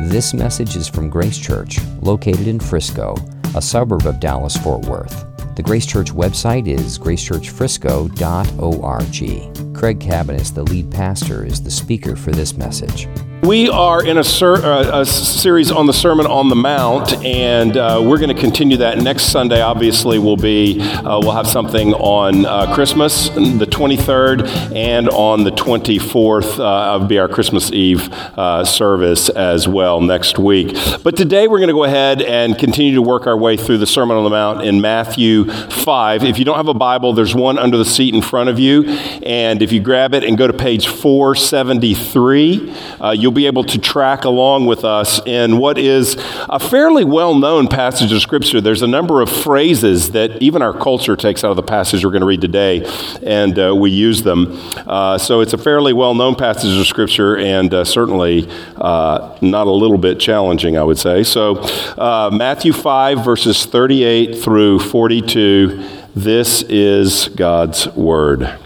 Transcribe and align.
This 0.00 0.32
message 0.34 0.74
is 0.74 0.88
from 0.88 1.08
Grace 1.08 1.38
Church, 1.38 1.78
located 2.00 2.48
in 2.48 2.58
Frisco, 2.58 3.14
a 3.54 3.62
suburb 3.62 4.04
of 4.06 4.18
Dallas 4.18 4.56
Fort 4.56 4.84
Worth. 4.86 5.24
The 5.54 5.62
Grace 5.62 5.86
Church 5.86 6.12
website 6.12 6.66
is 6.66 6.98
gracechurchfrisco.org. 6.98 9.76
Craig 9.76 10.00
Cabaniss, 10.00 10.54
the 10.54 10.64
lead 10.64 10.90
pastor, 10.90 11.44
is 11.44 11.62
the 11.62 11.70
speaker 11.70 12.16
for 12.16 12.32
this 12.32 12.56
message. 12.56 13.06
We 13.44 13.68
are 13.68 14.06
in 14.06 14.18
a, 14.18 14.22
ser- 14.22 14.64
uh, 14.64 15.00
a, 15.00 15.04
series 15.04 15.72
on 15.72 15.86
the 15.86 15.92
Sermon 15.92 16.26
on 16.26 16.48
the 16.48 16.54
Mount, 16.54 17.12
and 17.24 17.76
uh, 17.76 18.00
we're 18.00 18.18
going 18.18 18.32
to 18.32 18.40
continue 18.40 18.76
that 18.76 18.98
next 18.98 19.32
Sunday. 19.32 19.60
Obviously, 19.60 20.20
will 20.20 20.36
be 20.36 20.80
uh, 20.80 21.18
we'll 21.18 21.32
have 21.32 21.48
something 21.48 21.92
on 21.94 22.46
uh, 22.46 22.72
Christmas, 22.72 23.30
the 23.30 23.66
23rd, 23.68 24.46
and 24.72 25.08
on 25.08 25.42
the 25.42 25.50
24th. 25.50 26.60
Uh, 26.60 27.00
will 27.00 27.08
be 27.08 27.18
our 27.18 27.26
Christmas 27.26 27.72
Eve 27.72 28.12
uh, 28.12 28.64
service 28.64 29.28
as 29.28 29.66
well 29.66 30.00
next 30.00 30.38
week. 30.38 30.76
But 31.02 31.16
today, 31.16 31.48
we're 31.48 31.58
going 31.58 31.66
to 31.66 31.74
go 31.74 31.82
ahead 31.82 32.22
and 32.22 32.56
continue 32.56 32.94
to 32.94 33.02
work 33.02 33.26
our 33.26 33.36
way 33.36 33.56
through 33.56 33.78
the 33.78 33.88
Sermon 33.88 34.16
on 34.16 34.22
the 34.22 34.30
Mount 34.30 34.62
in 34.62 34.80
Matthew 34.80 35.50
5. 35.50 36.22
If 36.22 36.38
you 36.38 36.44
don't 36.44 36.58
have 36.58 36.68
a 36.68 36.74
Bible, 36.74 37.12
there's 37.12 37.34
one 37.34 37.58
under 37.58 37.76
the 37.76 37.84
seat 37.84 38.14
in 38.14 38.22
front 38.22 38.50
of 38.50 38.60
you, 38.60 38.84
and 38.84 39.62
if 39.62 39.72
you 39.72 39.80
grab 39.80 40.14
it 40.14 40.22
and 40.22 40.38
go 40.38 40.46
to 40.46 40.52
page 40.52 40.86
473, 40.86 42.72
you'll 43.14 43.31
you'll 43.32 43.36
be 43.36 43.46
able 43.46 43.64
to 43.64 43.78
track 43.78 44.24
along 44.24 44.66
with 44.66 44.84
us 44.84 45.18
in 45.24 45.56
what 45.56 45.78
is 45.78 46.16
a 46.50 46.58
fairly 46.58 47.02
well 47.02 47.34
known 47.34 47.66
passage 47.66 48.12
of 48.12 48.20
Scripture. 48.20 48.60
There's 48.60 48.82
a 48.82 48.86
number 48.86 49.22
of 49.22 49.30
phrases 49.30 50.10
that 50.10 50.42
even 50.42 50.60
our 50.60 50.78
culture 50.78 51.16
takes 51.16 51.42
out 51.42 51.50
of 51.50 51.56
the 51.56 51.62
passage 51.62 52.04
we're 52.04 52.10
going 52.10 52.20
to 52.20 52.26
read 52.26 52.42
today, 52.42 52.84
and 53.22 53.58
uh, 53.58 53.74
we 53.74 53.90
use 53.90 54.22
them. 54.22 54.60
Uh, 54.86 55.16
so 55.16 55.40
it's 55.40 55.54
a 55.54 55.58
fairly 55.58 55.94
well 55.94 56.14
known 56.14 56.34
passage 56.34 56.78
of 56.78 56.86
Scripture, 56.86 57.38
and 57.38 57.72
uh, 57.72 57.84
certainly 57.84 58.46
uh, 58.76 59.38
not 59.40 59.66
a 59.66 59.70
little 59.70 59.96
bit 59.96 60.20
challenging, 60.20 60.76
I 60.76 60.82
would 60.82 60.98
say. 60.98 61.22
So, 61.22 61.56
uh, 61.96 62.28
Matthew 62.30 62.74
5, 62.74 63.24
verses 63.24 63.64
38 63.64 64.36
through 64.36 64.78
42. 64.78 65.88
This 66.14 66.62
is 66.64 67.28
God's 67.28 67.88
Word. 67.88 68.58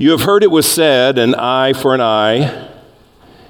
You 0.00 0.10
have 0.10 0.22
heard 0.22 0.42
it 0.42 0.50
was 0.50 0.66
said, 0.66 1.18
an 1.18 1.36
eye 1.36 1.72
for 1.72 1.94
an 1.94 2.00
eye 2.00 2.72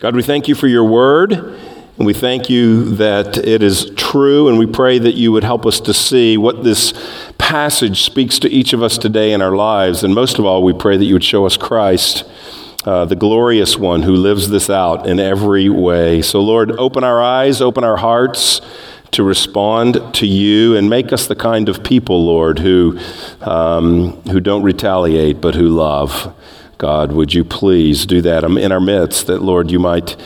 God, 0.00 0.14
we 0.14 0.22
thank 0.22 0.48
you 0.48 0.54
for 0.54 0.66
your 0.66 0.84
word, 0.84 1.32
and 1.32 2.06
we 2.06 2.12
thank 2.12 2.50
you 2.50 2.96
that 2.96 3.38
it 3.38 3.62
is 3.62 3.90
true, 3.96 4.48
and 4.48 4.58
we 4.58 4.66
pray 4.66 4.98
that 4.98 5.14
you 5.14 5.32
would 5.32 5.44
help 5.44 5.64
us 5.64 5.80
to 5.80 5.94
see 5.94 6.36
what 6.36 6.62
this 6.62 6.92
passage 7.38 8.02
speaks 8.02 8.38
to 8.40 8.50
each 8.50 8.72
of 8.72 8.82
us 8.82 8.98
today 8.98 9.32
in 9.32 9.40
our 9.40 9.56
lives. 9.56 10.02
And 10.04 10.14
most 10.14 10.38
of 10.38 10.44
all, 10.44 10.62
we 10.62 10.72
pray 10.72 10.96
that 10.96 11.04
you 11.04 11.14
would 11.14 11.24
show 11.24 11.46
us 11.46 11.56
Christ. 11.56 12.24
Uh, 12.84 13.04
the 13.04 13.16
glorious 13.16 13.76
one 13.76 14.02
who 14.02 14.14
lives 14.14 14.48
this 14.48 14.70
out 14.70 15.08
in 15.08 15.18
every 15.18 15.68
way. 15.68 16.22
So, 16.22 16.40
Lord, 16.40 16.70
open 16.72 17.02
our 17.02 17.20
eyes, 17.20 17.60
open 17.60 17.82
our 17.82 17.96
hearts 17.96 18.60
to 19.10 19.24
respond 19.24 20.14
to 20.14 20.26
you, 20.26 20.76
and 20.76 20.88
make 20.88 21.12
us 21.12 21.26
the 21.26 21.34
kind 21.34 21.68
of 21.68 21.82
people, 21.82 22.24
Lord, 22.24 22.60
who, 22.60 22.98
um, 23.40 24.12
who 24.30 24.38
don't 24.38 24.62
retaliate 24.62 25.40
but 25.40 25.56
who 25.56 25.68
love. 25.68 26.32
God, 26.78 27.12
would 27.12 27.32
you 27.32 27.42
please 27.42 28.04
do 28.04 28.20
that 28.20 28.44
in 28.44 28.70
our 28.70 28.80
midst, 28.80 29.28
that, 29.28 29.40
Lord, 29.40 29.70
you 29.70 29.78
might 29.78 30.16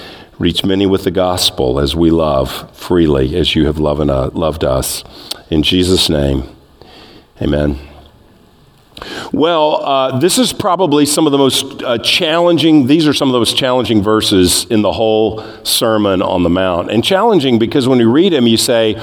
reach 0.41 0.65
many 0.65 0.87
with 0.87 1.05
the 1.05 1.11
gospel 1.11 1.79
as 1.79 1.95
we 1.95 2.11
love 2.11 2.75
freely, 2.77 3.37
as 3.37 3.55
you 3.55 3.67
have 3.67 3.79
loved 3.79 4.65
us. 4.65 5.05
In 5.49 5.63
Jesus' 5.63 6.09
name, 6.09 6.45
amen. 7.41 7.79
Well, 9.33 9.77
uh, 9.85 10.19
this 10.19 10.39
is 10.39 10.53
probably 10.53 11.07
some 11.07 11.27
of 11.27 11.33
the 11.33 11.39
most 11.39 11.83
uh, 11.83 11.99
challenging, 11.99 12.87
these 12.87 13.07
are 13.07 13.15
some 13.15 13.29
of 13.29 13.33
the 13.33 13.39
most 13.39 13.57
challenging 13.57 14.03
verses 14.03 14.65
in 14.65 14.83
the 14.83 14.93
whole 14.93 15.45
Sermon 15.65 16.21
on 16.21 16.43
the 16.43 16.51
Mount. 16.51 16.91
And 16.91 17.05
challenging 17.05 17.59
because 17.59 17.87
when 17.87 17.99
you 17.99 18.11
read 18.11 18.33
them, 18.33 18.47
you 18.47 18.57
say, 18.57 18.97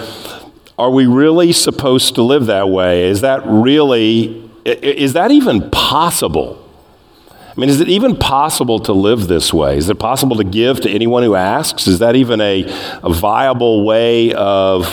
Are 0.77 0.91
we 0.91 1.07
really 1.07 1.53
supposed 1.53 2.15
to 2.15 2.23
live 2.23 2.47
that 2.47 2.69
way? 2.69 3.07
Is 3.07 3.21
that 3.21 3.41
really, 3.45 4.51
is 4.65 5.13
that 5.13 5.31
even 5.31 5.71
possible? 5.71 6.66
I 7.57 7.59
mean, 7.59 7.71
is 7.71 7.81
it 7.81 7.89
even 7.89 8.15
possible 8.15 8.77
to 8.81 8.93
live 8.93 9.27
this 9.27 9.51
way? 9.51 9.77
Is 9.77 9.89
it 9.89 9.97
possible 9.97 10.35
to 10.35 10.43
give 10.43 10.79
to 10.81 10.91
anyone 10.91 11.23
who 11.23 11.33
asks? 11.33 11.87
Is 11.87 11.97
that 11.99 12.15
even 12.15 12.39
a, 12.39 12.65
a 13.01 13.11
viable 13.11 13.83
way 13.83 14.31
of 14.33 14.85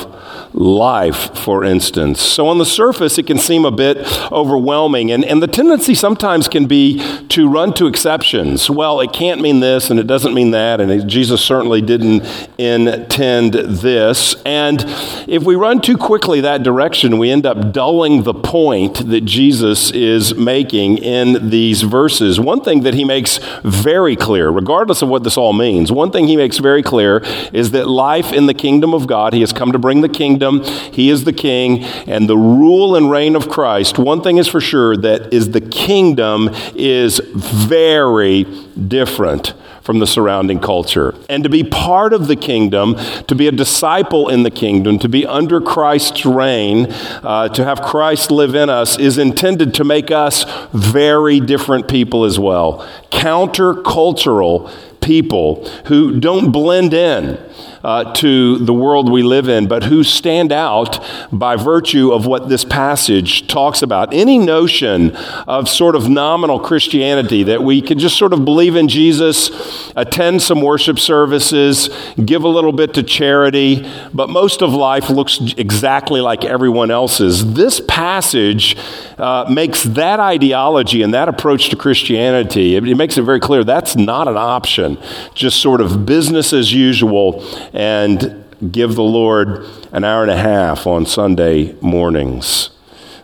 life, 0.55 1.37
for 1.37 1.65
instance. 1.65 2.21
So, 2.21 2.47
on 2.47 2.59
the 2.59 2.65
surface, 2.65 3.19
it 3.19 3.27
can 3.27 3.39
seem 3.39 3.65
a 3.65 3.73
bit 3.73 3.99
overwhelming, 4.31 5.11
and, 5.11 5.25
and 5.25 5.43
the 5.43 5.49
tendency 5.49 5.95
sometimes 5.95 6.47
can 6.49 6.67
be 6.67 7.03
to 7.31 7.49
run 7.49 7.75
to 7.75 7.87
exceptions. 7.87 8.71
Well, 8.71 9.01
it 9.01 9.13
can't 9.13 9.41
mean 9.41 9.61
this, 9.61 9.91
and 9.91 9.99
it 9.99 10.07
doesn't 10.07 10.33
mean 10.33 10.53
that, 10.53 10.81
and 10.81 11.09
Jesus 11.09 11.45
certainly 11.45 11.83
didn't 11.83 12.25
intend 12.57 13.55
this. 13.55 14.37
And 14.47 14.85
if 15.27 15.43
we 15.43 15.57
run 15.57 15.81
too 15.81 15.97
quickly 15.97 16.41
that 16.43 16.63
direction, 16.63 17.19
we 17.19 17.31
end 17.31 17.47
up 17.47 17.73
dulling 17.73 18.23
the 18.23 18.35
point 18.35 19.11
that 19.11 19.23
Jesus 19.23 19.91
is 19.91 20.37
making 20.37 20.99
in 20.99 21.51
these 21.51 21.83
verses. 21.83 22.39
One 22.39 22.61
thing 22.61 22.83
that 22.83 22.95
he 22.95 23.05
makes 23.05 23.39
very 23.65 24.15
clear, 24.15 24.51
regardless 24.51 25.03
of 25.03 25.09
what 25.09 25.25
this 25.25 25.37
all 25.37 25.53
means, 25.53 25.91
one 25.91 26.13
thing 26.13 26.29
he 26.29 26.37
makes 26.37 26.59
very 26.59 26.83
clear 26.83 27.19
is 27.53 27.73
that 27.73 27.89
life 27.89 28.33
in 28.33 28.47
the 28.47 28.55
kingdom 28.55 28.95
of 28.95 29.09
God, 29.09 29.33
he 29.33 29.41
has 29.41 29.53
come 29.53 29.73
to 29.73 29.79
bring 29.79 30.01
the 30.01 30.09
kingdom 30.09 30.44
kingdom. 30.45 30.93
He 30.93 31.11
is 31.11 31.25
the 31.25 31.33
king, 31.33 31.85
and 32.07 32.29
the 32.29 32.37
rule 32.37 32.97
and 32.97 33.11
reign 33.11 33.37
of 33.37 33.49
Christ, 33.49 33.99
one 33.99 34.23
thing 34.23 34.39
is 34.39 34.49
for 34.49 34.61
sure 34.61 34.97
that 34.97 35.33
is 35.33 35.51
the 35.51 35.61
kingdom 35.61 36.51
is 36.75 37.21
very 37.35 38.45
different 38.89 39.55
from 39.83 39.99
the 39.99 40.07
surrounding 40.07 40.61
culture. 40.61 41.15
And 41.29 41.45
to 41.45 41.51
be 41.51 41.63
part 41.63 42.15
of 42.15 42.27
the 42.27 42.37
kingdom, 42.37 42.95
to 43.27 43.35
be 43.35 43.49
a 43.49 43.53
disciple 43.53 44.31
in 44.31 44.43
the 44.43 44.51
kingdom, 44.51 44.99
to 45.01 45.09
be 45.11 45.27
under 45.27 45.61
Christ's 45.61 46.25
reign, 46.25 46.87
uh, 47.23 47.49
to 47.51 47.65
have 47.65 47.83
Christ 47.83 48.31
live 48.31 48.55
in 48.55 48.71
us, 48.71 48.99
is 48.99 49.19
intended 49.19 49.75
to 49.75 49.85
make 49.85 50.11
us 50.11 50.47
very 50.73 51.39
different 51.39 51.87
people 51.87 52.25
as 52.25 52.39
well. 52.39 52.89
Countercultural 53.11 54.73
people 55.03 55.69
who 55.87 56.19
don't 56.19 56.51
blend 56.51 56.95
in 56.95 57.39
uh, 57.85 58.13
to 58.15 58.57
the 58.59 58.73
world 58.73 59.13
we 59.13 59.23
live 59.23 59.47
in, 59.47 59.69
but 59.69 59.85
who 59.85 60.03
stand 60.03 60.51
out 60.51 61.05
by 61.31 61.55
virtue 61.55 62.13
of 62.13 62.25
what 62.27 62.49
this 62.49 62.65
passage 62.65 63.47
talks 63.47 63.83
about. 63.83 64.13
Any 64.15 64.39
notion 64.39 65.15
of 65.47 65.69
sort 65.69 65.95
of 65.95 66.09
nominal 66.09 66.59
Christianity 66.59 67.43
that 67.43 67.63
we 67.63 67.83
can 67.83 67.99
just 67.99 68.17
sort 68.17 68.33
of 68.33 68.45
believe 68.45 68.75
in 68.75 68.89
Jesus, 68.89 69.93
attend 69.95 70.41
some 70.41 70.63
worship 70.63 70.99
services, 70.99 71.91
give 72.25 72.43
a 72.43 72.49
little 72.49 72.73
bit 72.73 72.95
to 72.95 73.03
charity, 73.03 73.87
but 74.15 74.31
most 74.31 74.63
of 74.63 74.73
life 74.73 75.11
looks 75.11 75.39
exactly 75.59 76.23
like 76.23 76.45
everyone 76.45 76.91
else's. 76.91 77.53
This 77.53 77.83
passage 77.87 78.79
uh, 79.19 79.45
makes 79.51 79.83
that 79.83 80.21
ideology 80.21 81.03
and 81.03 81.13
that 81.13 81.29
approach 81.29 81.69
to 81.69 81.77
Christianity, 81.77 82.77
it, 82.77 82.89
it 82.89 82.95
makes 82.95 83.19
it 83.19 83.23
very 83.23 83.41
clear 83.41 83.63
that's 83.63 83.95
not 83.95 84.27
an 84.27 84.39
option. 84.39 84.97
Just 85.35 85.61
sort 85.61 85.83
of 85.83 86.07
business 86.07 86.55
as 86.55 86.73
usual 86.73 87.45
and 87.75 88.45
give 88.71 88.95
the 88.95 89.03
Lord 89.03 89.67
an 89.93 90.05
hour 90.05 90.23
and 90.23 90.31
a 90.31 90.37
half 90.37 90.87
on 90.87 91.05
Sunday 91.05 91.75
mornings. 91.83 92.71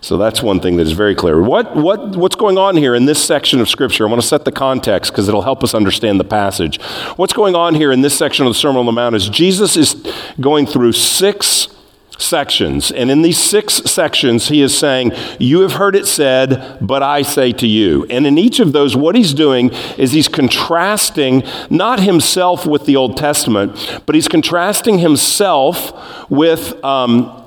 So 0.03 0.17
that's 0.17 0.43
one 0.43 0.61
thing 0.61 0.77
that 0.77 0.87
is 0.87 0.93
very 0.93 1.15
clear. 1.15 1.41
What, 1.41 1.77
what, 1.77 2.17
what's 2.17 2.35
going 2.35 2.59
on 2.59 2.77
here 2.77 2.95
in 2.95 3.05
this 3.05 3.23
section 3.23 3.61
of 3.61 3.69
Scripture? 3.69 4.07
I 4.07 4.11
want 4.11 4.21
to 4.21 4.27
set 4.27 4.45
the 4.45 4.53
context 4.53 5.13
because 5.13 5.29
it'll 5.29 5.43
help 5.43 5.63
us 5.63 5.75
understand 5.75 6.19
the 6.19 6.25
passage. 6.25 6.81
What's 7.17 7.35
going 7.35 7.55
on 7.55 7.75
here 7.75 7.93
in 7.93 8.01
this 8.01 8.17
section 8.17 8.47
of 8.47 8.51
the 8.51 8.59
Sermon 8.59 8.81
on 8.81 8.87
the 8.87 8.93
Mount 8.93 9.15
is 9.15 9.29
Jesus 9.29 9.77
is 9.77 9.95
going 10.41 10.67
through 10.67 10.93
six 10.93 11.69
sections. 12.21 12.91
And 12.91 13.11
in 13.11 13.23
these 13.23 13.39
six 13.39 13.75
sections, 13.91 14.49
he 14.49 14.63
is 14.63 14.77
saying, 14.77 15.13
You 15.39 15.61
have 15.61 15.73
heard 15.73 15.97
it 15.97 16.07
said, 16.07 16.79
but 16.81 17.03
I 17.03 17.23
say 17.23 17.53
to 17.53 17.67
you. 17.67 18.07
And 18.11 18.27
in 18.27 18.39
each 18.39 18.61
of 18.61 18.73
those, 18.73 18.97
what 18.97 19.15
he's 19.15 19.35
doing 19.35 19.71
is 19.99 20.13
he's 20.13 20.29
contrasting 20.29 21.43
not 21.69 22.01
himself 22.01 22.67
with 22.67 22.87
the 22.87 22.97
Old 22.97 23.17
Testament, 23.17 24.03
but 24.07 24.15
he's 24.15 24.29
contrasting 24.29 24.99
himself 24.99 26.31
with. 26.31 26.83
Um, 26.85 27.40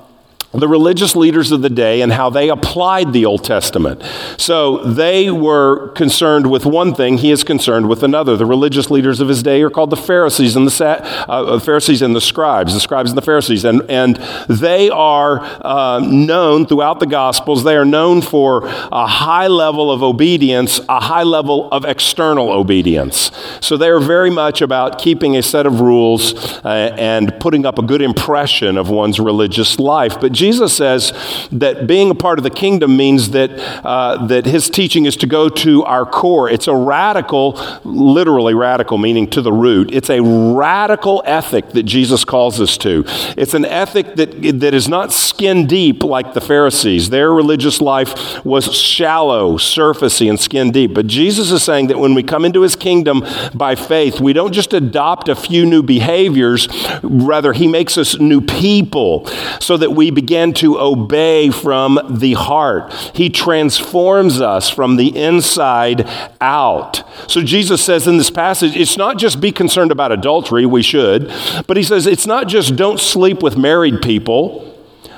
the 0.54 0.68
religious 0.68 1.16
leaders 1.16 1.50
of 1.50 1.62
the 1.62 1.70
day 1.70 2.00
and 2.00 2.12
how 2.12 2.30
they 2.30 2.48
applied 2.48 3.12
the 3.12 3.24
Old 3.24 3.44
Testament. 3.44 4.02
So 4.36 4.78
they 4.84 5.30
were 5.30 5.88
concerned 5.90 6.50
with 6.50 6.64
one 6.64 6.94
thing, 6.94 7.18
he 7.18 7.30
is 7.30 7.42
concerned 7.42 7.88
with 7.88 8.02
another. 8.02 8.36
The 8.36 8.46
religious 8.46 8.90
leaders 8.90 9.20
of 9.20 9.28
his 9.28 9.42
day 9.42 9.62
are 9.62 9.70
called 9.70 9.90
the 9.90 9.96
Pharisees 9.96 10.56
and 10.56 10.66
the 10.66 10.84
uh, 10.84 11.32
uh, 11.32 11.58
Pharisees 11.58 12.02
and 12.02 12.14
the 12.14 12.20
scribes, 12.20 12.74
the 12.74 12.80
scribes 12.80 13.10
and 13.10 13.18
the 13.18 13.22
Pharisees, 13.22 13.64
and 13.64 13.82
and 13.90 14.16
they 14.48 14.90
are 14.90 15.40
uh, 15.64 16.00
known 16.00 16.66
throughout 16.66 17.00
the 17.00 17.06
Gospels. 17.06 17.64
They 17.64 17.76
are 17.76 17.84
known 17.84 18.22
for 18.22 18.66
a 18.66 19.06
high 19.06 19.48
level 19.48 19.90
of 19.90 20.02
obedience, 20.02 20.80
a 20.88 21.00
high 21.00 21.22
level 21.22 21.68
of 21.72 21.84
external 21.84 22.50
obedience. 22.50 23.30
So 23.60 23.76
they 23.76 23.88
are 23.88 24.00
very 24.00 24.30
much 24.30 24.62
about 24.62 24.98
keeping 24.98 25.36
a 25.36 25.42
set 25.42 25.66
of 25.66 25.80
rules 25.80 26.34
uh, 26.64 26.94
and 26.98 27.32
putting 27.40 27.66
up 27.66 27.78
a 27.78 27.82
good 27.82 28.02
impression 28.02 28.76
of 28.76 28.90
one's 28.90 29.18
religious 29.18 29.78
life, 29.78 30.20
but 30.20 30.32
Jesus 30.32 30.43
says 30.52 31.12
that 31.52 31.86
being 31.86 32.10
a 32.10 32.14
part 32.14 32.38
of 32.38 32.42
the 32.42 32.50
kingdom 32.50 32.96
means 32.96 33.30
that, 33.30 33.50
uh, 33.84 34.26
that 34.26 34.46
his 34.46 34.70
teaching 34.70 35.06
is 35.06 35.16
to 35.16 35.26
go 35.26 35.48
to 35.48 35.84
our 35.84 36.04
core. 36.06 36.48
It's 36.48 36.68
a 36.68 36.74
radical, 36.74 37.58
literally 37.84 38.54
radical, 38.54 38.98
meaning 38.98 39.28
to 39.30 39.42
the 39.42 39.52
root. 39.52 39.92
It's 39.92 40.10
a 40.10 40.20
radical 40.22 41.22
ethic 41.24 41.70
that 41.70 41.84
Jesus 41.84 42.24
calls 42.24 42.60
us 42.60 42.76
to. 42.78 43.04
It's 43.36 43.54
an 43.54 43.64
ethic 43.64 44.16
that, 44.16 44.60
that 44.60 44.74
is 44.74 44.88
not 44.88 45.12
skin 45.12 45.66
deep 45.66 46.02
like 46.02 46.34
the 46.34 46.40
Pharisees. 46.40 47.10
Their 47.10 47.32
religious 47.32 47.80
life 47.80 48.44
was 48.44 48.72
shallow, 48.74 49.56
surfacey, 49.56 50.28
and 50.28 50.38
skin 50.38 50.70
deep. 50.70 50.94
But 50.94 51.06
Jesus 51.06 51.50
is 51.50 51.62
saying 51.62 51.86
that 51.88 51.98
when 51.98 52.14
we 52.14 52.22
come 52.22 52.44
into 52.44 52.62
his 52.62 52.76
kingdom 52.76 53.24
by 53.54 53.74
faith, 53.74 54.20
we 54.20 54.32
don't 54.32 54.52
just 54.52 54.72
adopt 54.72 55.28
a 55.28 55.36
few 55.36 55.64
new 55.66 55.82
behaviors, 55.82 56.68
rather, 57.02 57.52
he 57.52 57.68
makes 57.68 57.96
us 57.96 58.18
new 58.18 58.40
people 58.40 59.26
so 59.60 59.76
that 59.76 59.92
we 59.92 60.10
begin 60.10 60.33
to 60.54 60.78
obey 60.78 61.50
from 61.50 61.98
the 62.10 62.34
heart. 62.34 62.92
He 63.14 63.30
transforms 63.30 64.40
us 64.40 64.68
from 64.68 64.96
the 64.96 65.16
inside 65.16 66.08
out. 66.40 67.02
So 67.30 67.42
Jesus 67.42 67.82
says 67.82 68.06
in 68.06 68.18
this 68.18 68.30
passage, 68.30 68.76
it's 68.76 68.96
not 68.96 69.18
just 69.18 69.40
be 69.40 69.52
concerned 69.52 69.92
about 69.92 70.12
adultery, 70.12 70.66
we 70.66 70.82
should, 70.82 71.32
but 71.66 71.76
he 71.76 71.82
says 71.82 72.06
it's 72.06 72.26
not 72.26 72.48
just 72.48 72.76
don't 72.76 73.00
sleep 73.00 73.42
with 73.42 73.56
married 73.56 74.02
people. 74.02 74.70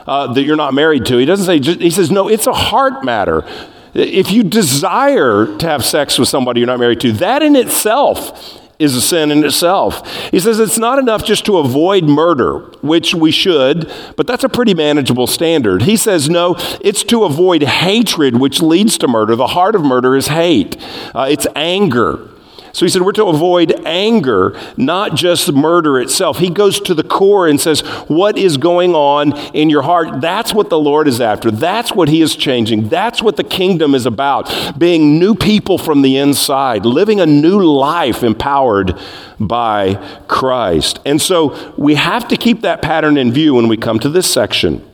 Uh, 0.06 0.32
that 0.32 0.44
you're 0.44 0.54
not 0.54 0.72
married 0.72 1.04
to. 1.04 1.16
He 1.16 1.24
doesn't 1.24 1.46
say, 1.46 1.58
he 1.78 1.90
says, 1.90 2.12
no, 2.12 2.28
it's 2.28 2.46
a 2.46 2.52
heart 2.52 3.04
matter. 3.04 3.44
If 3.92 4.30
you 4.30 4.44
desire 4.44 5.56
to 5.56 5.66
have 5.66 5.84
sex 5.84 6.16
with 6.16 6.28
somebody 6.28 6.60
you're 6.60 6.68
not 6.68 6.78
married 6.78 7.00
to, 7.00 7.10
that 7.14 7.42
in 7.42 7.56
itself 7.56 8.65
is 8.78 8.94
a 8.94 9.00
sin 9.00 9.30
in 9.30 9.44
itself. 9.44 10.30
He 10.30 10.40
says 10.40 10.58
it's 10.58 10.78
not 10.78 10.98
enough 10.98 11.24
just 11.24 11.44
to 11.46 11.58
avoid 11.58 12.04
murder, 12.04 12.58
which 12.82 13.14
we 13.14 13.30
should, 13.30 13.90
but 14.16 14.26
that's 14.26 14.44
a 14.44 14.48
pretty 14.48 14.74
manageable 14.74 15.26
standard. 15.26 15.82
He 15.82 15.96
says 15.96 16.28
no, 16.28 16.56
it's 16.80 17.02
to 17.04 17.24
avoid 17.24 17.62
hatred, 17.62 18.38
which 18.38 18.60
leads 18.60 18.98
to 18.98 19.08
murder. 19.08 19.36
The 19.36 19.48
heart 19.48 19.74
of 19.74 19.82
murder 19.82 20.16
is 20.16 20.28
hate, 20.28 20.76
uh, 21.14 21.26
it's 21.30 21.46
anger. 21.54 22.28
So 22.76 22.84
he 22.84 22.90
said, 22.90 23.00
We're 23.00 23.12
to 23.12 23.24
avoid 23.24 23.72
anger, 23.86 24.54
not 24.76 25.14
just 25.14 25.50
murder 25.50 25.98
itself. 25.98 26.36
He 26.36 26.50
goes 26.50 26.78
to 26.80 26.92
the 26.92 27.02
core 27.02 27.48
and 27.48 27.58
says, 27.58 27.80
What 28.06 28.36
is 28.36 28.58
going 28.58 28.94
on 28.94 29.34
in 29.54 29.70
your 29.70 29.80
heart? 29.80 30.20
That's 30.20 30.52
what 30.52 30.68
the 30.68 30.78
Lord 30.78 31.08
is 31.08 31.18
after. 31.18 31.50
That's 31.50 31.92
what 31.92 32.10
he 32.10 32.20
is 32.20 32.36
changing. 32.36 32.90
That's 32.90 33.22
what 33.22 33.38
the 33.38 33.44
kingdom 33.44 33.94
is 33.94 34.04
about 34.04 34.78
being 34.78 35.18
new 35.18 35.34
people 35.34 35.78
from 35.78 36.02
the 36.02 36.18
inside, 36.18 36.84
living 36.84 37.18
a 37.18 37.24
new 37.24 37.64
life 37.64 38.22
empowered 38.22 39.00
by 39.40 39.94
Christ. 40.28 41.00
And 41.06 41.18
so 41.18 41.72
we 41.78 41.94
have 41.94 42.28
to 42.28 42.36
keep 42.36 42.60
that 42.60 42.82
pattern 42.82 43.16
in 43.16 43.32
view 43.32 43.54
when 43.54 43.68
we 43.68 43.78
come 43.78 43.98
to 44.00 44.10
this 44.10 44.30
section. 44.30 44.86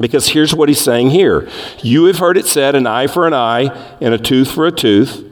Because 0.00 0.28
here's 0.28 0.54
what 0.54 0.70
he's 0.70 0.80
saying 0.80 1.10
here 1.10 1.46
You 1.82 2.06
have 2.06 2.20
heard 2.20 2.38
it 2.38 2.46
said, 2.46 2.74
an 2.74 2.86
eye 2.86 3.06
for 3.06 3.26
an 3.26 3.34
eye 3.34 3.96
and 4.00 4.14
a 4.14 4.18
tooth 4.18 4.50
for 4.50 4.66
a 4.66 4.72
tooth. 4.72 5.28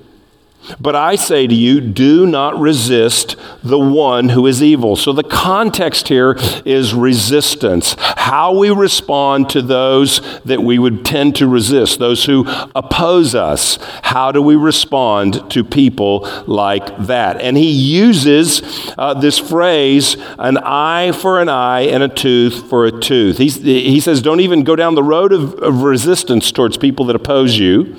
But 0.78 0.94
I 0.94 1.16
say 1.16 1.46
to 1.46 1.54
you, 1.54 1.80
do 1.80 2.26
not 2.26 2.58
resist 2.58 3.36
the 3.62 3.78
one 3.78 4.28
who 4.28 4.46
is 4.46 4.62
evil. 4.62 4.94
So 4.94 5.12
the 5.12 5.24
context 5.24 6.08
here 6.08 6.36
is 6.64 6.94
resistance. 6.94 7.96
How 7.98 8.56
we 8.56 8.70
respond 8.70 9.50
to 9.50 9.62
those 9.62 10.20
that 10.44 10.62
we 10.62 10.78
would 10.78 11.04
tend 11.04 11.36
to 11.36 11.48
resist, 11.48 11.98
those 11.98 12.24
who 12.24 12.44
oppose 12.76 13.34
us. 13.34 13.78
How 14.02 14.32
do 14.32 14.42
we 14.42 14.54
respond 14.54 15.50
to 15.50 15.64
people 15.64 16.28
like 16.46 16.96
that? 17.06 17.40
And 17.40 17.56
he 17.56 17.70
uses 17.70 18.62
uh, 18.96 19.14
this 19.14 19.38
phrase, 19.38 20.16
an 20.38 20.58
eye 20.58 21.12
for 21.12 21.40
an 21.40 21.48
eye 21.48 21.82
and 21.82 22.02
a 22.02 22.08
tooth 22.08 22.68
for 22.68 22.86
a 22.86 22.92
tooth. 22.92 23.38
He's, 23.38 23.56
he 23.56 23.98
says, 24.00 24.22
don't 24.22 24.40
even 24.40 24.62
go 24.62 24.76
down 24.76 24.94
the 24.94 25.02
road 25.02 25.32
of, 25.32 25.54
of 25.54 25.82
resistance 25.82 26.52
towards 26.52 26.76
people 26.76 27.06
that 27.06 27.16
oppose 27.16 27.58
you. 27.58 27.96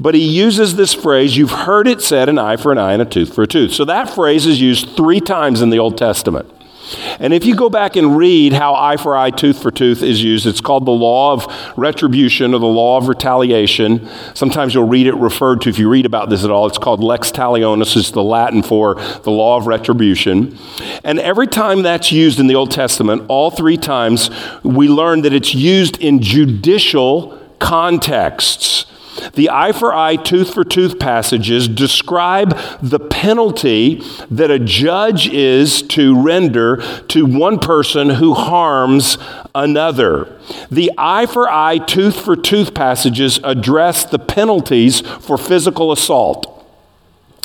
But 0.00 0.14
he 0.14 0.20
uses 0.20 0.76
this 0.76 0.94
phrase, 0.94 1.36
you've 1.36 1.50
heard 1.50 1.88
it 1.88 2.00
said, 2.00 2.28
an 2.28 2.38
eye 2.38 2.56
for 2.56 2.70
an 2.70 2.78
eye 2.78 2.92
and 2.92 3.02
a 3.02 3.04
tooth 3.04 3.34
for 3.34 3.42
a 3.42 3.46
tooth. 3.46 3.72
So 3.72 3.84
that 3.84 4.08
phrase 4.08 4.46
is 4.46 4.60
used 4.60 4.96
three 4.96 5.20
times 5.20 5.60
in 5.60 5.70
the 5.70 5.78
Old 5.78 5.98
Testament. 5.98 6.48
And 7.20 7.34
if 7.34 7.44
you 7.44 7.54
go 7.54 7.68
back 7.68 7.96
and 7.96 8.16
read 8.16 8.52
how 8.52 8.74
eye 8.74 8.96
for 8.96 9.16
eye, 9.16 9.30
tooth 9.30 9.60
for 9.60 9.70
tooth 9.70 10.02
is 10.02 10.22
used, 10.22 10.46
it's 10.46 10.60
called 10.60 10.86
the 10.86 10.90
law 10.90 11.32
of 11.32 11.46
retribution 11.76 12.54
or 12.54 12.60
the 12.60 12.66
law 12.66 12.96
of 12.96 13.08
retaliation. 13.08 14.08
Sometimes 14.34 14.72
you'll 14.72 14.88
read 14.88 15.06
it 15.06 15.14
referred 15.14 15.60
to, 15.62 15.68
if 15.68 15.78
you 15.78 15.88
read 15.90 16.06
about 16.06 16.30
this 16.30 16.44
at 16.44 16.50
all, 16.50 16.66
it's 16.66 16.78
called 16.78 17.02
lex 17.02 17.30
talionis, 17.30 17.96
is 17.96 18.12
the 18.12 18.22
Latin 18.22 18.62
for 18.62 18.94
the 18.94 19.30
law 19.30 19.56
of 19.56 19.66
retribution. 19.66 20.56
And 21.04 21.18
every 21.18 21.46
time 21.46 21.82
that's 21.82 22.10
used 22.10 22.40
in 22.40 22.46
the 22.46 22.54
Old 22.54 22.70
Testament, 22.70 23.24
all 23.28 23.50
three 23.50 23.76
times, 23.76 24.30
we 24.62 24.88
learn 24.88 25.22
that 25.22 25.34
it's 25.34 25.54
used 25.54 25.98
in 25.98 26.22
judicial 26.22 27.38
contexts. 27.58 28.86
The 29.34 29.50
eye 29.50 29.72
for 29.72 29.94
eye, 29.94 30.16
tooth 30.16 30.52
for 30.52 30.64
tooth 30.64 30.98
passages 30.98 31.68
describe 31.68 32.58
the 32.82 33.00
penalty 33.00 34.02
that 34.30 34.50
a 34.50 34.58
judge 34.58 35.28
is 35.28 35.82
to 35.82 36.20
render 36.20 36.76
to 37.08 37.24
one 37.24 37.58
person 37.58 38.10
who 38.10 38.34
harms 38.34 39.18
another. 39.54 40.38
The 40.70 40.92
eye 40.96 41.26
for 41.26 41.50
eye, 41.50 41.78
tooth 41.78 42.20
for 42.20 42.36
tooth 42.36 42.74
passages 42.74 43.38
address 43.44 44.04
the 44.04 44.18
penalties 44.18 45.00
for 45.00 45.38
physical 45.38 45.92
assault. 45.92 46.57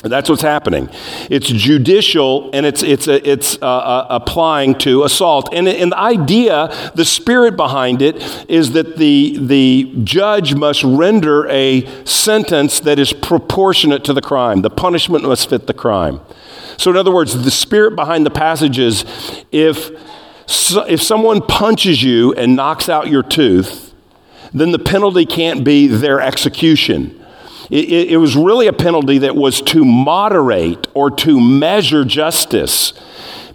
That's 0.04 0.28
what's 0.28 0.42
happening. 0.42 0.90
It's 1.30 1.46
judicial 1.46 2.50
and 2.52 2.66
it's, 2.66 2.82
it's, 2.82 3.08
it's 3.08 3.56
uh, 3.62 3.66
uh, 3.66 4.06
applying 4.10 4.74
to 4.80 5.04
assault. 5.04 5.48
And, 5.52 5.66
and 5.66 5.92
the 5.92 5.98
idea, 5.98 6.92
the 6.94 7.06
spirit 7.06 7.56
behind 7.56 8.02
it, 8.02 8.16
is 8.48 8.72
that 8.72 8.98
the, 8.98 9.38
the 9.38 9.94
judge 10.04 10.54
must 10.54 10.84
render 10.84 11.48
a 11.48 11.86
sentence 12.04 12.80
that 12.80 12.98
is 12.98 13.14
proportionate 13.14 14.04
to 14.04 14.12
the 14.12 14.20
crime. 14.20 14.60
The 14.60 14.70
punishment 14.70 15.24
must 15.24 15.48
fit 15.48 15.66
the 15.66 15.74
crime. 15.74 16.20
So, 16.76 16.90
in 16.90 16.96
other 16.96 17.12
words, 17.12 17.42
the 17.42 17.50
spirit 17.50 17.96
behind 17.96 18.26
the 18.26 18.30
passage 18.30 18.78
is 18.78 19.04
if, 19.52 19.90
if 20.88 21.02
someone 21.02 21.40
punches 21.40 22.02
you 22.02 22.34
and 22.34 22.56
knocks 22.56 22.88
out 22.88 23.08
your 23.08 23.22
tooth, 23.22 23.94
then 24.52 24.70
the 24.70 24.78
penalty 24.78 25.24
can't 25.24 25.64
be 25.64 25.86
their 25.86 26.20
execution 26.20 27.23
it, 27.70 28.10
it, 28.10 28.16
was 28.16 28.36
really 28.36 28.66
a 28.66 28.72
penalty 28.72 29.18
that 29.18 29.34
was 29.36 29.60
to 29.62 29.84
moderate 29.84 30.86
or 30.94 31.10
to 31.10 31.40
measure 31.40 32.04
justice. 32.04 32.92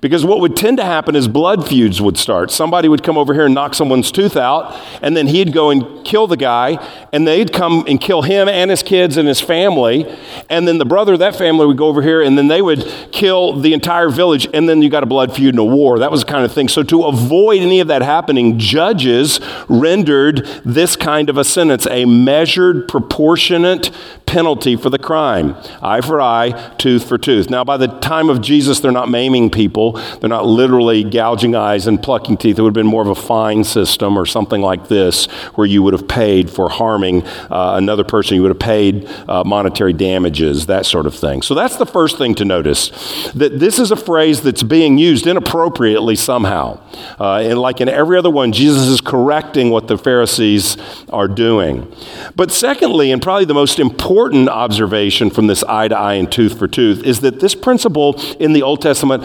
Because 0.01 0.25
what 0.25 0.39
would 0.39 0.56
tend 0.56 0.77
to 0.77 0.86
happen 0.86 1.15
is 1.15 1.27
blood 1.27 1.68
feuds 1.68 2.01
would 2.01 2.18
start. 2.18 2.51
Somebody 2.51 2.88
would 2.88 3.03
come 3.03 3.18
over 3.18 3.34
here 3.34 3.46
and 3.46 3.53
knock 3.53 3.74
someone's 3.74 4.12
tooth 4.12 4.38
out, 4.38 4.74
and 5.01 5.15
then 5.15 5.27
he'd 5.27 5.53
go 5.53 5.70
and 5.70 6.06
kill 6.06 6.27
the 6.27 6.38
guy, 6.38 6.84
and 7.12 7.27
they'd 7.27 7.51
come 7.51 7.84
and 7.88 8.00
kill 8.00 8.22
him 8.22 8.48
and 8.48 8.72
his 8.72 8.82
kids 8.84 9.18
and 9.18 9.27
his 9.27 9.41
family. 9.41 10.06
And 10.50 10.68
then 10.68 10.77
the 10.77 10.86
brother 10.86 11.13
of 11.13 11.20
that 11.20 11.36
family 11.36 11.65
would 11.65 11.77
go 11.77 11.88
over 11.88 12.01
here, 12.01 12.22
and 12.22 12.38
then 12.38 12.48
they 12.48 12.62
would 12.62 12.86
kill 13.12 13.60
the 13.60 13.74
entire 13.74 14.10
village, 14.10 14.48
and 14.53 14.70
then 14.70 14.82
you 14.82 14.89
got 14.89 15.03
a 15.03 15.08
blood 15.08 15.36
feud 15.36 15.53
and 15.53 15.60
a 15.60 15.65
war. 15.65 16.00
That 16.00 16.12
was 16.12 16.22
the 16.22 16.32
kind 16.32 16.46
of 16.46 16.51
thing. 16.51 16.68
So, 16.68 16.84
to 16.84 17.03
avoid 17.03 17.62
any 17.62 17.79
of 17.79 17.88
that 17.88 18.01
happening, 18.01 18.58
judges 18.58 19.39
rendered 19.68 20.46
this 20.63 20.96
kind 20.96 21.29
of 21.29 21.38
a 21.38 21.44
sentence 21.44 21.86
a 21.88 22.06
measured, 22.06 22.88
proportionate 22.88 23.91
penalty 24.29 24.75
for 24.75 24.91
the 24.91 25.00
crime 25.00 25.56
eye 25.82 26.01
for 26.01 26.22
eye, 26.22 26.51
tooth 26.77 27.08
for 27.08 27.18
tooth. 27.18 27.50
Now, 27.50 27.63
by 27.63 27.77
the 27.77 27.88
time 27.88 28.29
of 28.29 28.41
Jesus, 28.41 28.79
they're 28.79 28.91
not 28.91 29.10
maiming 29.10 29.50
people, 29.50 29.88
they're 29.91 30.29
not 30.29 30.46
literally 30.46 31.03
gouging 31.03 31.55
eyes 31.55 31.88
and 31.88 32.01
plucking 32.01 32.38
teeth. 32.38 32.58
It 32.58 32.62
would 32.62 32.69
have 32.69 32.74
been 32.74 32.88
more 32.88 33.01
of 33.01 33.10
a 33.10 33.15
fine 33.15 33.63
system 33.63 34.17
or 34.17 34.25
something 34.25 34.62
like 34.62 34.88
this, 34.88 35.25
where 35.55 35.67
you 35.67 35.84
would 35.84 35.93
have 35.93 36.08
paid 36.08 36.50
for 36.50 36.69
harming 36.69 37.25
uh, 37.25 37.74
another 37.75 38.03
person, 38.03 38.36
you 38.36 38.41
would 38.41 38.51
have 38.51 38.60
paid 38.60 39.08
uh, 39.27 39.43
monetary 39.43 39.93
damages, 39.93 40.65
that 40.67 40.86
sort 40.86 41.05
of 41.05 41.15
thing. 41.15 41.41
So, 41.41 41.55
that's 41.55 41.77
the 41.77 41.86
first 41.86 42.17
thing 42.17 42.36
to 42.36 42.46
notice 42.46 42.89
that 43.34 43.60
this 43.60 43.79
is 43.79 43.91
a 43.91 43.96
phrase 43.96 44.41
that's 44.41 44.63
being 44.63 44.98
used 44.98 45.27
inappropriately 45.27 46.15
somehow. 46.15 46.79
Uh, 47.19 47.38
and 47.38 47.60
like 47.60 47.81
in 47.81 47.89
every 47.89 48.17
other 48.17 48.29
one, 48.29 48.51
Jesus 48.51 48.88
is 48.88 49.01
correcting 49.01 49.69
what 49.69 49.88
the 49.88 49.98
Pharisees 49.98 50.77
are 51.10 51.27
doing. 51.27 51.91
But 52.36 52.51
secondly, 52.51 53.12
and 53.12 53.22
probably 53.22 53.46
the 53.46 53.53
most 53.53 53.79
important 53.79 54.50
observation 54.50 55.29
from 55.29 55.48
this 55.48 55.63
eye 55.63 55.88
to 55.88 55.98
eye 55.98 56.13
and 56.13 56.31
tooth 56.31 56.58
for 56.58 56.67
tooth 56.67 57.03
is 57.03 57.22
that 57.22 57.39
this 57.39 57.55
principle 57.55 58.15
in 58.39 58.53
the 58.53 58.62
Old 58.62 58.81
Testament 58.81 59.24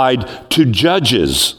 applied 0.00 0.50
to 0.50 0.64
judges. 0.64 1.56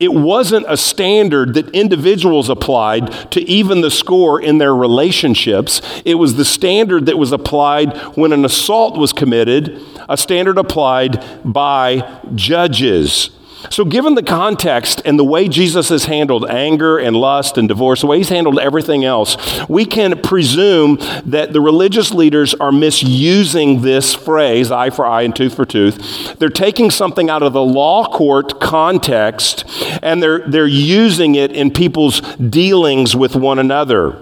It 0.00 0.12
wasn't 0.12 0.66
a 0.68 0.76
standard 0.76 1.54
that 1.54 1.70
individuals 1.70 2.48
applied 2.48 3.30
to 3.30 3.40
even 3.42 3.80
the 3.80 3.90
score 3.90 4.40
in 4.40 4.58
their 4.58 4.74
relationships. 4.74 5.80
It 6.04 6.16
was 6.16 6.34
the 6.34 6.44
standard 6.44 7.06
that 7.06 7.16
was 7.16 7.30
applied 7.30 7.96
when 8.16 8.32
an 8.32 8.44
assault 8.44 8.98
was 8.98 9.12
committed, 9.12 9.80
a 10.08 10.16
standard 10.16 10.58
applied 10.58 11.24
by 11.44 12.20
judges. 12.34 13.30
So, 13.70 13.84
given 13.84 14.14
the 14.14 14.22
context 14.22 15.00
and 15.04 15.18
the 15.18 15.24
way 15.24 15.48
Jesus 15.48 15.88
has 15.88 16.04
handled 16.04 16.48
anger 16.48 16.98
and 16.98 17.16
lust 17.16 17.56
and 17.56 17.66
divorce, 17.66 18.02
the 18.02 18.06
way 18.06 18.18
he's 18.18 18.28
handled 18.28 18.58
everything 18.58 19.04
else, 19.04 19.36
we 19.68 19.84
can 19.84 20.20
presume 20.20 20.98
that 21.24 21.52
the 21.52 21.60
religious 21.60 22.12
leaders 22.12 22.54
are 22.54 22.72
misusing 22.72 23.82
this 23.82 24.14
phrase, 24.14 24.70
eye 24.70 24.90
for 24.90 25.06
eye 25.06 25.22
and 25.22 25.34
tooth 25.34 25.54
for 25.54 25.64
tooth. 25.64 26.38
They're 26.38 26.48
taking 26.48 26.90
something 26.90 27.30
out 27.30 27.42
of 27.42 27.52
the 27.52 27.62
law 27.62 28.06
court 28.06 28.60
context 28.60 29.64
and 30.02 30.22
they're, 30.22 30.40
they're 30.40 30.66
using 30.66 31.34
it 31.34 31.52
in 31.52 31.70
people's 31.70 32.20
dealings 32.36 33.16
with 33.16 33.34
one 33.34 33.58
another. 33.58 34.20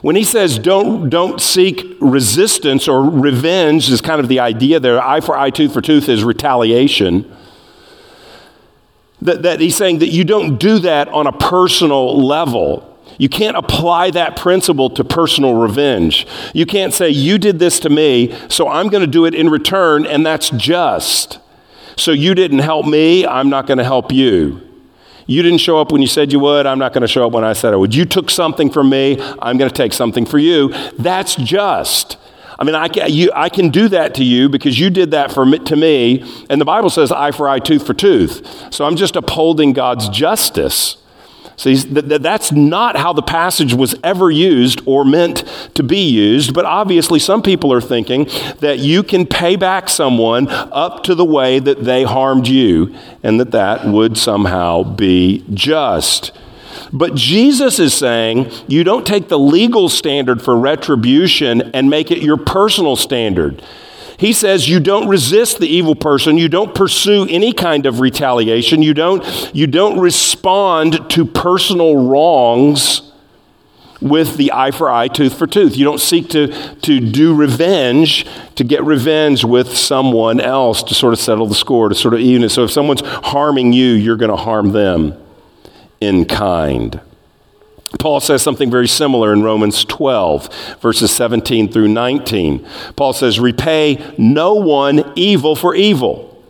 When 0.00 0.16
he 0.16 0.24
says 0.24 0.58
don't, 0.58 1.08
don't 1.08 1.40
seek 1.40 1.96
resistance 2.00 2.88
or 2.88 3.02
revenge, 3.02 3.88
is 3.88 4.00
kind 4.00 4.20
of 4.20 4.28
the 4.28 4.40
idea 4.40 4.80
there. 4.80 5.00
Eye 5.00 5.20
for 5.20 5.36
eye, 5.36 5.50
tooth 5.50 5.72
for 5.72 5.80
tooth 5.80 6.08
is 6.08 6.24
retaliation. 6.24 7.36
That, 9.22 9.42
that 9.42 9.60
he's 9.60 9.76
saying 9.76 10.00
that 10.00 10.08
you 10.08 10.24
don't 10.24 10.58
do 10.58 10.78
that 10.80 11.08
on 11.08 11.26
a 11.26 11.32
personal 11.32 12.20
level. 12.20 12.88
You 13.18 13.28
can't 13.28 13.56
apply 13.56 14.10
that 14.10 14.36
principle 14.36 14.90
to 14.90 15.04
personal 15.04 15.54
revenge. 15.54 16.26
You 16.54 16.66
can't 16.66 16.92
say, 16.92 17.10
You 17.10 17.38
did 17.38 17.58
this 17.58 17.78
to 17.80 17.88
me, 17.88 18.36
so 18.48 18.68
I'm 18.68 18.88
going 18.88 19.02
to 19.02 19.06
do 19.06 19.24
it 19.24 19.34
in 19.34 19.48
return, 19.48 20.06
and 20.06 20.26
that's 20.26 20.50
just. 20.50 21.38
So 21.96 22.10
you 22.10 22.34
didn't 22.34 22.60
help 22.60 22.86
me, 22.86 23.24
I'm 23.26 23.48
not 23.48 23.66
going 23.66 23.78
to 23.78 23.84
help 23.84 24.12
you. 24.12 24.60
You 25.26 25.42
didn't 25.42 25.58
show 25.58 25.80
up 25.80 25.92
when 25.92 26.02
you 26.02 26.08
said 26.08 26.32
you 26.32 26.40
would, 26.40 26.66
I'm 26.66 26.80
not 26.80 26.92
going 26.92 27.02
to 27.02 27.08
show 27.08 27.26
up 27.26 27.32
when 27.32 27.44
I 27.44 27.52
said 27.52 27.72
I 27.72 27.76
would. 27.76 27.94
You 27.94 28.04
took 28.04 28.28
something 28.28 28.70
from 28.70 28.90
me, 28.90 29.20
I'm 29.40 29.56
going 29.56 29.70
to 29.70 29.74
take 29.74 29.92
something 29.92 30.26
for 30.26 30.38
you. 30.38 30.74
That's 30.98 31.36
just. 31.36 32.16
I 32.62 32.64
mean, 32.64 32.76
I 32.76 32.86
can, 32.86 33.12
you, 33.12 33.28
I 33.34 33.48
can 33.48 33.70
do 33.70 33.88
that 33.88 34.14
to 34.14 34.24
you 34.24 34.48
because 34.48 34.78
you 34.78 34.88
did 34.88 35.10
that 35.10 35.32
for 35.32 35.44
me, 35.44 35.58
to 35.58 35.74
me. 35.74 36.22
And 36.48 36.60
the 36.60 36.64
Bible 36.64 36.90
says 36.90 37.10
eye 37.10 37.32
for 37.32 37.48
eye, 37.48 37.58
tooth 37.58 37.84
for 37.84 37.92
tooth. 37.92 38.72
So 38.72 38.84
I'm 38.84 38.94
just 38.94 39.16
upholding 39.16 39.72
God's 39.72 40.08
justice. 40.08 40.96
See, 41.56 41.74
that's 41.74 42.52
not 42.52 42.96
how 42.96 43.12
the 43.14 43.22
passage 43.22 43.74
was 43.74 43.96
ever 44.04 44.30
used 44.30 44.80
or 44.86 45.04
meant 45.04 45.42
to 45.74 45.82
be 45.82 46.08
used, 46.08 46.54
but 46.54 46.64
obviously 46.64 47.18
some 47.18 47.42
people 47.42 47.72
are 47.72 47.80
thinking 47.80 48.28
that 48.60 48.78
you 48.78 49.02
can 49.02 49.26
pay 49.26 49.56
back 49.56 49.88
someone 49.88 50.46
up 50.48 51.02
to 51.02 51.16
the 51.16 51.24
way 51.24 51.58
that 51.58 51.82
they 51.82 52.04
harmed 52.04 52.46
you, 52.46 52.94
and 53.24 53.40
that 53.40 53.50
that 53.50 53.86
would 53.86 54.16
somehow 54.16 54.84
be 54.84 55.44
just. 55.52 56.30
But 56.92 57.14
Jesus 57.14 57.78
is 57.78 57.94
saying 57.94 58.50
you 58.68 58.84
don't 58.84 59.06
take 59.06 59.28
the 59.28 59.38
legal 59.38 59.88
standard 59.88 60.42
for 60.42 60.56
retribution 60.56 61.62
and 61.74 61.88
make 61.88 62.10
it 62.10 62.22
your 62.22 62.36
personal 62.36 62.96
standard. 62.96 63.62
He 64.18 64.32
says 64.32 64.68
you 64.68 64.78
don't 64.78 65.08
resist 65.08 65.58
the 65.58 65.66
evil 65.66 65.94
person, 65.96 66.36
you 66.36 66.48
don't 66.48 66.74
pursue 66.74 67.26
any 67.28 67.52
kind 67.52 67.86
of 67.86 67.98
retaliation, 67.98 68.82
you 68.82 68.94
don't, 68.94 69.24
you 69.54 69.66
don't 69.66 69.98
respond 69.98 71.10
to 71.10 71.24
personal 71.24 72.08
wrongs 72.08 73.10
with 74.00 74.36
the 74.36 74.52
eye 74.52 74.70
for 74.70 74.90
eye, 74.90 75.08
tooth 75.08 75.36
for 75.36 75.46
tooth. 75.46 75.76
You 75.76 75.84
don't 75.84 76.00
seek 76.00 76.28
to, 76.30 76.48
to 76.82 77.00
do 77.00 77.34
revenge, 77.34 78.26
to 78.56 78.64
get 78.64 78.84
revenge 78.84 79.44
with 79.44 79.76
someone 79.76 80.40
else 80.40 80.82
to 80.84 80.94
sort 80.94 81.12
of 81.12 81.20
settle 81.20 81.46
the 81.46 81.54
score, 81.54 81.88
to 81.88 81.94
sort 81.94 82.14
of 82.14 82.20
even 82.20 82.44
it. 82.44 82.50
So 82.50 82.64
if 82.64 82.70
someone's 82.70 83.00
harming 83.00 83.72
you, 83.72 83.92
you're 83.92 84.16
going 84.16 84.30
to 84.30 84.36
harm 84.36 84.72
them 84.72 85.21
in 86.02 86.24
kind. 86.24 87.00
Paul 87.98 88.20
says 88.20 88.42
something 88.42 88.70
very 88.70 88.88
similar 88.88 89.32
in 89.32 89.42
Romans 89.42 89.84
12, 89.84 90.78
verses 90.80 91.10
17 91.10 91.70
through 91.70 91.88
19. 91.88 92.66
Paul 92.96 93.12
says, 93.12 93.38
Repay 93.38 94.14
no 94.18 94.54
one 94.54 95.12
evil 95.14 95.54
for 95.54 95.74
evil, 95.74 96.42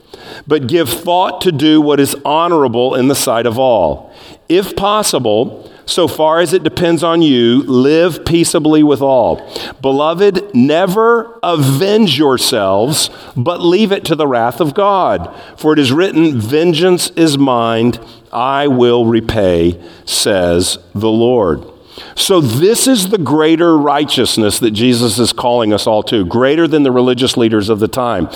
but 0.47 0.69
give 0.69 0.89
thought 0.89 1.41
to 1.43 1.53
do 1.53 1.81
what 1.81 2.01
is 2.01 2.17
honorable 2.25 2.95
in 2.95 3.09
the 3.09 3.15
sight 3.15 3.45
of 3.45 3.59
all. 3.59 4.15
If 4.49 4.77
possible, 4.77 5.62
so 5.93 6.09
far 6.09 6.41
as 6.41 6.53
it 6.53 6.63
depends 6.63 7.03
on 7.03 7.23
you, 7.23 7.63
live 7.63 8.25
peaceably 8.25 8.83
with 8.83 9.01
all. 9.01 9.37
Beloved, 9.81 10.55
never 10.55 11.39
avenge 11.43 12.19
yourselves, 12.19 13.11
but 13.37 13.61
leave 13.61 13.93
it 13.93 14.05
to 14.07 14.15
the 14.15 14.27
wrath 14.27 14.61
of 14.61 14.75
God. 14.75 15.35
For 15.57 15.73
it 15.73 15.79
is 15.79 15.93
written, 15.93 16.41
Vengeance 16.41 17.11
is 17.11 17.39
mine 17.39 17.95
I 18.33 18.67
will 18.67 19.05
repay, 19.05 19.79
says 20.07 20.79
the 20.95 21.11
Lord. 21.11 21.72
So, 22.15 22.41
this 22.41 22.87
is 22.87 23.11
the 23.11 23.19
greater 23.19 23.77
righteousness 23.77 24.59
that 24.61 24.71
Jesus 24.71 25.19
is 25.19 25.33
calling 25.33 25.73
us 25.73 25.87
all 25.87 26.03
to, 26.05 26.25
greater 26.25 26.67
than 26.67 26.83
the 26.83 26.93
religious 26.93 27.37
leaders 27.37 27.69
of 27.69 27.81
the 27.81 27.89
time. 27.89 28.29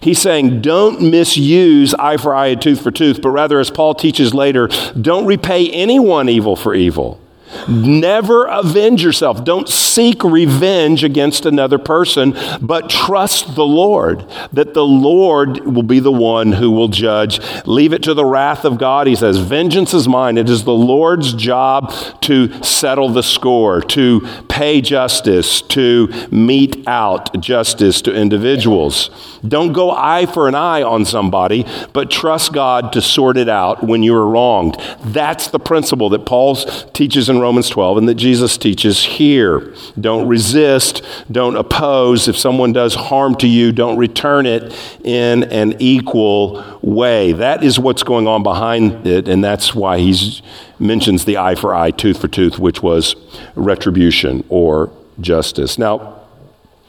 He's 0.00 0.20
saying, 0.20 0.60
don't 0.62 1.10
misuse 1.10 1.94
eye 1.94 2.16
for 2.16 2.34
eye 2.34 2.48
and 2.48 2.62
tooth 2.62 2.82
for 2.82 2.90
tooth, 2.90 3.22
but 3.22 3.30
rather, 3.30 3.60
as 3.60 3.70
Paul 3.70 3.94
teaches 3.94 4.34
later, 4.34 4.68
don't 5.00 5.26
repay 5.26 5.70
anyone 5.70 6.28
evil 6.28 6.56
for 6.56 6.74
evil. 6.74 7.20
Never 7.68 8.44
avenge 8.46 9.02
yourself. 9.02 9.44
Don't 9.44 9.68
seek 9.68 10.24
revenge 10.24 11.04
against 11.04 11.46
another 11.46 11.78
person, 11.78 12.36
but 12.60 12.90
trust 12.90 13.54
the 13.54 13.64
Lord 13.64 14.24
that 14.52 14.74
the 14.74 14.84
Lord 14.84 15.64
will 15.64 15.82
be 15.82 16.00
the 16.00 16.12
one 16.12 16.52
who 16.52 16.70
will 16.70 16.88
judge. 16.88 17.40
Leave 17.66 17.92
it 17.92 18.02
to 18.04 18.14
the 18.14 18.24
wrath 18.24 18.64
of 18.64 18.78
God. 18.78 19.06
He 19.06 19.16
says, 19.16 19.38
Vengeance 19.38 19.94
is 19.94 20.08
mine. 20.08 20.38
It 20.38 20.48
is 20.48 20.64
the 20.64 20.72
Lord's 20.72 21.32
job 21.32 21.92
to 22.22 22.62
settle 22.62 23.08
the 23.08 23.22
score, 23.22 23.80
to 23.82 24.20
pay 24.48 24.80
justice, 24.80 25.60
to 25.62 26.08
mete 26.30 26.86
out 26.86 27.40
justice 27.40 28.02
to 28.02 28.14
individuals. 28.14 29.10
Don't 29.46 29.72
go 29.72 29.90
eye 29.90 30.26
for 30.26 30.48
an 30.48 30.54
eye 30.54 30.82
on 30.82 31.04
somebody, 31.04 31.66
but 31.92 32.10
trust 32.10 32.52
God 32.52 32.92
to 32.92 33.02
sort 33.02 33.36
it 33.36 33.48
out 33.48 33.82
when 33.82 34.02
you 34.02 34.14
are 34.14 34.26
wronged. 34.26 34.80
That's 35.04 35.48
the 35.48 35.58
principle 35.58 36.08
that 36.10 36.26
Paul 36.26 36.56
teaches 36.56 37.28
in 37.28 37.40
Romans 37.44 37.68
12 37.68 37.98
and 37.98 38.08
that 38.08 38.14
Jesus 38.14 38.56
teaches 38.56 39.04
here. 39.04 39.74
Don't 40.00 40.26
resist, 40.26 41.02
don't 41.30 41.56
oppose. 41.56 42.26
If 42.26 42.38
someone 42.38 42.72
does 42.72 42.94
harm 42.94 43.34
to 43.36 43.46
you, 43.46 43.70
don't 43.70 43.98
return 43.98 44.46
it 44.46 44.74
in 45.04 45.44
an 45.44 45.76
equal 45.78 46.64
way. 46.80 47.32
That 47.32 47.62
is 47.62 47.78
what's 47.78 48.02
going 48.02 48.26
on 48.26 48.42
behind 48.42 49.06
it, 49.06 49.28
and 49.28 49.44
that's 49.44 49.74
why 49.74 49.98
he 49.98 50.40
mentions 50.78 51.26
the 51.26 51.36
eye 51.36 51.54
for 51.54 51.74
eye, 51.74 51.90
tooth 51.90 52.18
for 52.18 52.28
tooth, 52.28 52.58
which 52.58 52.82
was 52.82 53.14
retribution 53.56 54.42
or 54.48 54.90
justice. 55.20 55.76
Now, 55.76 56.22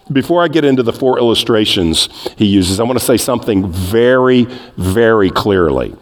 before 0.09 0.41
I 0.41 0.47
get 0.47 0.63
into 0.63 0.83
the 0.83 0.93
four 0.93 1.19
illustrations 1.19 2.07
he 2.37 2.45
uses, 2.45 2.79
I 2.79 2.83
want 2.83 2.97
to 2.97 3.03
say 3.03 3.17
something 3.17 3.69
very, 3.69 4.45
very 4.77 5.31
clearly 5.31 5.97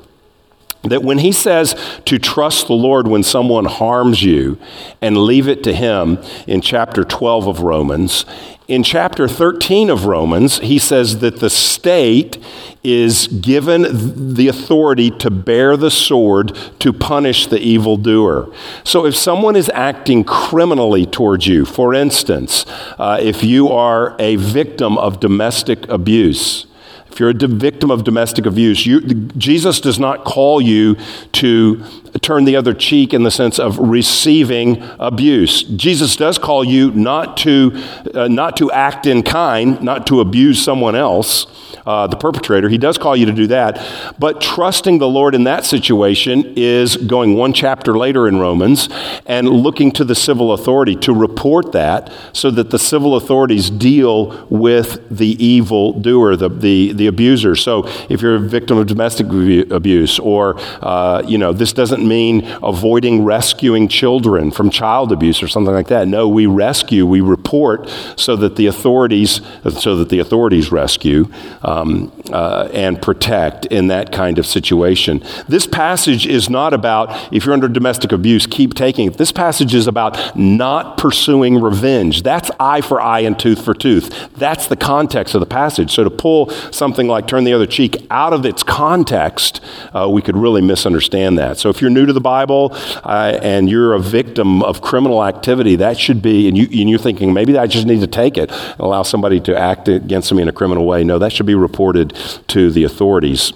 that 0.83 1.03
when 1.03 1.19
he 1.19 1.31
says 1.31 1.75
to 2.05 2.19
trust 2.19 2.67
the 2.67 2.73
Lord 2.73 3.07
when 3.07 3.23
someone 3.23 3.65
harms 3.65 4.21
you 4.21 4.57
and 5.01 5.17
leave 5.17 5.47
it 5.47 5.63
to 5.63 5.73
him 5.73 6.19
in 6.45 6.61
chapter 6.61 7.03
12 7.03 7.47
of 7.47 7.61
Romans, 7.61 8.25
in 8.67 8.83
chapter 8.83 9.27
13 9.27 9.89
of 9.89 10.05
Romans, 10.05 10.59
he 10.59 10.79
says 10.79 11.19
that 11.19 11.39
the 11.39 11.49
state 11.49 12.37
is 12.83 13.27
given 13.27 14.33
the 14.35 14.47
authority 14.47 15.11
to 15.11 15.29
bear 15.29 15.75
the 15.75 15.91
sword 15.91 16.57
to 16.79 16.93
punish 16.93 17.47
the 17.47 17.59
evildoer. 17.59 18.53
So 18.83 19.05
if 19.05 19.15
someone 19.15 19.55
is 19.55 19.69
acting 19.73 20.23
criminally 20.23 21.05
towards 21.05 21.45
you, 21.45 21.65
for 21.65 21.93
instance, 21.93 22.65
uh, 22.97 23.19
if 23.21 23.43
you 23.43 23.69
are 23.69 24.15
a 24.19 24.37
victim 24.37 24.97
of 24.97 25.19
domestic 25.19 25.87
abuse, 25.89 26.65
if 27.13 27.19
you're 27.19 27.29
a 27.29 27.33
victim 27.33 27.91
of 27.91 28.03
domestic 28.03 28.47
abuse, 28.47 28.87
you, 28.87 29.01
Jesus 29.01 29.79
does 29.79 29.99
not 29.99 30.23
call 30.23 30.59
you 30.59 30.97
to 31.33 31.83
turn 32.21 32.45
the 32.45 32.55
other 32.55 32.73
cheek 32.73 33.13
in 33.13 33.21
the 33.21 33.29
sense 33.29 33.59
of 33.59 33.77
receiving 33.77 34.81
abuse. 34.99 35.61
Jesus 35.61 36.15
does 36.15 36.39
call 36.39 36.63
you 36.63 36.89
not 36.91 37.37
to, 37.37 37.71
uh, 38.15 38.27
not 38.27 38.57
to 38.57 38.71
act 38.71 39.05
in 39.05 39.21
kind, 39.21 39.79
not 39.83 40.07
to 40.07 40.21
abuse 40.21 40.63
someone 40.63 40.95
else, 40.95 41.45
uh, 41.85 42.07
the 42.07 42.15
perpetrator. 42.15 42.69
He 42.69 42.77
does 42.77 42.97
call 42.97 43.15
you 43.15 43.25
to 43.25 43.31
do 43.31 43.47
that. 43.47 43.79
But 44.19 44.41
trusting 44.41 44.99
the 44.99 45.07
Lord 45.07 45.35
in 45.35 45.43
that 45.45 45.65
situation 45.65 46.53
is 46.55 46.97
going 46.97 47.35
one 47.35 47.53
chapter 47.53 47.97
later 47.97 48.27
in 48.27 48.39
Romans 48.39 48.89
and 49.25 49.49
looking 49.49 49.91
to 49.93 50.03
the 50.03 50.15
civil 50.15 50.53
authority 50.53 50.95
to 50.97 51.13
report 51.13 51.71
that 51.73 52.11
so 52.33 52.51
that 52.51 52.69
the 52.69 52.79
civil 52.79 53.15
authorities 53.15 53.69
deal 53.69 54.47
with 54.49 55.07
the 55.09 55.43
evil 55.43 55.99
doer, 55.99 56.35
the, 56.35 56.49
the, 56.49 56.93
the 56.93 57.07
abuser. 57.07 57.55
So 57.55 57.87
if 58.09 58.21
you're 58.21 58.35
a 58.35 58.39
victim 58.39 58.77
of 58.77 58.87
domestic 58.87 59.27
abuse, 59.71 60.19
or, 60.19 60.55
uh, 60.81 61.23
you 61.25 61.37
know, 61.37 61.53
this 61.53 61.73
doesn't 61.73 62.07
mean 62.07 62.45
avoiding 62.63 63.23
rescuing 63.23 63.87
children 63.87 64.51
from 64.51 64.69
child 64.69 65.11
abuse 65.11 65.41
or 65.43 65.47
something 65.47 65.73
like 65.73 65.87
that. 65.87 66.07
No, 66.07 66.27
we 66.27 66.45
rescue, 66.45 67.05
we 67.05 67.21
report 67.21 67.89
so 68.15 68.35
that 68.37 68.55
the 68.55 68.67
authorities, 68.67 69.41
so 69.79 69.95
that 69.95 70.09
the 70.09 70.19
authorities 70.19 70.71
rescue. 70.71 71.27
Um, 71.73 72.11
uh, 72.31 72.69
and 72.73 73.01
protect 73.01 73.65
in 73.67 73.87
that 73.87 74.11
kind 74.11 74.37
of 74.37 74.45
situation. 74.45 75.23
This 75.47 75.67
passage 75.67 76.27
is 76.27 76.49
not 76.49 76.73
about, 76.73 77.33
if 77.33 77.45
you're 77.45 77.53
under 77.53 77.67
domestic 77.67 78.11
abuse, 78.11 78.45
keep 78.45 78.73
taking 78.73 79.07
it. 79.07 79.17
This 79.17 79.31
passage 79.31 79.73
is 79.73 79.87
about 79.87 80.37
not 80.37 80.97
pursuing 80.97 81.59
revenge. 81.61 82.23
That's 82.23 82.51
eye 82.59 82.81
for 82.81 83.01
eye 83.01 83.21
and 83.21 83.37
tooth 83.37 83.63
for 83.63 83.73
tooth. 83.73 84.33
That's 84.33 84.67
the 84.67 84.75
context 84.75 85.35
of 85.35 85.39
the 85.39 85.45
passage. 85.45 85.91
So 85.91 86.03
to 86.03 86.09
pull 86.09 86.49
something 86.71 87.07
like 87.07 87.27
turn 87.27 87.43
the 87.43 87.53
other 87.53 87.67
cheek 87.67 88.05
out 88.09 88.33
of 88.33 88.45
its 88.45 88.63
context, 88.63 89.61
uh, 89.93 90.09
we 90.09 90.21
could 90.21 90.37
really 90.37 90.61
misunderstand 90.61 91.37
that. 91.37 91.57
So 91.57 91.69
if 91.69 91.81
you're 91.81 91.89
new 91.89 92.05
to 92.05 92.13
the 92.13 92.21
Bible 92.21 92.71
uh, 93.03 93.39
and 93.41 93.69
you're 93.69 93.93
a 93.93 93.99
victim 93.99 94.61
of 94.63 94.81
criminal 94.81 95.23
activity, 95.23 95.75
that 95.77 95.97
should 95.97 96.21
be, 96.21 96.47
and, 96.47 96.57
you, 96.57 96.65
and 96.65 96.89
you're 96.89 96.99
thinking, 96.99 97.33
maybe 97.33 97.57
I 97.57 97.67
just 97.67 97.87
need 97.87 98.01
to 98.01 98.07
take 98.07 98.37
it 98.37 98.51
and 98.51 98.79
allow 98.79 99.03
somebody 99.03 99.39
to 99.41 99.57
act 99.57 99.87
against 99.87 100.31
me 100.33 100.41
in 100.41 100.49
a 100.49 100.53
criminal 100.53 100.85
way. 100.85 101.03
No, 101.03 101.19
that 101.19 101.31
should 101.31 101.45
be 101.45 101.55
reported 101.63 102.13
to 102.49 102.69
the 102.69 102.83
authorities. 102.83 103.51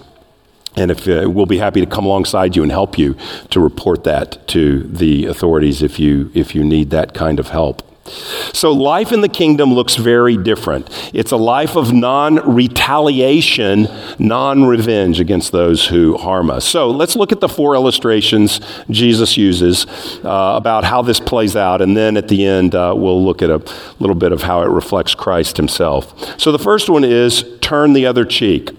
And 0.76 0.90
if 0.92 1.08
uh, 1.08 1.30
we'll 1.30 1.46
be 1.46 1.60
happy 1.60 1.82
to 1.82 1.88
come 1.88 2.06
alongside 2.06 2.56
you 2.56 2.64
and 2.64 2.72
help 2.72 2.98
you 2.98 3.16
to 3.52 3.60
report 3.60 4.04
that 4.04 4.48
to 4.50 4.84
the 4.84 5.26
authorities 5.26 5.82
if 5.82 6.00
you 6.00 6.32
if 6.34 6.56
you 6.56 6.64
need 6.64 6.90
that 6.90 7.14
kind 7.14 7.40
of 7.40 7.50
help. 7.50 7.87
So, 8.54 8.72
life 8.72 9.12
in 9.12 9.22
the 9.22 9.30
kingdom 9.30 9.74
looks 9.74 9.96
very 9.96 10.38
different. 10.38 10.90
It's 11.14 11.32
a 11.32 11.38
life 11.38 11.76
of 11.76 11.94
non 11.94 12.36
retaliation, 12.56 13.88
non 14.20 14.66
revenge 14.66 15.20
against 15.20 15.52
those 15.52 15.88
who 15.88 16.18
harm 16.18 16.50
us. 16.50 16.66
So, 16.66 16.90
let's 16.90 17.16
look 17.16 17.32
at 17.32 17.40
the 17.40 17.50
four 17.50 17.76
illustrations 17.76 18.60
Jesus 18.90 19.38
uses 19.38 19.86
uh, 20.24 20.54
about 20.56 20.84
how 20.84 21.02
this 21.02 21.20
plays 21.20 21.56
out, 21.56 21.82
and 21.82 21.96
then 21.96 22.18
at 22.18 22.28
the 22.28 22.46
end, 22.46 22.76
uh, 22.76 22.94
we'll 22.96 23.24
look 23.24 23.42
at 23.42 23.50
a 23.50 23.62
little 24.00 24.16
bit 24.16 24.32
of 24.32 24.44
how 24.44 24.62
it 24.62 24.70
reflects 24.70 25.14
Christ 25.14 25.58
himself. 25.58 26.40
So, 26.40 26.52
the 26.52 26.60
first 26.60 26.90
one 26.90 27.04
is 27.04 27.46
turn 27.62 27.94
the 27.94 28.06
other 28.06 28.26
cheek. 28.26 28.72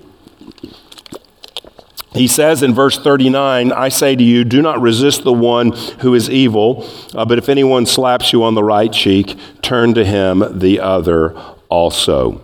He 2.18 2.26
says 2.26 2.62
in 2.62 2.74
verse 2.74 2.98
39, 2.98 3.70
I 3.72 3.88
say 3.88 4.16
to 4.16 4.24
you, 4.24 4.44
do 4.44 4.60
not 4.60 4.80
resist 4.80 5.22
the 5.22 5.32
one 5.32 5.72
who 6.00 6.14
is 6.14 6.28
evil, 6.28 6.88
uh, 7.14 7.24
but 7.24 7.38
if 7.38 7.48
anyone 7.48 7.86
slaps 7.86 8.32
you 8.32 8.42
on 8.42 8.54
the 8.54 8.64
right 8.64 8.92
cheek, 8.92 9.38
turn 9.62 9.94
to 9.94 10.04
him 10.04 10.58
the 10.58 10.80
other 10.80 11.38
also. 11.68 12.40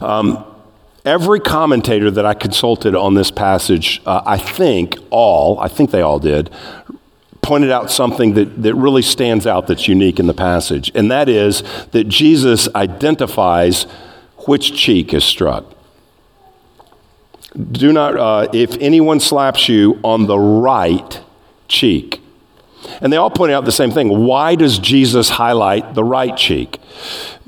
Um, 0.00 0.44
every 1.04 1.38
commentator 1.38 2.10
that 2.10 2.24
I 2.24 2.32
consulted 2.32 2.94
on 2.94 3.14
this 3.14 3.30
passage, 3.30 4.00
uh, 4.06 4.22
I 4.24 4.38
think 4.38 4.96
all, 5.10 5.60
I 5.60 5.68
think 5.68 5.90
they 5.90 6.00
all 6.00 6.18
did, 6.18 6.50
pointed 7.42 7.70
out 7.70 7.90
something 7.90 8.34
that, 8.34 8.62
that 8.62 8.74
really 8.74 9.02
stands 9.02 9.46
out 9.46 9.66
that's 9.66 9.86
unique 9.86 10.18
in 10.18 10.26
the 10.26 10.34
passage, 10.34 10.90
and 10.94 11.10
that 11.10 11.28
is 11.28 11.62
that 11.92 12.04
Jesus 12.08 12.68
identifies 12.74 13.84
which 14.46 14.74
cheek 14.74 15.12
is 15.12 15.24
struck. 15.24 15.75
Do 17.56 17.92
not, 17.92 18.16
uh, 18.16 18.48
if 18.52 18.76
anyone 18.78 19.20
slaps 19.20 19.68
you 19.68 19.98
on 20.02 20.26
the 20.26 20.38
right 20.38 21.22
cheek. 21.68 22.20
And 23.00 23.12
they 23.12 23.16
all 23.16 23.30
point 23.30 23.52
out 23.52 23.64
the 23.64 23.72
same 23.72 23.90
thing. 23.90 24.24
Why 24.26 24.54
does 24.54 24.78
Jesus 24.78 25.28
highlight 25.28 25.94
the 25.94 26.04
right 26.04 26.36
cheek? 26.36 26.78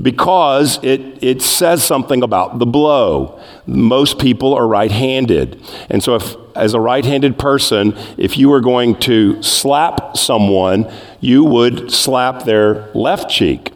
Because 0.01 0.83
it, 0.83 1.23
it 1.23 1.43
says 1.43 1.85
something 1.85 2.23
about 2.23 2.59
the 2.59 2.67
blow. 2.67 3.41
Most 3.67 4.19
people 4.19 4.55
are 4.55 4.67
right 4.67 4.91
handed. 4.91 5.63
And 5.91 6.03
so, 6.03 6.17
if, 6.17 6.35
as 6.57 6.75
a 6.75 6.81
right 6.81 7.05
handed 7.05 7.39
person, 7.39 7.97
if 8.17 8.37
you 8.37 8.49
were 8.49 8.61
going 8.61 8.99
to 9.01 9.41
slap 9.43 10.17
someone, 10.17 10.91
you 11.21 11.45
would 11.45 11.93
slap 11.93 12.45
their 12.45 12.91
left 12.95 13.31
cheek. 13.31 13.73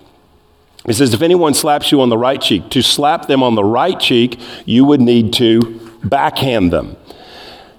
He 0.86 0.92
says, 0.92 1.14
if 1.14 1.22
anyone 1.22 1.54
slaps 1.54 1.92
you 1.92 2.00
on 2.00 2.08
the 2.08 2.18
right 2.18 2.40
cheek, 2.40 2.68
to 2.70 2.82
slap 2.82 3.26
them 3.26 3.42
on 3.42 3.54
the 3.54 3.62
right 3.62 3.98
cheek, 4.00 4.40
you 4.64 4.84
would 4.84 5.00
need 5.00 5.32
to 5.34 5.81
backhand 6.04 6.72
them. 6.72 6.96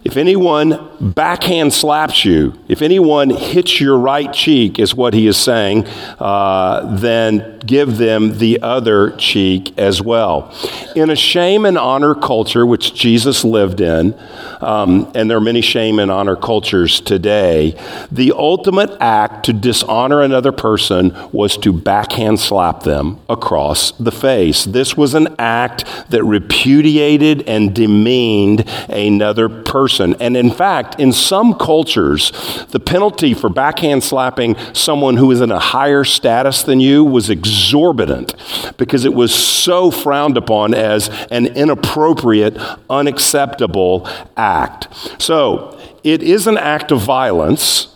If 0.03 0.17
anyone 0.17 0.89
backhand 1.00 1.74
slaps 1.74 2.25
you, 2.25 2.60
if 2.67 2.81
anyone 2.81 3.29
hits 3.29 3.79
your 3.79 3.98
right 3.98 4.31
cheek, 4.33 4.77
is 4.77 4.93
what 4.93 5.13
he 5.13 5.27
is 5.27 5.38
saying, 5.38 5.88
uh, 6.19 6.98
then 6.98 7.60
give 7.65 7.98
them 7.98 8.38
the 8.38 8.62
other 8.62 9.12
cheek 9.12 9.77
as 9.77 10.01
well. 10.01 10.53
In 10.93 11.10
a 11.10 11.15
shame 11.15 11.65
and 11.65 11.77
honor 11.77 12.15
culture, 12.15 12.65
which 12.65 12.93
Jesus 12.93 13.45
lived 13.45 13.79
in, 13.79 14.13
um, 14.60 15.10
and 15.15 15.29
there 15.29 15.38
are 15.38 15.41
many 15.41 15.62
shame 15.62 16.00
and 16.00 16.12
honor 16.12 16.36
cultures 16.36 17.00
today, 17.00 17.79
the 18.11 18.33
ultimate 18.33 18.92
act 19.00 19.46
to 19.46 19.53
dishonor 19.53 20.22
another 20.22 20.51
person 20.51 21.16
was 21.31 21.57
to 21.57 21.72
backhand 21.72 22.42
slap 22.42 22.83
them 22.83 23.20
across 23.29 23.92
the 23.94 24.11
face. 24.11 24.66
This 24.66 24.98
was 24.98 25.13
an 25.13 25.33
act 25.39 25.85
that 26.09 26.24
repudiated 26.25 27.48
and 27.48 27.74
demeaned 27.74 28.68
another 28.89 29.48
person 29.48 29.93
person. 29.94 30.16
And 30.20 30.36
in 30.36 30.51
fact, 30.51 31.00
in 31.00 31.12
some 31.12 31.53
cultures, 31.53 32.32
the 32.72 32.79
penalty 32.79 33.34
for 33.34 33.50
backhand 33.50 34.03
slapping 34.03 34.56
someone 34.74 35.18
who 35.18 35.29
is 35.32 35.40
in 35.40 35.51
a 35.51 35.60
higher 35.60 36.03
status 36.03 36.64
than 36.64 36.79
you 36.79 37.03
was 37.03 37.29
exorbitant 37.29 38.34
because 38.77 39.06
it 39.06 39.14
was 39.14 39.34
so 39.34 39.92
frowned 39.92 40.38
upon 40.38 40.74
as 40.74 41.10
an 41.29 41.46
inappropriate, 41.48 42.58
unacceptable 42.90 44.08
act. 44.36 44.88
So, 45.22 45.79
it 46.03 46.22
is 46.24 46.48
an 46.48 46.58
act 46.58 46.92
of 46.92 47.01
violence 47.01 47.94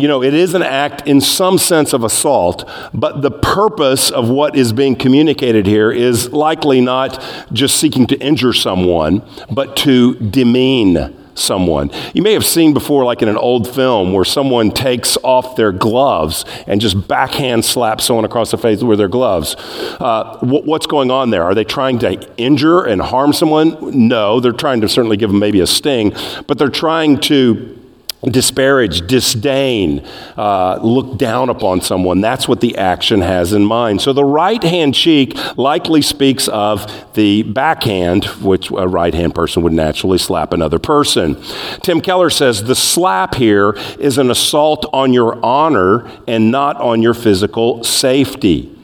you 0.00 0.08
know, 0.08 0.22
it 0.22 0.32
is 0.32 0.54
an 0.54 0.62
act 0.62 1.06
in 1.06 1.20
some 1.20 1.58
sense 1.58 1.92
of 1.92 2.04
assault, 2.04 2.66
but 2.94 3.20
the 3.20 3.30
purpose 3.30 4.10
of 4.10 4.30
what 4.30 4.56
is 4.56 4.72
being 4.72 4.96
communicated 4.96 5.66
here 5.66 5.92
is 5.92 6.32
likely 6.32 6.80
not 6.80 7.22
just 7.52 7.76
seeking 7.76 8.06
to 8.06 8.18
injure 8.18 8.54
someone, 8.54 9.22
but 9.50 9.76
to 9.78 10.14
demean 10.14 11.19
someone. 11.34 11.90
You 12.14 12.22
may 12.22 12.32
have 12.32 12.44
seen 12.44 12.74
before, 12.74 13.04
like 13.04 13.22
in 13.22 13.28
an 13.28 13.36
old 13.36 13.68
film, 13.68 14.12
where 14.12 14.24
someone 14.24 14.70
takes 14.70 15.16
off 15.18 15.56
their 15.56 15.72
gloves 15.72 16.44
and 16.66 16.80
just 16.80 17.08
backhand 17.08 17.64
slaps 17.64 18.04
someone 18.04 18.24
across 18.24 18.50
the 18.50 18.58
face 18.58 18.82
with 18.82 18.98
their 18.98 19.08
gloves. 19.08 19.56
Uh, 19.98 20.38
what's 20.40 20.86
going 20.86 21.10
on 21.10 21.30
there? 21.30 21.42
Are 21.42 21.54
they 21.54 21.64
trying 21.64 21.98
to 22.00 22.28
injure 22.36 22.84
and 22.84 23.00
harm 23.00 23.32
someone? 23.32 24.08
No, 24.08 24.40
they're 24.40 24.52
trying 24.52 24.80
to 24.82 24.88
certainly 24.88 25.16
give 25.16 25.30
them 25.30 25.38
maybe 25.38 25.60
a 25.60 25.66
sting, 25.66 26.14
but 26.46 26.58
they're 26.58 26.68
trying 26.68 27.20
to 27.20 27.79
disparage, 28.24 29.06
disdain, 29.06 30.06
uh, 30.36 30.78
look 30.82 31.16
down 31.16 31.48
upon 31.48 31.80
someone. 31.80 32.20
That's 32.20 32.46
what 32.46 32.60
the 32.60 32.76
action 32.76 33.22
has 33.22 33.52
in 33.52 33.64
mind. 33.64 34.02
So 34.02 34.12
the 34.12 34.24
right 34.24 34.62
hand 34.62 34.94
cheek 34.94 35.36
likely 35.56 36.02
speaks 36.02 36.48
of 36.48 36.86
the 37.14 37.42
backhand, 37.44 38.24
which 38.42 38.70
a 38.70 38.86
right 38.86 39.14
hand 39.14 39.34
person 39.34 39.62
would 39.62 39.72
naturally 39.72 40.18
slap 40.18 40.52
another 40.52 40.78
person. 40.78 41.40
Tim 41.82 42.00
Keller 42.00 42.30
says 42.30 42.64
the 42.64 42.74
slap 42.74 43.34
here 43.34 43.72
is 43.98 44.18
an 44.18 44.30
assault 44.30 44.84
on 44.92 45.12
your 45.12 45.42
honor 45.44 46.10
and 46.26 46.50
not 46.50 46.76
on 46.76 47.02
your 47.02 47.14
physical 47.14 47.82
safety. 47.84 48.76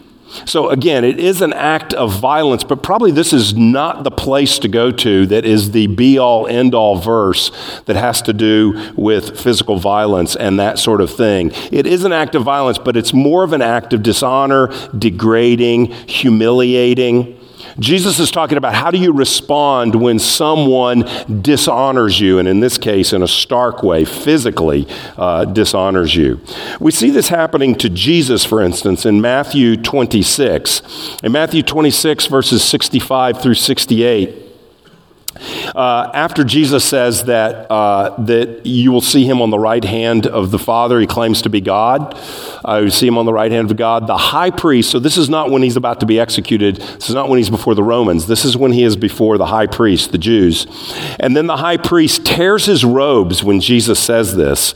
So, 0.44 0.70
again, 0.70 1.04
it 1.04 1.20
is 1.20 1.40
an 1.40 1.52
act 1.52 1.94
of 1.94 2.18
violence, 2.18 2.64
but 2.64 2.82
probably 2.82 3.10
this 3.10 3.32
is 3.32 3.54
not 3.54 4.04
the 4.04 4.10
place 4.10 4.58
to 4.58 4.68
go 4.68 4.90
to 4.90 5.26
that 5.26 5.44
is 5.44 5.70
the 5.70 5.86
be 5.86 6.18
all 6.18 6.46
end 6.46 6.74
all 6.74 6.96
verse 6.96 7.50
that 7.86 7.96
has 7.96 8.22
to 8.22 8.32
do 8.32 8.92
with 8.96 9.40
physical 9.40 9.78
violence 9.78 10.34
and 10.36 10.58
that 10.58 10.78
sort 10.78 11.00
of 11.00 11.10
thing. 11.10 11.52
It 11.70 11.86
is 11.86 12.04
an 12.04 12.12
act 12.12 12.34
of 12.34 12.42
violence, 12.42 12.78
but 12.78 12.96
it's 12.96 13.12
more 13.12 13.44
of 13.44 13.52
an 13.52 13.62
act 13.62 13.92
of 13.92 14.02
dishonor, 14.02 14.68
degrading, 14.98 15.86
humiliating. 15.86 17.38
Jesus 17.78 18.18
is 18.18 18.30
talking 18.30 18.56
about 18.56 18.74
how 18.74 18.90
do 18.90 18.98
you 18.98 19.12
respond 19.12 19.94
when 19.94 20.18
someone 20.18 21.04
dishonors 21.42 22.18
you, 22.18 22.38
and 22.38 22.48
in 22.48 22.60
this 22.60 22.78
case, 22.78 23.12
in 23.12 23.22
a 23.22 23.28
stark 23.28 23.82
way, 23.82 24.04
physically 24.04 24.86
uh, 25.16 25.44
dishonors 25.44 26.14
you. 26.14 26.40
We 26.80 26.90
see 26.90 27.10
this 27.10 27.28
happening 27.28 27.74
to 27.76 27.90
Jesus, 27.90 28.44
for 28.44 28.62
instance, 28.62 29.04
in 29.04 29.20
Matthew 29.20 29.76
26. 29.76 31.18
In 31.22 31.32
Matthew 31.32 31.62
26, 31.62 32.26
verses 32.26 32.64
65 32.64 33.42
through 33.42 33.54
68, 33.54 34.45
uh, 35.74 36.10
after 36.14 36.44
Jesus 36.44 36.84
says 36.84 37.24
that, 37.24 37.70
uh, 37.70 38.20
that 38.24 38.66
you 38.66 38.92
will 38.92 39.00
see 39.00 39.24
him 39.24 39.40
on 39.42 39.50
the 39.50 39.58
right 39.58 39.84
hand 39.84 40.26
of 40.26 40.50
the 40.50 40.58
Father, 40.58 41.00
he 41.00 41.06
claims 41.06 41.42
to 41.42 41.48
be 41.48 41.60
God. 41.60 42.18
Uh, 42.66 42.82
you 42.84 42.90
see 42.90 43.06
him 43.06 43.18
on 43.18 43.26
the 43.26 43.32
right 43.32 43.50
hand 43.50 43.70
of 43.70 43.76
God. 43.76 44.06
The 44.06 44.16
high 44.16 44.50
priest, 44.50 44.90
so 44.90 44.98
this 44.98 45.16
is 45.16 45.28
not 45.28 45.50
when 45.50 45.62
he's 45.62 45.76
about 45.76 46.00
to 46.00 46.06
be 46.06 46.18
executed. 46.18 46.76
This 46.76 47.08
is 47.08 47.14
not 47.14 47.28
when 47.28 47.38
he's 47.38 47.50
before 47.50 47.74
the 47.74 47.82
Romans. 47.82 48.26
This 48.26 48.44
is 48.44 48.56
when 48.56 48.72
he 48.72 48.82
is 48.82 48.96
before 48.96 49.38
the 49.38 49.46
high 49.46 49.66
priest, 49.66 50.12
the 50.12 50.18
Jews. 50.18 50.66
And 51.20 51.36
then 51.36 51.46
the 51.46 51.58
high 51.58 51.76
priest 51.76 52.24
tears 52.24 52.66
his 52.66 52.84
robes 52.84 53.44
when 53.44 53.60
Jesus 53.60 53.98
says 53.98 54.36
this. 54.36 54.74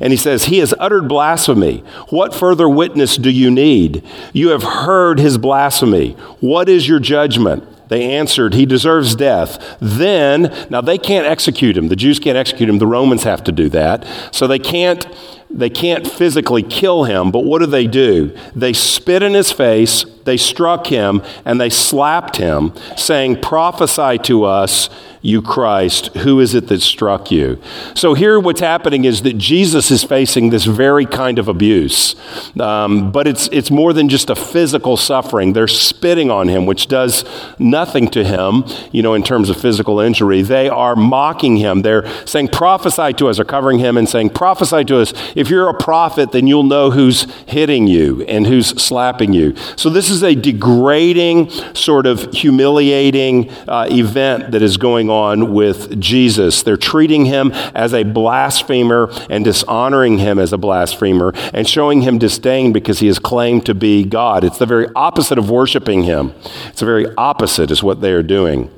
And 0.00 0.12
he 0.12 0.16
says, 0.16 0.44
He 0.44 0.58
has 0.58 0.74
uttered 0.78 1.08
blasphemy. 1.08 1.78
What 2.08 2.34
further 2.34 2.68
witness 2.68 3.16
do 3.16 3.30
you 3.30 3.50
need? 3.50 4.04
You 4.32 4.50
have 4.50 4.62
heard 4.62 5.18
his 5.18 5.38
blasphemy. 5.38 6.12
What 6.40 6.68
is 6.68 6.88
your 6.88 7.00
judgment? 7.00 7.71
They 7.92 8.14
answered, 8.14 8.54
He 8.54 8.64
deserves 8.64 9.14
death. 9.14 9.76
Then, 9.78 10.66
now 10.70 10.80
they 10.80 10.96
can't 10.96 11.26
execute 11.26 11.76
him. 11.76 11.88
The 11.88 11.96
Jews 11.96 12.18
can't 12.18 12.38
execute 12.38 12.66
him. 12.66 12.78
The 12.78 12.86
Romans 12.86 13.24
have 13.24 13.44
to 13.44 13.52
do 13.52 13.68
that. 13.68 14.06
So 14.34 14.46
they 14.46 14.58
can't, 14.58 15.06
they 15.50 15.68
can't 15.68 16.06
physically 16.06 16.62
kill 16.62 17.04
him. 17.04 17.30
But 17.30 17.40
what 17.40 17.58
do 17.58 17.66
they 17.66 17.86
do? 17.86 18.34
They 18.56 18.72
spit 18.72 19.22
in 19.22 19.34
his 19.34 19.52
face 19.52 20.04
they 20.24 20.36
struck 20.36 20.86
him 20.86 21.22
and 21.44 21.60
they 21.60 21.70
slapped 21.70 22.36
him, 22.36 22.72
saying, 22.96 23.40
Prophesy 23.40 24.18
to 24.18 24.44
us 24.44 24.88
you 25.24 25.40
Christ, 25.40 26.08
who 26.18 26.40
is 26.40 26.52
it 26.52 26.66
that 26.66 26.82
struck 26.82 27.30
you? 27.30 27.62
So 27.94 28.14
here 28.14 28.40
what's 28.40 28.60
happening 28.60 29.04
is 29.04 29.22
that 29.22 29.38
Jesus 29.38 29.92
is 29.92 30.02
facing 30.02 30.50
this 30.50 30.64
very 30.64 31.06
kind 31.06 31.38
of 31.38 31.46
abuse. 31.46 32.16
Um, 32.58 33.12
but 33.12 33.28
it's, 33.28 33.48
it's 33.52 33.70
more 33.70 33.92
than 33.92 34.08
just 34.08 34.30
a 34.30 34.34
physical 34.34 34.96
suffering. 34.96 35.52
They're 35.52 35.68
spitting 35.68 36.28
on 36.28 36.48
him, 36.48 36.66
which 36.66 36.88
does 36.88 37.24
nothing 37.60 38.08
to 38.08 38.24
him, 38.24 38.64
you 38.90 39.00
know, 39.00 39.14
in 39.14 39.22
terms 39.22 39.48
of 39.48 39.60
physical 39.60 40.00
injury. 40.00 40.42
They 40.42 40.68
are 40.68 40.96
mocking 40.96 41.56
him. 41.56 41.82
They're 41.82 42.04
saying, 42.26 42.48
prophesy 42.48 43.12
to 43.14 43.28
us, 43.28 43.38
or 43.38 43.44
covering 43.44 43.78
him 43.78 43.96
and 43.96 44.08
saying, 44.08 44.30
prophesy 44.30 44.84
to 44.86 44.98
us. 44.98 45.12
If 45.36 45.48
you're 45.48 45.68
a 45.68 45.74
prophet, 45.74 46.32
then 46.32 46.48
you'll 46.48 46.64
know 46.64 46.90
who's 46.90 47.30
hitting 47.46 47.86
you 47.86 48.22
and 48.24 48.48
who's 48.48 48.70
slapping 48.82 49.32
you. 49.32 49.54
So 49.76 49.88
this 49.88 50.10
is 50.10 50.11
a 50.20 50.34
degrading, 50.34 51.50
sort 51.74 52.06
of 52.06 52.32
humiliating 52.32 53.50
uh, 53.68 53.86
event 53.88 54.50
that 54.50 54.60
is 54.60 54.76
going 54.76 55.08
on 55.08 55.52
with 55.54 55.98
Jesus. 56.00 56.62
They're 56.62 56.76
treating 56.76 57.26
him 57.26 57.52
as 57.74 57.94
a 57.94 58.02
blasphemer 58.02 59.10
and 59.30 59.44
dishonoring 59.44 60.18
him 60.18 60.38
as 60.38 60.52
a 60.52 60.58
blasphemer 60.58 61.32
and 61.54 61.68
showing 61.68 62.02
him 62.02 62.18
disdain 62.18 62.72
because 62.72 62.98
he 62.98 63.06
has 63.06 63.18
claimed 63.18 63.64
to 63.66 63.74
be 63.74 64.04
God. 64.04 64.44
It's 64.44 64.58
the 64.58 64.66
very 64.66 64.88
opposite 64.96 65.38
of 65.38 65.48
worshiping 65.48 66.02
him. 66.02 66.34
It's 66.66 66.80
the 66.80 66.86
very 66.86 67.06
opposite 67.16 67.70
is 67.70 67.82
what 67.82 68.00
they 68.00 68.12
are 68.12 68.22
doing. 68.22 68.70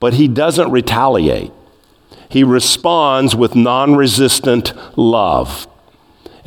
But 0.00 0.14
he 0.14 0.26
doesn't 0.26 0.70
retaliate. 0.70 1.52
He 2.28 2.42
responds 2.42 3.36
with 3.36 3.54
non 3.54 3.94
resistant 3.94 4.72
love 4.98 5.68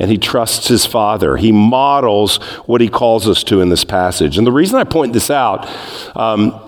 and 0.00 0.10
he 0.10 0.16
trusts 0.18 0.66
his 0.66 0.86
father. 0.86 1.36
He 1.36 1.52
models 1.52 2.38
what 2.66 2.80
he 2.80 2.88
calls 2.88 3.28
us 3.28 3.44
to 3.44 3.60
in 3.60 3.68
this 3.68 3.84
passage. 3.84 4.38
And 4.38 4.46
the 4.46 4.52
reason 4.52 4.78
I 4.78 4.84
point 4.84 5.12
this 5.12 5.30
out 5.30 5.68
um, 6.16 6.58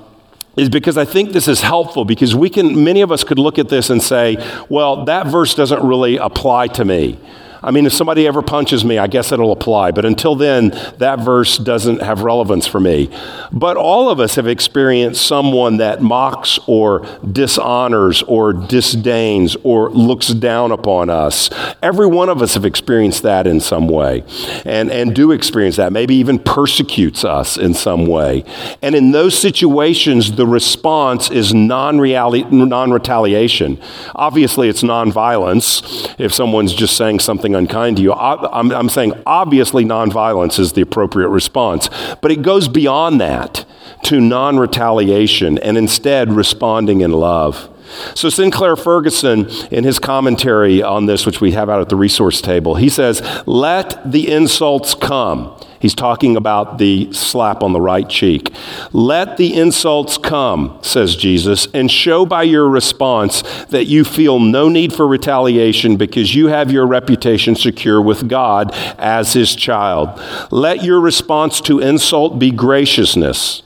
is 0.56 0.68
because 0.68 0.98
I 0.98 1.06
think 1.06 1.32
this 1.32 1.48
is 1.48 1.62
helpful 1.62 2.04
because 2.04 2.34
we 2.34 2.50
can, 2.50 2.84
many 2.84 3.00
of 3.00 3.10
us 3.10 3.24
could 3.24 3.38
look 3.38 3.58
at 3.58 3.70
this 3.70 3.88
and 3.88 4.02
say, 4.02 4.36
well, 4.68 5.06
that 5.06 5.26
verse 5.28 5.54
doesn't 5.54 5.82
really 5.82 6.18
apply 6.18 6.68
to 6.68 6.84
me. 6.84 7.18
I 7.62 7.70
mean, 7.70 7.86
if 7.86 7.92
somebody 7.92 8.26
ever 8.26 8.42
punches 8.42 8.84
me, 8.84 8.98
I 8.98 9.06
guess 9.06 9.30
it'll 9.30 9.52
apply. 9.52 9.92
But 9.92 10.04
until 10.04 10.34
then, 10.34 10.70
that 10.98 11.20
verse 11.20 11.58
doesn't 11.58 12.02
have 12.02 12.22
relevance 12.22 12.66
for 12.66 12.80
me. 12.80 13.08
But 13.52 13.76
all 13.76 14.10
of 14.10 14.18
us 14.18 14.34
have 14.34 14.48
experienced 14.48 15.26
someone 15.26 15.76
that 15.76 16.02
mocks 16.02 16.58
or 16.66 17.06
dishonors 17.30 18.22
or 18.24 18.52
disdains 18.52 19.56
or 19.62 19.90
looks 19.90 20.28
down 20.28 20.72
upon 20.72 21.08
us. 21.10 21.50
Every 21.82 22.06
one 22.06 22.28
of 22.28 22.42
us 22.42 22.54
have 22.54 22.64
experienced 22.64 23.22
that 23.22 23.46
in 23.46 23.60
some 23.60 23.88
way 23.88 24.24
and, 24.64 24.90
and 24.90 25.14
do 25.14 25.30
experience 25.30 25.76
that, 25.76 25.92
maybe 25.92 26.14
even 26.16 26.38
persecutes 26.38 27.24
us 27.24 27.56
in 27.56 27.74
some 27.74 28.06
way. 28.06 28.44
And 28.82 28.94
in 28.94 29.12
those 29.12 29.38
situations, 29.38 30.32
the 30.32 30.46
response 30.46 31.30
is 31.30 31.54
non 31.54 32.00
retaliation. 32.00 33.80
Obviously, 34.14 34.68
it's 34.68 34.82
non 34.82 35.12
violence. 35.12 36.08
If 36.18 36.32
someone's 36.32 36.74
just 36.74 36.96
saying 36.96 37.20
something 37.20 37.51
unkind 37.54 37.96
to 37.98 38.02
you. 38.02 38.12
I'm, 38.12 38.72
I'm 38.72 38.88
saying 38.88 39.14
obviously 39.26 39.84
nonviolence 39.84 40.58
is 40.58 40.72
the 40.72 40.82
appropriate 40.82 41.28
response, 41.28 41.88
but 42.20 42.30
it 42.30 42.42
goes 42.42 42.68
beyond 42.68 43.20
that 43.20 43.64
to 44.04 44.20
non 44.20 44.58
retaliation 44.58 45.58
and 45.58 45.76
instead 45.76 46.32
responding 46.32 47.00
in 47.00 47.12
love. 47.12 47.68
So, 48.14 48.28
Sinclair 48.28 48.76
Ferguson, 48.76 49.48
in 49.70 49.84
his 49.84 49.98
commentary 49.98 50.82
on 50.82 51.06
this, 51.06 51.26
which 51.26 51.40
we 51.40 51.52
have 51.52 51.68
out 51.68 51.80
at 51.80 51.88
the 51.88 51.96
resource 51.96 52.40
table, 52.40 52.76
he 52.76 52.88
says, 52.88 53.20
Let 53.46 54.10
the 54.10 54.30
insults 54.30 54.94
come. 54.94 55.54
He's 55.82 55.96
talking 55.96 56.36
about 56.36 56.78
the 56.78 57.12
slap 57.12 57.60
on 57.60 57.72
the 57.72 57.80
right 57.80 58.08
cheek. 58.08 58.54
Let 58.92 59.36
the 59.36 59.52
insults 59.52 60.16
come, 60.16 60.78
says 60.80 61.16
Jesus, 61.16 61.66
and 61.74 61.90
show 61.90 62.24
by 62.24 62.44
your 62.44 62.68
response 62.68 63.42
that 63.64 63.86
you 63.86 64.04
feel 64.04 64.38
no 64.38 64.68
need 64.68 64.92
for 64.92 65.08
retaliation 65.08 65.96
because 65.96 66.36
you 66.36 66.46
have 66.46 66.70
your 66.70 66.86
reputation 66.86 67.56
secure 67.56 68.00
with 68.00 68.28
God 68.28 68.70
as 68.96 69.32
his 69.32 69.56
child. 69.56 70.08
Let 70.52 70.84
your 70.84 71.00
response 71.00 71.60
to 71.62 71.80
insult 71.80 72.38
be 72.38 72.52
graciousness. 72.52 73.64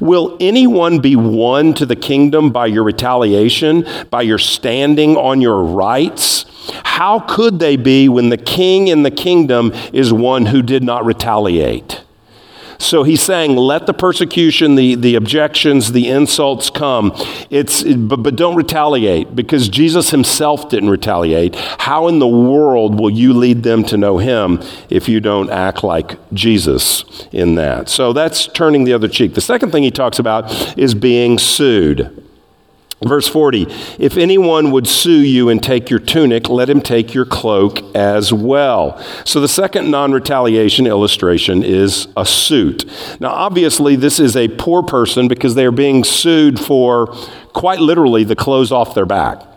Will 0.00 0.38
anyone 0.40 1.00
be 1.00 1.16
won 1.16 1.74
to 1.74 1.84
the 1.84 1.96
kingdom 1.96 2.50
by 2.50 2.64
your 2.64 2.84
retaliation, 2.84 3.86
by 4.08 4.22
your 4.22 4.38
standing 4.38 5.18
on 5.18 5.42
your 5.42 5.62
rights? 5.62 6.46
How 6.84 7.20
could 7.20 7.58
they 7.58 7.76
be 7.76 8.08
when 8.08 8.28
the 8.28 8.36
king 8.36 8.88
in 8.88 9.02
the 9.02 9.10
kingdom 9.10 9.72
is 9.92 10.12
one 10.12 10.46
who 10.46 10.62
did 10.62 10.82
not 10.82 11.04
retaliate? 11.04 12.02
So 12.82 13.04
he's 13.04 13.22
saying, 13.22 13.54
let 13.54 13.86
the 13.86 13.94
persecution, 13.94 14.74
the, 14.74 14.96
the 14.96 15.14
objections, 15.14 15.92
the 15.92 16.08
insults 16.08 16.68
come. 16.68 17.12
It's, 17.48 17.84
but, 17.84 18.24
but 18.24 18.34
don't 18.34 18.56
retaliate 18.56 19.36
because 19.36 19.68
Jesus 19.68 20.10
himself 20.10 20.68
didn't 20.68 20.90
retaliate. 20.90 21.54
How 21.54 22.08
in 22.08 22.18
the 22.18 22.26
world 22.26 22.98
will 22.98 23.10
you 23.10 23.34
lead 23.34 23.62
them 23.62 23.84
to 23.84 23.96
know 23.96 24.18
him 24.18 24.60
if 24.90 25.08
you 25.08 25.20
don't 25.20 25.48
act 25.48 25.84
like 25.84 26.18
Jesus 26.34 27.04
in 27.30 27.54
that? 27.54 27.88
So 27.88 28.12
that's 28.12 28.48
turning 28.48 28.82
the 28.82 28.94
other 28.94 29.08
cheek. 29.08 29.34
The 29.34 29.40
second 29.40 29.70
thing 29.70 29.84
he 29.84 29.92
talks 29.92 30.18
about 30.18 30.76
is 30.76 30.92
being 30.92 31.38
sued. 31.38 32.18
Verse 33.04 33.28
40 33.28 33.66
If 33.98 34.16
anyone 34.16 34.70
would 34.70 34.86
sue 34.86 35.20
you 35.20 35.48
and 35.48 35.62
take 35.62 35.90
your 35.90 35.98
tunic, 35.98 36.48
let 36.48 36.68
him 36.70 36.80
take 36.80 37.14
your 37.14 37.24
cloak 37.24 37.80
as 37.94 38.32
well. 38.32 38.98
So 39.24 39.40
the 39.40 39.48
second 39.48 39.90
non 39.90 40.12
retaliation 40.12 40.86
illustration 40.86 41.62
is 41.62 42.08
a 42.16 42.24
suit. 42.24 42.84
Now, 43.20 43.30
obviously, 43.30 43.96
this 43.96 44.20
is 44.20 44.36
a 44.36 44.48
poor 44.48 44.82
person 44.82 45.28
because 45.28 45.54
they 45.54 45.66
are 45.66 45.72
being 45.72 46.04
sued 46.04 46.58
for 46.58 47.08
quite 47.52 47.80
literally 47.80 48.24
the 48.24 48.36
clothes 48.36 48.72
off 48.72 48.94
their 48.94 49.06
back. 49.06 49.51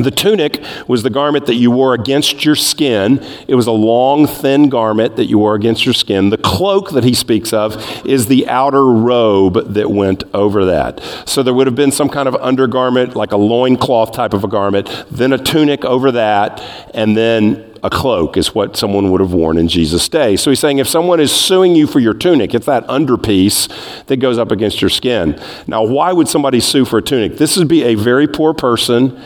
The 0.00 0.10
tunic 0.10 0.62
was 0.88 1.02
the 1.02 1.10
garment 1.10 1.46
that 1.46 1.56
you 1.56 1.70
wore 1.70 1.94
against 1.94 2.44
your 2.44 2.54
skin. 2.54 3.22
It 3.46 3.54
was 3.54 3.66
a 3.66 3.72
long, 3.72 4.26
thin 4.26 4.68
garment 4.68 5.16
that 5.16 5.26
you 5.26 5.38
wore 5.38 5.54
against 5.54 5.84
your 5.84 5.94
skin. 5.94 6.30
The 6.30 6.38
cloak 6.38 6.90
that 6.90 7.04
he 7.04 7.14
speaks 7.14 7.52
of 7.52 7.76
is 8.06 8.26
the 8.26 8.48
outer 8.48 8.84
robe 8.84 9.74
that 9.74 9.90
went 9.90 10.24
over 10.32 10.64
that. 10.64 11.00
So 11.26 11.42
there 11.42 11.54
would 11.54 11.66
have 11.66 11.76
been 11.76 11.92
some 11.92 12.08
kind 12.08 12.28
of 12.28 12.34
undergarment, 12.36 13.14
like 13.14 13.32
a 13.32 13.36
loincloth 13.36 14.12
type 14.12 14.32
of 14.32 14.44
a 14.44 14.48
garment, 14.48 14.88
then 15.10 15.32
a 15.32 15.38
tunic 15.38 15.84
over 15.84 16.10
that, 16.12 16.60
and 16.94 17.16
then 17.16 17.70
a 17.82 17.90
cloak 17.90 18.36
is 18.36 18.54
what 18.54 18.76
someone 18.76 19.10
would 19.10 19.20
have 19.20 19.32
worn 19.32 19.56
in 19.56 19.68
Jesus' 19.68 20.08
day. 20.08 20.36
So 20.36 20.50
he's 20.50 20.60
saying 20.60 20.78
if 20.78 20.88
someone 20.88 21.20
is 21.20 21.32
suing 21.32 21.74
you 21.74 21.86
for 21.86 21.98
your 21.98 22.14
tunic, 22.14 22.54
it's 22.54 22.66
that 22.66 22.84
underpiece 22.84 23.68
that 24.06 24.18
goes 24.18 24.38
up 24.38 24.50
against 24.50 24.82
your 24.82 24.90
skin. 24.90 25.40
Now, 25.66 25.84
why 25.84 26.12
would 26.12 26.28
somebody 26.28 26.60
sue 26.60 26.84
for 26.84 26.98
a 26.98 27.02
tunic? 27.02 27.38
This 27.38 27.56
would 27.56 27.68
be 27.68 27.84
a 27.84 27.94
very 27.94 28.26
poor 28.26 28.52
person 28.52 29.20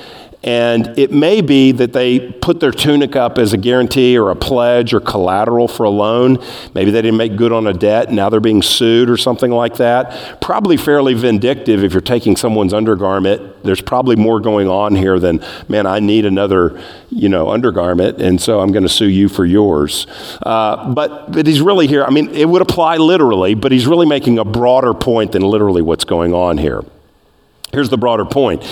and 0.44 0.98
it 0.98 1.10
may 1.10 1.40
be 1.40 1.72
that 1.72 1.94
they 1.94 2.20
put 2.20 2.60
their 2.60 2.70
tunic 2.70 3.16
up 3.16 3.38
as 3.38 3.54
a 3.54 3.56
guarantee 3.56 4.18
or 4.18 4.30
a 4.30 4.36
pledge 4.36 4.92
or 4.92 5.00
collateral 5.00 5.66
for 5.66 5.84
a 5.84 5.90
loan. 5.90 6.36
Maybe 6.74 6.90
they 6.90 7.00
didn't 7.00 7.16
make 7.16 7.34
good 7.34 7.50
on 7.50 7.66
a 7.66 7.72
debt. 7.72 8.12
Now 8.12 8.28
they're 8.28 8.40
being 8.40 8.60
sued 8.60 9.08
or 9.08 9.16
something 9.16 9.50
like 9.50 9.76
that. 9.78 10.42
Probably 10.42 10.76
fairly 10.76 11.14
vindictive 11.14 11.82
if 11.82 11.92
you're 11.92 12.02
taking 12.02 12.36
someone's 12.36 12.74
undergarment. 12.74 13.64
There's 13.64 13.80
probably 13.80 14.16
more 14.16 14.38
going 14.38 14.68
on 14.68 14.94
here 14.94 15.18
than, 15.18 15.42
man, 15.66 15.86
I 15.86 15.98
need 16.00 16.26
another, 16.26 16.78
you 17.08 17.30
know, 17.30 17.48
undergarment, 17.48 18.20
and 18.20 18.38
so 18.38 18.60
I'm 18.60 18.70
going 18.70 18.82
to 18.82 18.88
sue 18.90 19.08
you 19.08 19.30
for 19.30 19.46
yours. 19.46 20.06
Uh, 20.42 20.92
but, 20.92 21.32
but 21.32 21.46
he's 21.46 21.62
really 21.62 21.86
here. 21.86 22.04
I 22.04 22.10
mean, 22.10 22.28
it 22.28 22.46
would 22.46 22.60
apply 22.60 22.98
literally, 22.98 23.54
but 23.54 23.72
he's 23.72 23.86
really 23.86 24.06
making 24.06 24.38
a 24.38 24.44
broader 24.44 24.92
point 24.92 25.32
than 25.32 25.40
literally 25.40 25.80
what's 25.80 26.04
going 26.04 26.34
on 26.34 26.58
here. 26.58 26.84
Here's 27.74 27.90
the 27.90 27.98
broader 27.98 28.24
point. 28.24 28.62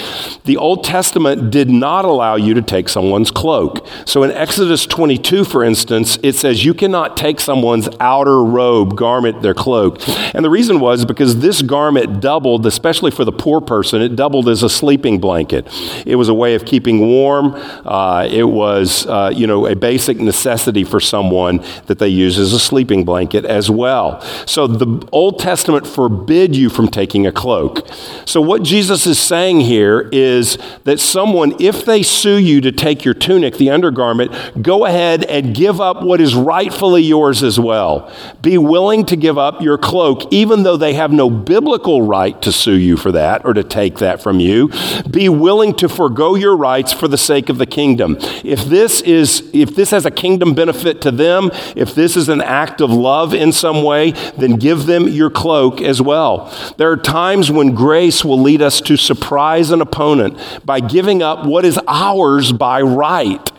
The 0.45 0.57
Old 0.57 0.85
Testament 0.85 1.51
did 1.51 1.69
not 1.69 2.05
allow 2.05 2.37
you 2.37 2.55
to 2.55 2.63
take 2.63 2.89
someone's 2.89 3.33
cloak. 3.33 3.85
So 4.07 4.23
in 4.23 4.31
Exodus 4.31 4.87
22, 4.87 5.45
for 5.45 5.65
instance, 5.65 6.19
it 6.23 6.35
says 6.35 6.65
you 6.65 6.73
cannot 6.73 7.17
take 7.17 7.41
someone's 7.41 7.89
outer 7.99 8.45
robe, 8.45 8.97
garment, 8.97 9.43
their 9.43 9.55
cloak. 9.55 9.99
And 10.35 10.45
the 10.45 10.51
reason 10.51 10.79
was 10.79 11.05
because 11.05 11.41
this 11.41 11.63
garment 11.63 12.21
doubled, 12.21 12.65
especially 12.65 13.11
for 13.11 13.25
the 13.25 13.33
poor 13.33 13.61
person, 13.61 14.01
it 14.01 14.15
doubled 14.15 14.49
as 14.49 14.63
a 14.63 14.71
sleeping 14.71 15.19
blanket. 15.19 15.67
It 16.07 16.15
was 16.15 16.29
a 16.29 16.35
way 16.35 16.55
of 16.55 16.65
keeping 16.65 17.01
warm. 17.01 17.55
Uh, 17.85 18.29
it 18.31 18.45
was, 18.45 19.07
uh, 19.07 19.33
you 19.35 19.47
know, 19.49 19.67
a 19.67 19.75
basic 19.75 20.19
necessity 20.19 20.85
for 20.85 21.01
someone 21.01 21.65
that 21.87 21.99
they 21.99 22.09
use 22.09 22.39
as 22.39 22.53
a 22.53 22.61
sleeping 22.61 23.05
blanket 23.05 23.45
as 23.45 23.69
well. 23.69 24.21
So 24.47 24.69
the 24.69 25.05
Old 25.11 25.41
Testament 25.41 25.87
forbid 25.87 26.55
you 26.55 26.71
from 26.71 26.87
taking 26.87 27.27
a 27.27 27.33
cloak. 27.33 27.87
So 28.27 28.41
what 28.41 28.63
Jesus 28.63 28.92
Jesus 28.93 29.07
is 29.07 29.19
saying 29.19 29.61
here 29.61 30.11
is 30.13 30.59
that 30.85 31.01
someone, 31.01 31.55
if 31.59 31.87
they 31.87 32.03
sue 32.03 32.37
you 32.37 32.61
to 32.61 32.71
take 32.71 33.07
your 33.07 33.15
tunic, 33.15 33.57
the 33.57 33.71
undergarment, 33.71 34.63
go 34.63 34.85
ahead 34.85 35.25
and 35.25 35.55
give 35.55 35.81
up 35.81 36.03
what 36.03 36.21
is 36.21 36.35
rightfully 36.35 37.01
yours 37.01 37.43
as 37.43 37.59
well. 37.59 38.13
Be 38.43 38.59
willing 38.59 39.07
to 39.07 39.17
give 39.17 39.39
up 39.39 39.63
your 39.63 39.79
cloak, 39.79 40.31
even 40.31 40.63
though 40.63 40.77
they 40.77 40.93
have 40.93 41.11
no 41.11 41.31
biblical 41.31 42.03
right 42.03 42.41
to 42.43 42.53
sue 42.53 42.75
you 42.75 42.99
for 42.99 43.11
that 43.13 43.47
or 43.47 43.55
to 43.55 43.65
take 43.65 43.97
that 43.97 44.23
from 44.23 44.41
you. 44.41 44.71
Be 45.11 45.31
willing 45.31 45.73
to 45.77 45.89
forego 45.89 46.35
your 46.35 46.55
rights 46.55 46.93
for 46.93 47.09
the 47.09 47.17
sake 47.17 47.49
of 47.49 47.57
the 47.57 47.65
kingdom. 47.65 48.19
If 48.45 48.67
this 48.67 49.01
is, 49.01 49.49
if 49.55 49.75
this 49.75 49.91
has 49.93 50.05
a 50.05 50.11
kingdom 50.11 50.53
benefit 50.53 51.01
to 51.01 51.11
them, 51.11 51.51
if 51.77 51.95
this 51.95 52.15
is 52.15 52.29
an 52.29 52.43
act 52.43 52.83
of 52.83 52.91
love 52.91 53.33
in 53.33 53.53
some 53.53 53.83
way, 53.83 54.11
then 54.37 54.57
give 54.57 54.85
them 54.85 55.09
your 55.09 55.31
cloak 55.31 55.81
as 55.81 56.03
well. 56.03 56.55
There 56.77 56.91
are 56.91 56.99
times 56.99 57.51
when 57.51 57.75
grace 57.75 58.23
will 58.23 58.39
lead 58.39 58.61
us 58.61 58.82
to 58.87 58.97
surprise 58.97 59.71
an 59.71 59.81
opponent 59.81 60.39
by 60.65 60.81
giving 60.81 61.23
up 61.23 61.47
what 61.47 61.65
is 61.65 61.79
ours 61.87 62.53
by 62.53 62.81
right. 62.81 63.51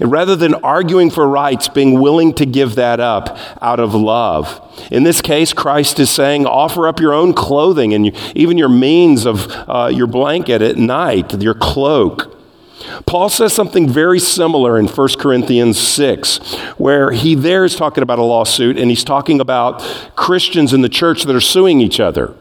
And 0.00 0.10
rather 0.10 0.36
than 0.36 0.54
arguing 0.54 1.10
for 1.10 1.26
rights, 1.26 1.68
being 1.68 2.00
willing 2.00 2.32
to 2.34 2.46
give 2.46 2.76
that 2.76 3.00
up 3.00 3.36
out 3.60 3.80
of 3.80 3.94
love. 3.94 4.60
In 4.90 5.02
this 5.02 5.20
case, 5.20 5.52
Christ 5.52 5.98
is 5.98 6.10
saying, 6.10 6.46
offer 6.46 6.86
up 6.86 7.00
your 7.00 7.12
own 7.12 7.34
clothing 7.34 7.92
and 7.92 8.14
even 8.36 8.56
your 8.56 8.68
means 8.68 9.26
of 9.26 9.46
uh, 9.68 9.90
your 9.92 10.06
blanket 10.06 10.62
at 10.62 10.76
night, 10.76 11.42
your 11.42 11.54
cloak. 11.54 12.30
Paul 13.06 13.28
says 13.28 13.52
something 13.52 13.88
very 13.88 14.20
similar 14.20 14.78
in 14.78 14.86
1 14.86 15.08
Corinthians 15.18 15.78
6, 15.78 16.38
where 16.76 17.12
he 17.12 17.34
there 17.34 17.64
is 17.64 17.76
talking 17.76 18.02
about 18.02 18.18
a 18.18 18.22
lawsuit 18.22 18.78
and 18.78 18.90
he's 18.90 19.04
talking 19.04 19.40
about 19.40 19.80
Christians 20.16 20.72
in 20.72 20.82
the 20.82 20.88
church 20.88 21.24
that 21.24 21.34
are 21.34 21.40
suing 21.40 21.80
each 21.80 21.98
other. 21.98 22.36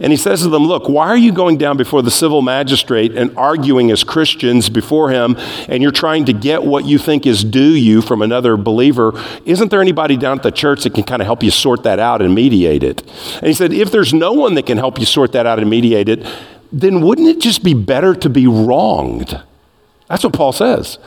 And 0.00 0.12
he 0.12 0.16
says 0.16 0.42
to 0.42 0.48
them, 0.48 0.66
Look, 0.66 0.88
why 0.88 1.08
are 1.08 1.16
you 1.16 1.32
going 1.32 1.58
down 1.58 1.76
before 1.76 2.02
the 2.02 2.10
civil 2.10 2.42
magistrate 2.42 3.16
and 3.16 3.36
arguing 3.36 3.90
as 3.90 4.04
Christians 4.04 4.68
before 4.68 5.10
him, 5.10 5.36
and 5.68 5.82
you're 5.82 5.92
trying 5.92 6.24
to 6.26 6.32
get 6.32 6.62
what 6.64 6.84
you 6.84 6.98
think 6.98 7.26
is 7.26 7.44
due 7.44 7.60
you 7.60 8.02
from 8.02 8.22
another 8.22 8.56
believer? 8.56 9.12
Isn't 9.44 9.70
there 9.70 9.80
anybody 9.80 10.16
down 10.16 10.38
at 10.38 10.42
the 10.42 10.50
church 10.50 10.84
that 10.84 10.94
can 10.94 11.04
kind 11.04 11.22
of 11.22 11.26
help 11.26 11.42
you 11.42 11.50
sort 11.50 11.82
that 11.84 11.98
out 11.98 12.22
and 12.22 12.34
mediate 12.34 12.82
it? 12.82 13.02
And 13.36 13.46
he 13.46 13.54
said, 13.54 13.72
If 13.72 13.90
there's 13.90 14.14
no 14.14 14.32
one 14.32 14.54
that 14.54 14.66
can 14.66 14.78
help 14.78 14.98
you 14.98 15.06
sort 15.06 15.32
that 15.32 15.46
out 15.46 15.58
and 15.58 15.68
mediate 15.68 16.08
it, 16.08 16.26
then 16.72 17.02
wouldn't 17.02 17.28
it 17.28 17.40
just 17.40 17.62
be 17.62 17.74
better 17.74 18.14
to 18.14 18.30
be 18.30 18.46
wronged? 18.46 19.38
That's 20.08 20.24
what 20.24 20.32
Paul 20.32 20.52
says. 20.52 20.98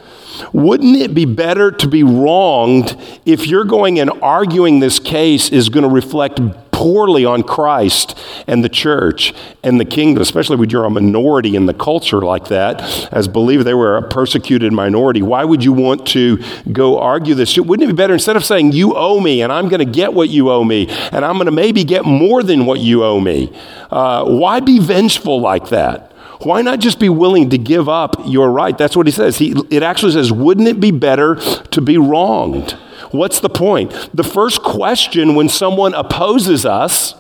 Wouldn't 0.52 0.96
it 0.96 1.14
be 1.14 1.26
better 1.26 1.72
to 1.72 1.88
be 1.88 2.04
wronged 2.04 2.98
if 3.26 3.48
you're 3.48 3.64
going 3.64 4.00
and 4.00 4.10
arguing 4.22 4.80
this 4.80 5.00
case 5.00 5.50
is 5.50 5.70
going 5.70 5.84
to 5.84 5.90
reflect 5.90 6.40
poorly 6.76 7.24
on 7.24 7.42
Christ 7.42 8.20
and 8.48 8.62
the 8.62 8.70
church 8.70 9.34
and 9.64 9.80
the 9.80 9.86
kingdom, 9.86 10.22
especially 10.22 10.58
when 10.58 10.70
you're 10.70 10.84
a 10.84 10.90
minority 10.90 11.56
in 11.56 11.68
the 11.68 11.74
culture 11.74 12.20
like 12.20 12.50
that? 12.50 12.82
As 13.14 13.30
believe 13.30 13.64
they 13.64 13.74
were 13.74 13.96
a 13.96 14.08
persecuted 14.08 14.74
minority. 14.74 15.22
Why 15.22 15.46
would 15.46 15.64
you 15.64 15.72
want 15.72 16.06
to 16.08 16.44
go 16.74 17.00
argue 17.00 17.34
this? 17.34 17.58
Wouldn't 17.58 17.90
it 17.90 17.94
be 17.94 17.96
better 17.96 18.14
instead 18.14 18.36
of 18.36 18.44
saying, 18.44 18.74
You 18.74 18.94
owe 18.94 19.22
me 19.22 19.42
and 19.42 19.54
I'm 19.54 19.70
going 19.70 19.80
to 19.80 19.92
get 19.92 20.14
what 20.14 20.30
you 20.30 20.52
owe 20.52 20.66
me 20.66 20.88
and 20.90 21.24
I'm 21.24 21.36
going 21.36 21.46
to 21.46 21.52
maybe 21.52 21.86
get 21.86 22.04
more 22.04 22.44
than 22.44 22.66
what 22.66 22.82
you 22.82 23.06
owe 23.06 23.22
me? 23.22 23.58
Uh, 23.90 24.26
why 24.26 24.60
be 24.60 24.80
vengeful 24.80 25.40
like 25.40 25.70
that? 25.70 26.12
Why 26.42 26.62
not 26.62 26.80
just 26.80 27.00
be 27.00 27.08
willing 27.08 27.52
to 27.52 27.58
give 27.58 27.88
up 27.88 28.16
your 28.26 28.52
right? 28.52 28.78
That's 28.78 28.98
what 28.98 29.08
he 29.08 29.12
says. 29.14 29.38
He, 29.38 29.56
it 29.70 29.82
actually 29.82 30.12
says, 30.12 30.30
wouldn't 30.32 30.68
it 30.68 30.82
be 30.82 30.92
better 30.92 31.36
to 31.36 31.82
be 31.82 31.98
wronged? 31.98 32.78
What's 33.16 33.40
the 33.40 33.50
point? 33.50 33.92
The 34.14 34.24
first 34.24 34.62
question 34.62 35.36
when 35.36 35.50
someone 35.50 35.94
opposes 35.94 36.66
us 36.66 37.16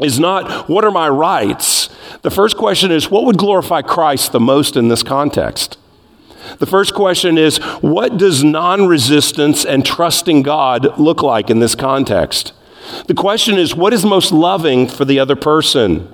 is 0.00 0.18
not, 0.18 0.68
what 0.68 0.84
are 0.84 0.90
my 0.90 1.08
rights? 1.08 1.88
The 2.22 2.30
first 2.30 2.56
question 2.56 2.90
is, 2.90 3.10
what 3.10 3.24
would 3.24 3.38
glorify 3.38 3.82
Christ 3.82 4.32
the 4.32 4.40
most 4.40 4.76
in 4.76 4.88
this 4.88 5.02
context? 5.02 5.78
The 6.58 6.66
first 6.66 6.94
question 6.94 7.38
is, 7.38 7.58
what 7.80 8.16
does 8.16 8.42
non 8.42 8.86
resistance 8.86 9.64
and 9.64 9.86
trusting 9.86 10.42
God 10.42 10.98
look 10.98 11.22
like 11.22 11.50
in 11.50 11.60
this 11.60 11.74
context? 11.74 12.52
The 13.06 13.14
question 13.14 13.58
is, 13.58 13.74
what 13.74 13.92
is 13.92 14.04
most 14.04 14.32
loving 14.32 14.88
for 14.88 15.04
the 15.04 15.18
other 15.18 15.36
person? 15.36 16.12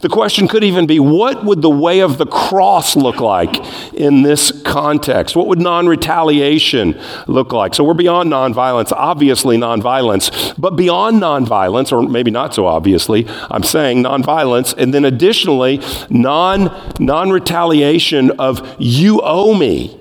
The 0.00 0.08
question 0.08 0.48
could 0.48 0.64
even 0.64 0.86
be 0.86 0.98
what 0.98 1.44
would 1.44 1.62
the 1.62 1.70
way 1.70 2.00
of 2.00 2.18
the 2.18 2.26
cross 2.26 2.96
look 2.96 3.20
like 3.20 3.56
in 3.94 4.22
this 4.22 4.50
context? 4.62 5.36
What 5.36 5.46
would 5.46 5.60
non 5.60 5.86
retaliation 5.86 7.00
look 7.26 7.52
like? 7.52 7.74
So 7.74 7.84
we're 7.84 7.94
beyond 7.94 8.30
nonviolence, 8.30 8.92
obviously 8.92 9.56
nonviolence, 9.56 10.54
but 10.58 10.76
beyond 10.76 11.22
nonviolence, 11.22 11.92
or 11.92 12.08
maybe 12.08 12.30
not 12.30 12.54
so 12.54 12.66
obviously, 12.66 13.26
I'm 13.50 13.62
saying 13.62 14.02
nonviolence, 14.02 14.74
and 14.76 14.92
then 14.92 15.04
additionally, 15.04 15.80
non 16.10 17.30
retaliation 17.30 18.32
of 18.32 18.76
you 18.78 19.20
owe 19.22 19.54
me 19.54 20.00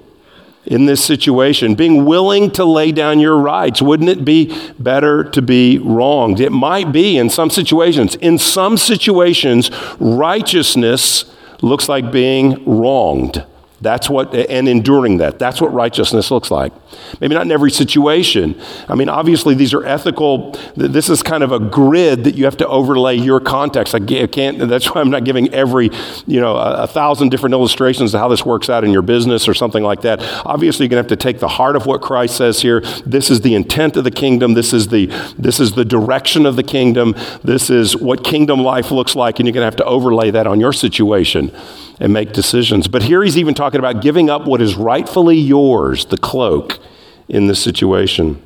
in 0.68 0.86
this 0.86 1.04
situation, 1.04 1.76
being 1.76 2.06
willing 2.06 2.52
to 2.52 2.66
lay 2.66 2.92
down 2.92 3.20
your 3.20 3.38
rights. 3.38 3.82
Wouldn't 3.82 4.10
it 4.10 4.26
be 4.26 4.54
better 4.78 5.24
to 5.24 5.42
be 5.42 5.80
wronged? 5.80 6.40
It 6.40 6.52
might 6.52 6.92
be 6.92 7.18
in 7.18 7.30
some 7.30 7.50
situations. 7.50 8.16
In 8.16 8.38
some 8.38 8.78
situations, 8.78 9.72
righteousness 10.00 11.26
looks 11.62 11.88
like 11.88 12.12
being 12.12 12.64
wronged. 12.66 13.44
That's 13.80 14.10
what, 14.10 14.34
and 14.34 14.68
enduring 14.68 15.18
that. 15.18 15.38
That's 15.38 15.62
what 15.62 15.72
righteousness 15.72 16.32
looks 16.32 16.50
like. 16.50 16.74
Maybe 17.22 17.36
not 17.36 17.44
in 17.44 17.52
every 17.52 17.70
situation. 17.70 18.60
I 18.88 18.96
mean, 18.96 19.08
obviously, 19.08 19.54
these 19.54 19.72
are 19.74 19.86
ethical. 19.86 20.58
This 20.76 21.10
is 21.10 21.22
kind 21.22 21.44
of 21.44 21.52
a 21.52 21.60
grid 21.60 22.24
that 22.24 22.34
you 22.34 22.46
have 22.46 22.58
to 22.58 22.68
overlay 22.68 23.16
your 23.18 23.40
context. 23.40 23.94
I 23.94 24.00
can't, 24.00 24.68
that's 24.68 24.94
why 24.94 25.02
I'm 25.02 25.12
not 25.12 25.26
giving 25.26 25.54
every, 25.54 25.92
you 26.26 26.40
know, 26.40 26.56
a, 26.56 26.84
a 26.84 26.88
thousand 26.88 27.30
different 27.30 27.54
illustrations 27.54 28.16
of 28.16 28.20
how 28.20 28.28
this 28.28 28.44
works 28.44 28.68
out 28.68 28.84
in 28.84 28.92
your 28.92 29.04
business 29.04 29.48
or 29.48 29.54
something 29.54 29.84
like 29.84 30.02
that. 30.02 30.22
Obviously, 30.44 30.86
you're 30.86 30.90
going 30.90 31.04
to 31.04 31.10
have 31.10 31.20
to 31.20 31.24
take 31.24 31.40
the 31.40 31.48
heart 31.48 31.76
of 31.76 31.86
what 31.86 32.02
Christ 32.02 32.36
says 32.36 32.62
here. 32.62 32.82
This 33.06 33.30
is 33.30 33.42
the 33.42 33.54
intent 33.54 33.96
of 33.96 34.04
the 34.04 34.12
kingdom. 34.12 34.56
This 34.56 34.74
is 34.74 34.88
the, 34.88 35.06
this 35.38 35.60
is 35.60 35.74
the 35.74 35.86
direction 35.86 36.48
of 36.48 36.56
the 36.56 36.64
kingdom. 36.64 37.14
This 37.44 37.70
is 37.70 37.96
what 37.96 38.24
kingdom 38.24 38.62
life 38.62 38.90
looks 38.90 39.16
like, 39.16 39.40
and 39.40 39.48
you're 39.48 39.54
going 39.54 39.62
to 39.62 39.66
have 39.66 39.76
to 39.76 39.86
overlay 39.86 40.32
that 40.32 40.48
on 40.48 40.60
your 40.60 40.74
situation 40.74 41.56
and 42.00 42.14
make 42.14 42.34
decisions. 42.34 42.88
But 42.88 43.04
here 43.04 43.24
he's 43.24 43.38
even 43.38 43.54
talking 43.54 43.80
about 43.80 44.02
giving 44.02 44.30
up 44.30 44.46
what 44.46 44.62
is 44.62 44.76
rightfully 44.76 45.38
yours, 45.38 46.06
the 46.06 46.18
cloak, 46.18 46.80
in 47.28 47.48
this 47.48 47.62
situation. 47.62 48.42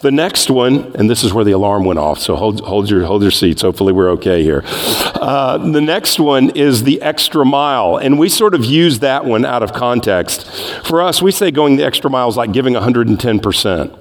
The 0.00 0.10
next 0.10 0.50
one, 0.50 0.94
and 0.96 1.08
this 1.08 1.24
is 1.24 1.32
where 1.32 1.44
the 1.44 1.52
alarm 1.52 1.84
went 1.84 1.98
off, 1.98 2.18
so 2.18 2.36
hold, 2.36 2.60
hold, 2.60 2.90
your, 2.90 3.04
hold 3.04 3.22
your 3.22 3.30
seats. 3.30 3.62
Hopefully, 3.62 3.92
we're 3.92 4.10
okay 4.10 4.42
here. 4.42 4.62
Uh, 4.64 5.58
the 5.58 5.80
next 5.80 6.20
one 6.20 6.50
is 6.50 6.84
the 6.84 7.00
extra 7.02 7.44
mile, 7.44 7.96
and 7.96 8.18
we 8.18 8.28
sort 8.28 8.54
of 8.54 8.64
use 8.64 9.00
that 9.00 9.24
one 9.24 9.44
out 9.44 9.62
of 9.62 9.72
context. 9.72 10.50
For 10.84 11.02
us, 11.02 11.22
we 11.22 11.32
say 11.32 11.50
going 11.50 11.76
the 11.76 11.84
extra 11.84 12.10
mile 12.10 12.28
is 12.28 12.36
like 12.36 12.52
giving 12.52 12.74
110%. 12.74 13.98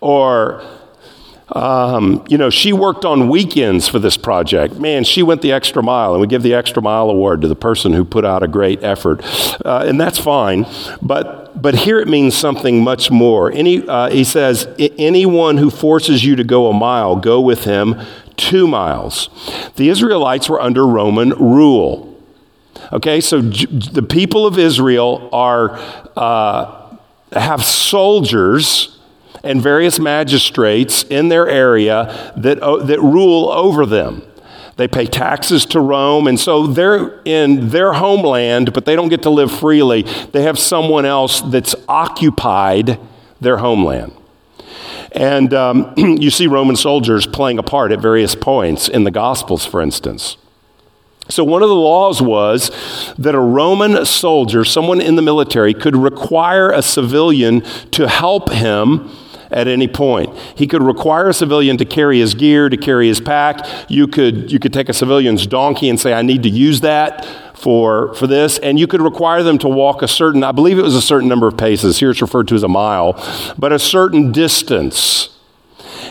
Or 0.00 0.62
um, 1.48 2.24
you 2.28 2.38
know, 2.38 2.48
she 2.50 2.72
worked 2.72 3.04
on 3.04 3.28
weekends 3.28 3.86
for 3.88 3.98
this 3.98 4.16
project. 4.16 4.76
Man, 4.76 5.04
she 5.04 5.22
went 5.22 5.42
the 5.42 5.52
extra 5.52 5.82
mile, 5.82 6.12
and 6.12 6.20
we 6.20 6.26
give 6.26 6.42
the 6.42 6.54
extra 6.54 6.82
mile 6.82 7.10
award 7.10 7.42
to 7.42 7.48
the 7.48 7.56
person 7.56 7.92
who 7.92 8.04
put 8.04 8.24
out 8.24 8.42
a 8.42 8.48
great 8.48 8.82
effort, 8.82 9.20
uh, 9.64 9.84
and 9.86 10.00
that's 10.00 10.18
fine. 10.18 10.66
But 11.02 11.60
but 11.60 11.74
here 11.74 12.00
it 12.00 12.08
means 12.08 12.36
something 12.36 12.82
much 12.82 13.10
more. 13.10 13.52
Any, 13.52 13.86
uh, 13.86 14.10
he 14.10 14.24
says, 14.24 14.68
anyone 14.78 15.56
who 15.56 15.70
forces 15.70 16.24
you 16.24 16.34
to 16.36 16.44
go 16.44 16.68
a 16.68 16.72
mile, 16.72 17.16
go 17.16 17.40
with 17.40 17.64
him 17.64 18.00
two 18.36 18.66
miles. 18.66 19.28
The 19.76 19.88
Israelites 19.88 20.48
were 20.48 20.60
under 20.60 20.86
Roman 20.86 21.30
rule. 21.30 22.20
Okay, 22.92 23.20
so 23.20 23.40
j- 23.40 23.66
the 23.66 24.02
people 24.02 24.46
of 24.46 24.58
Israel 24.58 25.28
are 25.32 25.78
uh, 26.16 26.96
have 27.32 27.64
soldiers 27.64 28.93
and 29.44 29.62
various 29.62 29.98
magistrates 29.98 31.04
in 31.04 31.28
their 31.28 31.48
area 31.48 32.32
that, 32.36 32.60
that 32.60 33.00
rule 33.00 33.50
over 33.50 33.86
them. 33.86 34.22
They 34.76 34.88
pay 34.88 35.06
taxes 35.06 35.64
to 35.66 35.80
Rome, 35.80 36.26
and 36.26 36.38
so 36.38 36.66
they're 36.66 37.20
in 37.24 37.68
their 37.68 37.92
homeland, 37.92 38.72
but 38.72 38.84
they 38.86 38.96
don't 38.96 39.08
get 39.08 39.22
to 39.22 39.30
live 39.30 39.52
freely. 39.52 40.02
They 40.32 40.42
have 40.42 40.58
someone 40.58 41.04
else 41.04 41.42
that's 41.42 41.76
occupied 41.88 42.98
their 43.40 43.58
homeland. 43.58 44.12
And 45.12 45.54
um, 45.54 45.94
you 45.96 46.30
see 46.30 46.48
Roman 46.48 46.74
soldiers 46.74 47.26
playing 47.26 47.58
a 47.58 47.62
part 47.62 47.92
at 47.92 48.00
various 48.00 48.34
points 48.34 48.88
in 48.88 49.04
the 49.04 49.12
Gospels, 49.12 49.64
for 49.64 49.80
instance. 49.80 50.36
So, 51.28 51.42
one 51.42 51.62
of 51.62 51.68
the 51.68 51.74
laws 51.74 52.20
was 52.20 52.70
that 53.16 53.34
a 53.34 53.40
Roman 53.40 54.04
soldier, 54.04 54.64
someone 54.64 55.00
in 55.00 55.16
the 55.16 55.22
military, 55.22 55.72
could 55.72 55.96
require 55.96 56.70
a 56.70 56.82
civilian 56.82 57.62
to 57.92 58.08
help 58.08 58.50
him 58.50 59.10
at 59.54 59.68
any 59.68 59.88
point. 59.88 60.36
He 60.56 60.66
could 60.66 60.82
require 60.82 61.28
a 61.28 61.34
civilian 61.34 61.76
to 61.78 61.84
carry 61.84 62.18
his 62.18 62.34
gear, 62.34 62.68
to 62.68 62.76
carry 62.76 63.08
his 63.08 63.20
pack. 63.20 63.58
You 63.88 64.06
could, 64.06 64.52
you 64.52 64.58
could 64.58 64.72
take 64.72 64.88
a 64.88 64.92
civilian's 64.92 65.46
donkey 65.46 65.88
and 65.88 65.98
say, 65.98 66.12
I 66.12 66.22
need 66.22 66.42
to 66.42 66.50
use 66.50 66.80
that 66.80 67.24
for, 67.56 68.14
for 68.14 68.26
this. 68.26 68.58
And 68.58 68.78
you 68.78 68.86
could 68.86 69.00
require 69.00 69.42
them 69.42 69.58
to 69.58 69.68
walk 69.68 70.02
a 70.02 70.08
certain, 70.08 70.44
I 70.44 70.52
believe 70.52 70.78
it 70.78 70.82
was 70.82 70.96
a 70.96 71.02
certain 71.02 71.28
number 71.28 71.46
of 71.46 71.56
paces. 71.56 71.98
Here 71.98 72.10
it's 72.10 72.20
referred 72.20 72.48
to 72.48 72.54
as 72.54 72.62
a 72.62 72.68
mile, 72.68 73.14
but 73.58 73.72
a 73.72 73.78
certain 73.78 74.32
distance. 74.32 75.33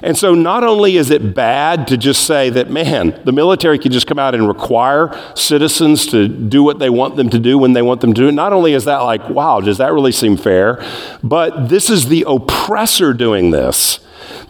And 0.02 0.18
so, 0.18 0.34
not 0.34 0.64
only 0.64 0.98
is 0.98 1.12
it 1.12 1.36
bad 1.36 1.88
to 1.88 1.98
just 1.98 2.26
say 2.26 2.50
that, 2.50 2.70
man, 2.70 3.20
the 3.26 3.32
military 3.32 3.78
can 3.78 3.92
just 3.92 4.08
come 4.08 4.20
out 4.20 4.34
and 4.34 4.48
require 4.48 5.12
citizens 5.36 6.06
to 6.08 6.28
do 6.28 6.64
what 6.64 6.80
they 6.80 6.90
want 6.90 7.16
them 7.16 7.30
to 7.30 7.40
do 7.40 7.58
when 7.58 7.74
they 7.74 7.82
want 7.82 8.02
them 8.02 8.14
to 8.14 8.22
do 8.22 8.28
it, 8.28 8.32
not 8.32 8.54
only 8.54 8.74
is 8.74 8.86
that 8.86 9.00
like, 9.00 9.28
wow, 9.30 9.60
does 9.60 9.78
that 9.78 9.94
really 9.94 10.12
seem 10.12 10.38
fair? 10.38 10.84
But 11.24 11.70
this 11.70 11.90
is 11.90 12.08
the 12.08 12.26
oppressor 12.28 13.14
doing 13.14 13.52
this. 13.52 14.00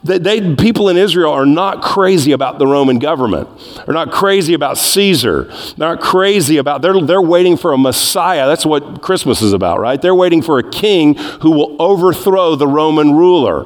They, 0.04 0.56
people 0.56 0.90
in 0.90 0.98
Israel 0.98 1.32
are 1.32 1.46
not 1.46 1.82
crazy 1.82 2.34
about 2.34 2.60
the 2.60 2.68
Roman 2.68 3.00
government. 3.00 3.48
They're 3.86 3.94
not 3.94 4.12
crazy 4.12 4.54
about 4.54 4.78
Caesar. 4.78 5.44
They're 5.78 5.96
not 5.96 6.02
crazy 6.02 6.58
about, 6.58 6.82
they're, 6.82 7.00
they're 7.02 7.22
waiting 7.22 7.56
for 7.56 7.72
a 7.72 7.78
Messiah. 7.78 8.46
That's 8.46 8.66
what 8.66 9.02
Christmas 9.02 9.42
is 9.42 9.54
about, 9.54 9.80
right? 9.80 10.02
They're 10.02 10.14
waiting 10.14 10.42
for 10.42 10.60
a 10.60 10.70
king 10.70 11.16
who 11.16 11.52
will 11.52 11.82
overthrow 11.82 12.56
the 12.56 12.68
Roman 12.68 13.14
ruler. 13.14 13.66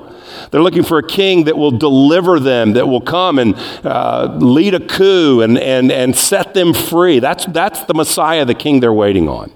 They're 0.52 0.62
looking 0.62 0.84
for 0.84 0.98
a 0.98 1.08
king 1.08 1.46
that 1.46 1.58
will 1.58 1.72
deliver 1.72 2.40
them, 2.40 2.74
that 2.74 2.88
will 2.88 3.02
come 3.02 3.40
and 3.40 3.56
uh, 3.84 4.38
lead 4.40 4.74
a 4.74 4.80
coup 4.80 5.42
and, 5.42 5.58
and, 5.58 5.92
and 5.92 6.16
set 6.16 6.54
them 6.54 6.74
free. 6.74 7.20
That's, 7.20 7.46
that's 7.46 7.84
the 7.84 7.94
Messiah, 7.94 8.46
the 8.46 8.56
king 8.56 8.80
they're 8.80 8.94
waiting 8.94 9.28
on. 9.30 9.52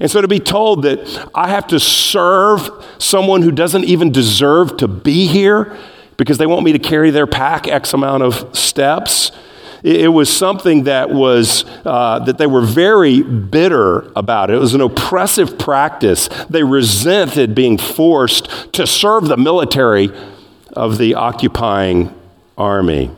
And 0.00 0.10
so 0.10 0.20
to 0.20 0.28
be 0.28 0.40
told 0.40 0.82
that 0.82 1.30
I 1.34 1.48
have 1.48 1.66
to 1.68 1.80
serve 1.80 2.68
someone 2.98 3.42
who 3.42 3.50
doesn't 3.50 3.84
even 3.84 4.12
deserve 4.12 4.76
to 4.78 4.88
be 4.88 5.26
here 5.26 5.76
because 6.16 6.38
they 6.38 6.46
want 6.46 6.64
me 6.64 6.72
to 6.72 6.78
carry 6.78 7.10
their 7.10 7.26
pack 7.26 7.68
X 7.68 7.92
amount 7.92 8.22
of 8.22 8.56
steps. 8.56 9.30
It 9.86 10.12
was 10.12 10.28
something 10.28 10.82
that 10.84 11.10
was 11.10 11.64
uh, 11.84 12.18
that 12.24 12.38
they 12.38 12.48
were 12.48 12.66
very 12.66 13.22
bitter 13.22 14.10
about. 14.16 14.50
It 14.50 14.58
was 14.58 14.74
an 14.74 14.80
oppressive 14.80 15.60
practice. 15.60 16.28
They 16.50 16.64
resented 16.64 17.54
being 17.54 17.78
forced 17.78 18.72
to 18.72 18.84
serve 18.84 19.28
the 19.28 19.36
military 19.36 20.10
of 20.72 20.98
the 20.98 21.14
occupying 21.14 22.12
army. 22.58 23.12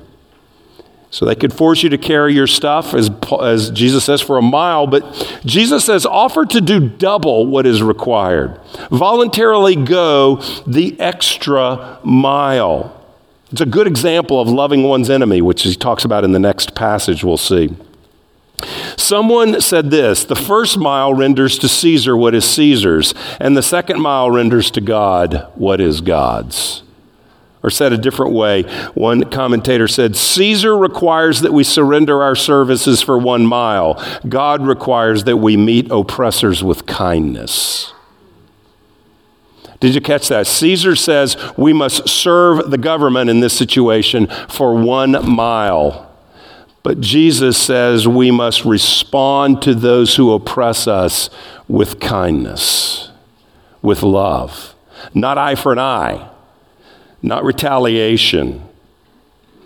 So 1.08 1.24
they 1.24 1.34
could 1.34 1.54
force 1.54 1.82
you 1.82 1.88
to 1.88 1.96
carry 1.96 2.34
your 2.34 2.46
stuff, 2.46 2.92
as, 2.92 3.10
as 3.40 3.70
Jesus 3.70 4.04
says, 4.04 4.20
for 4.20 4.36
a 4.36 4.42
mile, 4.42 4.86
but 4.86 5.40
Jesus 5.46 5.86
says, 5.86 6.04
offer 6.04 6.44
to 6.44 6.60
do 6.60 6.86
double 6.86 7.46
what 7.46 7.64
is 7.64 7.82
required. 7.82 8.60
Voluntarily 8.90 9.74
go 9.74 10.42
the 10.66 11.00
extra 11.00 11.98
mile. 12.04 12.97
It's 13.50 13.60
a 13.62 13.66
good 13.66 13.86
example 13.86 14.40
of 14.40 14.48
loving 14.48 14.82
one's 14.82 15.08
enemy, 15.08 15.40
which 15.40 15.62
he 15.62 15.74
talks 15.74 16.04
about 16.04 16.22
in 16.22 16.32
the 16.32 16.38
next 16.38 16.74
passage 16.74 17.24
we'll 17.24 17.38
see. 17.38 17.74
Someone 18.96 19.60
said 19.60 19.90
this 19.90 20.24
the 20.24 20.36
first 20.36 20.76
mile 20.76 21.14
renders 21.14 21.58
to 21.60 21.68
Caesar 21.68 22.16
what 22.16 22.34
is 22.34 22.44
Caesar's, 22.44 23.14
and 23.40 23.56
the 23.56 23.62
second 23.62 24.00
mile 24.00 24.30
renders 24.30 24.70
to 24.72 24.80
God 24.80 25.50
what 25.54 25.80
is 25.80 26.00
God's. 26.00 26.82
Or 27.62 27.70
said 27.70 27.92
a 27.92 27.98
different 27.98 28.34
way, 28.34 28.62
one 28.94 29.30
commentator 29.30 29.88
said, 29.88 30.14
Caesar 30.14 30.76
requires 30.76 31.40
that 31.40 31.52
we 31.52 31.64
surrender 31.64 32.22
our 32.22 32.36
services 32.36 33.02
for 33.02 33.18
one 33.18 33.46
mile. 33.46 34.02
God 34.28 34.64
requires 34.64 35.24
that 35.24 35.38
we 35.38 35.56
meet 35.56 35.90
oppressors 35.90 36.62
with 36.62 36.86
kindness. 36.86 37.92
Did 39.80 39.94
you 39.94 40.00
catch 40.00 40.28
that? 40.28 40.46
Caesar 40.46 40.96
says 40.96 41.36
we 41.56 41.72
must 41.72 42.08
serve 42.08 42.70
the 42.70 42.78
government 42.78 43.30
in 43.30 43.40
this 43.40 43.56
situation 43.56 44.26
for 44.48 44.74
one 44.74 45.28
mile. 45.28 46.04
But 46.82 47.00
Jesus 47.00 47.56
says 47.56 48.08
we 48.08 48.30
must 48.30 48.64
respond 48.64 49.62
to 49.62 49.74
those 49.74 50.16
who 50.16 50.32
oppress 50.32 50.88
us 50.88 51.30
with 51.68 52.00
kindness, 52.00 53.10
with 53.82 54.02
love. 54.02 54.74
Not 55.14 55.38
eye 55.38 55.54
for 55.54 55.72
an 55.72 55.78
eye, 55.78 56.28
not 57.22 57.44
retaliation, 57.44 58.64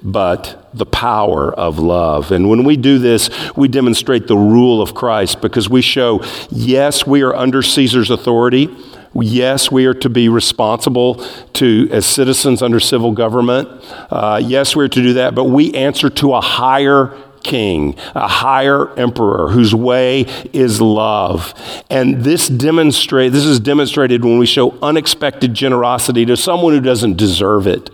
but 0.03 0.68
the 0.75 0.87
power 0.87 1.53
of 1.53 1.79
love. 1.79 2.33
And 2.33 2.51
when 2.51 2.64
we 2.64 2.77
do 2.77 2.98
this, 2.98 3.31
we 3.57 3.68
demonstrate 3.68 4.27
the 4.27 4.37
rule 4.37 4.83
of 4.83 4.94
Christ 4.94 5.40
because 5.40 5.68
we 5.68 5.81
show, 5.81 6.22
yes, 6.51 7.07
we 7.07 7.22
are 7.22 7.35
under 7.35 7.62
Caesar's 7.62 8.11
authority 8.11 8.68
Yes, 9.14 9.70
we 9.70 9.87
are 9.87 9.94
to 9.94 10.09
be 10.09 10.29
responsible 10.29 11.25
to 11.55 11.88
as 11.90 12.07
citizens 12.07 12.62
under 12.62 12.81
civil 12.81 13.12
government. 13.12 13.68
Uh, 14.11 14.40
yes, 14.42 14.75
we 14.75 14.85
are 14.85 14.88
to 14.88 15.03
do 15.03 15.12
that, 15.14 15.35
but 15.35 15.44
we 15.44 15.75
answer 15.75 16.09
to 16.11 16.35
a 16.35 16.40
higher 16.40 17.16
king, 17.42 17.96
a 18.14 18.29
higher 18.29 18.96
emperor 18.98 19.48
whose 19.48 19.75
way 19.75 20.22
is 20.53 20.81
love. 20.81 21.55
And 21.90 22.25
this 22.25 22.48
demonstrate 22.48 23.33
this 23.33 23.44
is 23.44 23.61
demonstrated 23.61 24.25
when 24.25 24.38
we 24.38 24.46
show 24.46 24.79
unexpected 24.83 25.55
generosity 25.55 26.25
to 26.27 26.37
someone 26.37 26.72
who 26.72 26.81
doesn't 26.81 27.16
deserve 27.16 27.66
it. 27.66 27.90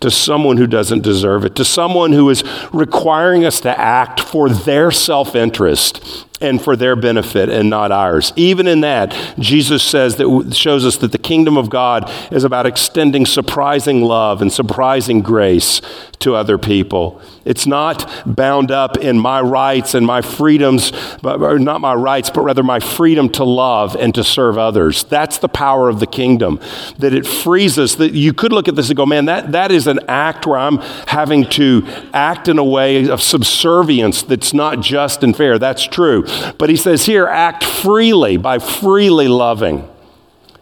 To 0.00 0.10
someone 0.10 0.56
who 0.56 0.66
doesn't 0.66 1.02
deserve 1.02 1.44
it, 1.44 1.54
to 1.54 1.64
someone 1.64 2.12
who 2.12 2.28
is 2.28 2.42
requiring 2.72 3.44
us 3.44 3.60
to 3.60 3.78
act 3.78 4.18
for 4.18 4.48
their 4.48 4.90
self 4.90 5.36
interest 5.36 6.26
and 6.42 6.60
for 6.60 6.76
their 6.76 6.96
benefit 6.96 7.48
and 7.48 7.70
not 7.70 7.92
ours. 7.92 8.32
Even 8.36 8.66
in 8.66 8.80
that, 8.80 9.16
Jesus 9.38 9.82
says 9.82 10.16
that 10.16 10.54
shows 10.54 10.84
us 10.84 10.96
that 10.98 11.12
the 11.12 11.18
kingdom 11.18 11.56
of 11.56 11.70
God 11.70 12.10
is 12.32 12.44
about 12.44 12.66
extending 12.66 13.24
surprising 13.26 14.02
love 14.02 14.42
and 14.42 14.52
surprising 14.52 15.22
grace 15.22 15.80
to 16.22 16.34
other 16.34 16.56
people. 16.56 17.20
It's 17.44 17.66
not 17.66 18.08
bound 18.24 18.70
up 18.70 18.96
in 18.96 19.18
my 19.18 19.40
rights 19.40 19.94
and 19.94 20.06
my 20.06 20.22
freedoms, 20.22 20.92
but 21.20 21.58
not 21.58 21.80
my 21.80 21.94
rights, 21.94 22.30
but 22.30 22.42
rather 22.42 22.62
my 22.62 22.78
freedom 22.78 23.28
to 23.30 23.44
love 23.44 23.96
and 23.96 24.14
to 24.14 24.22
serve 24.22 24.56
others. 24.56 25.02
That's 25.04 25.38
the 25.38 25.48
power 25.48 25.88
of 25.88 25.98
the 25.98 26.06
kingdom. 26.06 26.60
That 26.98 27.12
it 27.12 27.26
frees 27.26 27.78
us. 27.78 27.96
That 27.96 28.12
you 28.12 28.32
could 28.32 28.52
look 28.52 28.68
at 28.68 28.76
this 28.76 28.88
and 28.88 28.96
go, 28.96 29.04
man, 29.04 29.24
that, 29.24 29.52
that 29.52 29.72
is 29.72 29.88
an 29.88 30.00
act 30.08 30.46
where 30.46 30.58
I'm 30.58 30.78
having 31.08 31.44
to 31.50 31.86
act 32.12 32.46
in 32.46 32.58
a 32.58 32.64
way 32.64 33.08
of 33.08 33.20
subservience 33.20 34.22
that's 34.22 34.54
not 34.54 34.80
just 34.80 35.24
and 35.24 35.36
fair. 35.36 35.58
That's 35.58 35.84
true. 35.84 36.24
But 36.58 36.70
he 36.70 36.76
says 36.76 37.06
here, 37.06 37.26
act 37.26 37.64
freely 37.64 38.36
by 38.36 38.58
freely 38.58 39.28
loving 39.28 39.88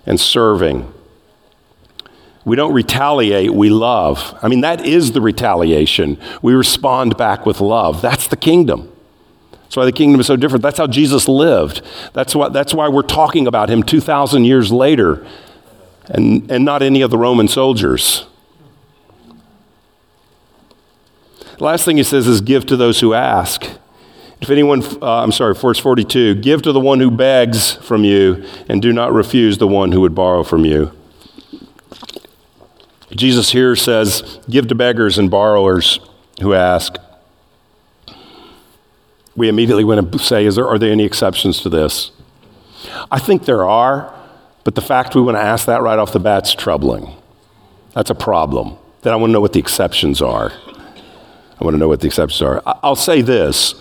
and 0.07 0.21
serving. 0.21 0.93
We 2.45 2.57
don't 2.57 2.73
retaliate, 2.73 3.53
we 3.53 3.69
love. 3.69 4.39
I 4.43 4.49
mean, 4.49 4.63
that 4.63 4.85
is 4.85 5.13
the 5.13 5.21
retaliation. 5.21 6.19
We 6.43 6.55
respond 6.55 7.17
back 7.17 7.45
with 7.45 7.61
love. 7.61 8.01
That's 8.01 8.27
the 8.27 8.37
kingdom. 8.37 8.91
That's 9.53 9.77
why 9.77 9.85
the 9.85 9.93
kingdom 9.93 10.21
is 10.21 10.27
so 10.27 10.37
different. 10.37 10.63
That's 10.63 10.79
how 10.79 10.89
Jesus 10.89 11.29
lived. 11.29 11.83
That's 12.13 12.35
why, 12.35 12.49
that's 12.49 12.75
why 12.75 12.89
we're 12.89 13.03
talking 13.03 13.47
about 13.47 13.69
him 13.71 13.83
2,000 13.83 14.45
years 14.45 14.73
later 14.73 15.25
and, 16.07 16.51
and 16.51 16.65
not 16.65 16.83
any 16.83 17.03
of 17.03 17.11
the 17.11 17.19
Roman 17.19 17.47
soldiers. 17.47 18.27
Last 21.61 21.85
thing 21.85 21.99
he 21.99 22.03
says 22.03 22.27
is 22.27 22.41
give 22.41 22.67
to 22.67 22.77
those 22.77 23.01
who 23.01 23.15
ask. 23.15 23.69
If 24.41 24.49
anyone, 24.49 24.83
uh, 25.03 25.23
I'm 25.23 25.33
sorry, 25.33 25.55
verse 25.55 25.79
42, 25.79 26.37
give 26.37 26.63
to 26.63 26.73
the 26.73 26.81
one 26.81 26.99
who 26.99 27.11
begs 27.11 27.73
from 27.73 28.05
you, 28.05 28.45
and 28.69 28.81
do 28.81 28.93
not 28.93 29.13
refuse 29.13 29.59
the 29.59 29.69
one 29.69 29.93
who 29.93 30.01
would 30.01 30.15
borrow 30.15 30.43
from 30.43 30.65
you. 30.65 30.93
Jesus 33.11 33.51
here 33.51 33.77
says, 33.77 34.39
give 34.49 34.69
to 34.69 34.75
beggars 34.75 35.19
and 35.19 35.31
borrowers 35.31 36.01
who 36.41 36.55
ask. 36.55 36.97
We 39.37 39.49
immediately 39.49 39.85
want 39.85 40.11
to 40.13 40.19
say, 40.19 40.47
is 40.47 40.57
there, 40.57 40.67
are 40.67 40.79
there 40.79 40.93
any 40.93 41.05
exceptions 41.05 41.61
to 41.63 41.69
this? 41.69 42.11
I 43.11 43.19
think 43.19 43.45
there 43.45 43.69
are, 43.69 44.15
but 44.65 44.75
the 44.75 44.81
fact 44.81 45.15
we 45.15 45.21
want 45.21 45.37
to 45.37 45.43
ask 45.43 45.67
that 45.67 45.83
right 45.83 45.99
off 45.99 46.13
the 46.13 46.21
bat 46.21 46.47
is 46.47 46.55
troubling. 46.55 47.15
That's 47.95 48.11
a 48.11 48.15
problem. 48.15 48.79
Then 49.03 49.13
I 49.13 49.17
want 49.17 49.31
to 49.31 49.33
know 49.33 49.41
what 49.41 49.53
the 49.53 49.61
exceptions 49.61 50.23
are. 50.23 50.53
I 51.61 51.65
want 51.65 51.75
to 51.75 51.79
know 51.79 51.89
what 51.89 52.01
the 52.01 52.07
exceptions 52.07 52.41
are. 52.43 52.63
I'll 52.83 52.97
say 52.97 53.21
this 53.21 53.75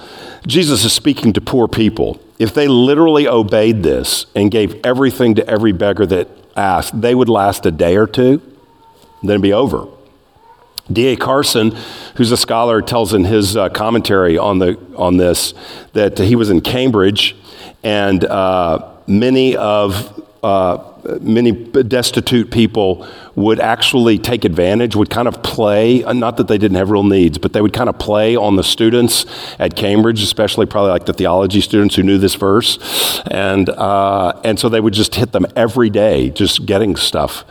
Jesus 0.46 0.84
is 0.84 0.94
speaking 0.94 1.34
to 1.34 1.42
poor 1.42 1.68
people. 1.68 2.20
If 2.38 2.54
they 2.54 2.68
literally 2.68 3.28
obeyed 3.28 3.84
this 3.84 4.26
and 4.36 4.50
gave 4.52 4.80
everything 4.86 5.36
to 5.36 5.48
every 5.48 5.72
beggar 5.72 6.06
that 6.06 6.28
asked, 6.56 7.00
they 7.00 7.14
would 7.16 7.30
last 7.30 7.66
a 7.66 7.72
day 7.72 7.98
or 7.98 8.08
two, 8.08 8.42
then 9.22 9.32
it'd 9.32 9.42
be 9.42 9.54
over. 9.54 9.88
D.A. 10.92 11.18
Carson, 11.18 11.76
who's 12.16 12.32
a 12.32 12.38
scholar, 12.38 12.82
tells 12.82 13.14
in 13.14 13.24
his 13.24 13.56
uh, 13.56 13.70
commentary 13.70 14.38
on, 14.38 14.58
the, 14.58 14.80
on 14.96 15.18
this 15.18 15.54
that 15.94 16.18
he 16.18 16.36
was 16.36 16.50
in 16.50 16.62
Cambridge 16.62 17.36
and 17.84 18.26
uh, 18.26 18.92
many 19.08 19.56
of 19.56 20.26
uh, 20.44 20.89
many 21.22 21.52
destitute 21.52 22.52
people 22.52 23.08
would 23.36 23.60
actually 23.60 24.18
take 24.18 24.46
advantage, 24.46 24.96
would 24.96 25.10
kind 25.10 25.28
of 25.28 25.42
play, 25.44 26.04
uh, 26.04 26.14
not 26.14 26.38
that 26.38 26.48
they 26.48 26.58
didn't 26.58 26.78
have 26.78 26.90
real 26.90 27.04
needs, 27.04 27.38
but 27.38 27.54
they 27.54 27.62
would 27.62 27.74
kind 27.74 27.90
of 27.90 27.98
play 27.98 28.36
on 28.36 28.56
the 28.56 28.64
students 28.64 29.26
at 29.60 29.76
Cambridge, 29.76 30.22
especially 30.22 30.66
probably 30.66 30.92
like 30.92 31.06
the 31.06 31.14
theology 31.14 31.62
students 31.62 31.96
who 31.96 32.04
knew 32.04 32.18
this 32.18 32.36
verse. 32.36 33.22
And, 33.32 33.70
uh, 33.70 34.40
and 34.44 34.60
so 34.60 34.70
they 34.70 34.82
would 34.82 34.94
just 34.94 35.16
hit 35.16 35.32
them 35.32 35.46
every 35.56 35.90
day, 35.90 36.30
just 36.30 36.66
getting 36.66 36.96
stuff. 36.96 37.46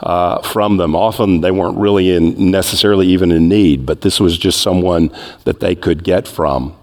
Uh, 0.00 0.42
from 0.42 0.76
them. 0.76 0.94
Often 0.94 1.40
they 1.40 1.52
weren't 1.52 1.78
really 1.78 2.10
in 2.10 2.50
necessarily 2.50 3.06
even 3.06 3.30
in 3.30 3.48
need, 3.48 3.86
but 3.86 4.02
this 4.02 4.20
was 4.20 4.36
just 4.36 4.60
someone 4.60 5.10
that 5.44 5.60
they 5.60 5.74
could 5.74 6.04
get 6.04 6.28
from. 6.28 6.76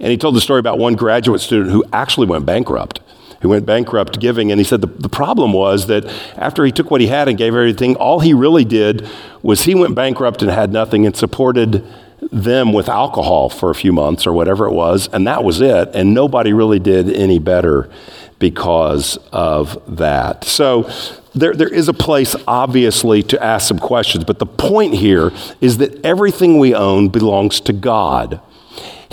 And 0.00 0.10
he 0.10 0.16
told 0.16 0.34
the 0.34 0.40
story 0.40 0.58
about 0.60 0.78
one 0.78 0.94
graduate 0.94 1.40
student 1.40 1.70
who 1.70 1.84
actually 1.92 2.26
went 2.26 2.46
bankrupt 2.46 3.00
who 3.44 3.50
went 3.50 3.66
bankrupt 3.66 4.18
giving. 4.20 4.50
And 4.50 4.58
he 4.58 4.64
said 4.64 4.80
the, 4.80 4.86
the 4.86 5.08
problem 5.10 5.52
was 5.52 5.86
that 5.88 6.06
after 6.36 6.64
he 6.64 6.72
took 6.72 6.90
what 6.90 7.02
he 7.02 7.08
had 7.08 7.28
and 7.28 7.36
gave 7.36 7.54
everything, 7.54 7.94
all 7.96 8.20
he 8.20 8.32
really 8.32 8.64
did 8.64 9.06
was 9.42 9.64
he 9.64 9.74
went 9.74 9.94
bankrupt 9.94 10.40
and 10.40 10.50
had 10.50 10.72
nothing 10.72 11.04
and 11.04 11.14
supported 11.14 11.86
them 12.32 12.72
with 12.72 12.88
alcohol 12.88 13.50
for 13.50 13.68
a 13.68 13.74
few 13.74 13.92
months 13.92 14.26
or 14.26 14.32
whatever 14.32 14.64
it 14.64 14.72
was, 14.72 15.08
and 15.12 15.26
that 15.26 15.44
was 15.44 15.60
it. 15.60 15.90
And 15.92 16.14
nobody 16.14 16.54
really 16.54 16.78
did 16.78 17.12
any 17.12 17.38
better 17.38 17.90
because 18.38 19.18
of 19.30 19.78
that. 19.98 20.44
So 20.44 20.90
there, 21.34 21.52
there 21.52 21.68
is 21.68 21.88
a 21.88 21.92
place, 21.92 22.34
obviously, 22.48 23.22
to 23.24 23.44
ask 23.44 23.68
some 23.68 23.78
questions, 23.78 24.24
but 24.24 24.38
the 24.38 24.46
point 24.46 24.94
here 24.94 25.32
is 25.60 25.76
that 25.78 26.02
everything 26.02 26.58
we 26.58 26.74
own 26.74 27.10
belongs 27.10 27.60
to 27.60 27.74
God. 27.74 28.40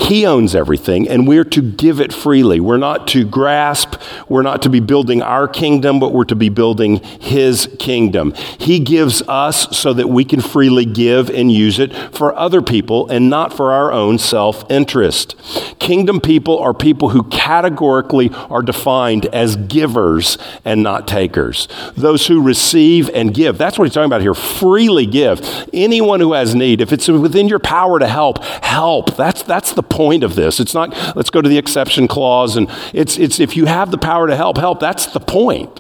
He 0.02 0.26
owns 0.26 0.56
everything, 0.56 1.08
and 1.08 1.28
we're 1.28 1.44
to 1.46 1.62
give 1.62 2.02
it 2.02 2.12
freely. 2.12 2.60
We're 2.60 2.78
not 2.78 3.08
to 3.10 3.24
grasp, 3.24 4.02
we're 4.28 4.42
not 4.42 4.64
to 4.64 4.70
be 4.70 4.80
building 4.80 5.22
our 5.22 5.48
kingdom, 5.48 6.00
but 6.00 6.12
we're 6.12 6.26
to 6.26 6.36
be 6.36 6.50
building 6.50 6.98
His 6.98 7.70
kingdom. 7.78 8.34
He 8.58 8.80
gives 8.80 9.22
us 9.28 9.78
so 9.78 9.94
that 9.94 10.10
we 10.10 10.26
can 10.26 10.42
freely 10.42 10.86
give 10.86 11.30
and 11.30 11.52
use 11.52 11.78
it 11.78 11.94
for 12.16 12.36
other 12.36 12.62
people 12.62 13.08
and 13.10 13.30
not 13.30 13.54
for 13.54 13.72
our 13.72 13.92
own 13.92 14.18
self 14.18 14.70
interest. 14.72 15.36
Kingdom 15.80 16.20
people 16.20 16.58
are 16.60 16.74
people 16.74 17.10
who 17.10 17.24
categorically 17.24 18.30
are 18.50 18.62
defined 18.62 19.28
as 19.28 19.56
givers 19.56 20.38
and 20.66 20.82
not 20.82 21.08
takers. 21.08 21.68
Those 21.96 22.28
who 22.28 22.42
receive 22.42 23.10
and 23.10 23.34
give. 23.34 23.58
That's 23.58 23.78
what 23.78 23.86
he's 23.86 23.94
talking 23.94 24.06
about 24.06 24.22
here. 24.22 24.34
Freely 24.34 25.06
give. 25.06 25.42
Anyone 25.74 26.20
who 26.20 26.34
has 26.34 26.56
need, 26.56 26.82
if 26.82 26.92
it's 26.92 27.08
within 27.08 27.48
your 27.48 27.60
power 27.60 28.00
to 28.00 28.08
help, 28.08 28.44
help. 28.44 29.16
That's, 29.16 29.44
that's 29.44 29.74
the 29.74 29.84
point 29.92 30.24
of 30.24 30.36
this. 30.36 30.60
It's 30.60 30.74
not, 30.74 30.90
let's 31.16 31.30
go 31.30 31.42
to 31.42 31.50
the 31.50 31.58
exception 31.58 32.08
clause, 32.08 32.56
and 32.56 32.70
it's, 32.94 33.18
it's 33.18 33.40
if 33.40 33.56
you 33.56 33.66
have 33.66 33.92
the 33.92 33.98
power 33.98 34.28
to 34.28 34.36
help, 34.36 34.58
help. 34.58 34.80
That's 34.80 35.06
the 35.06 35.20
point 35.20 35.80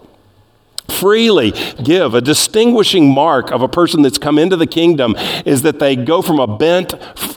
freely 0.91 1.51
give. 1.83 2.13
A 2.13 2.21
distinguishing 2.21 3.11
mark 3.11 3.51
of 3.51 3.61
a 3.61 3.67
person 3.67 4.03
that's 4.03 4.19
come 4.19 4.37
into 4.37 4.55
the 4.55 4.67
kingdom 4.67 5.15
is 5.45 5.63
that 5.63 5.79
they 5.79 5.95
go 5.95 6.21
from 6.21 6.39
a 6.39 6.45
bent, 6.45 6.93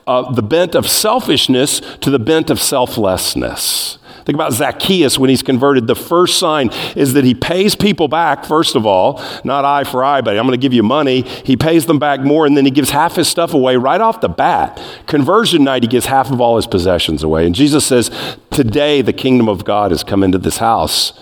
uh, 0.07 0.31
the 0.33 0.43
bent 0.43 0.75
of 0.75 0.89
selfishness 0.89 1.81
to 2.01 2.11
the 2.11 2.18
bent 2.18 2.51
of 2.51 2.61
selflessness. 2.61 3.99
Think 4.25 4.37
about 4.37 4.55
Zacchaeus 4.55 5.18
when 5.18 5.29
he's 5.29 5.43
converted. 5.43 5.87
The 5.87 5.95
first 5.95 6.39
sign 6.39 6.70
is 6.97 7.12
that 7.12 7.25
he 7.25 7.35
pays 7.35 7.75
people 7.75 8.09
back, 8.09 8.45
first 8.47 8.75
of 8.75 8.87
all, 8.87 9.22
not 9.45 9.66
eye 9.66 9.85
for 9.85 10.03
eye, 10.03 10.22
but 10.22 10.37
I'm 10.37 10.47
going 10.47 10.59
to 10.59 10.62
give 10.62 10.72
you 10.72 10.83
money. 10.83 11.22
He 11.22 11.57
pays 11.57 11.85
them 11.85 11.99
back 11.99 12.20
more, 12.20 12.47
and 12.47 12.57
then 12.57 12.64
he 12.64 12.70
gives 12.70 12.91
half 12.91 13.16
his 13.16 13.29
stuff 13.29 13.53
away 13.53 13.77
right 13.77 14.01
off 14.01 14.22
the 14.22 14.29
bat. 14.29 14.81
Conversion 15.07 15.62
night, 15.64 15.83
he 15.83 15.89
gives 15.89 16.07
half 16.07 16.31
of 16.31 16.41
all 16.41 16.57
his 16.57 16.66
possessions 16.66 17.22
away. 17.22 17.45
And 17.45 17.55
Jesus 17.55 17.85
says, 17.85 18.11
Today 18.51 19.03
the 19.03 19.12
kingdom 19.12 19.49
of 19.49 19.64
God 19.64 19.91
has 19.91 20.03
come 20.03 20.22
into 20.22 20.39
this 20.39 20.57
house. 20.57 21.12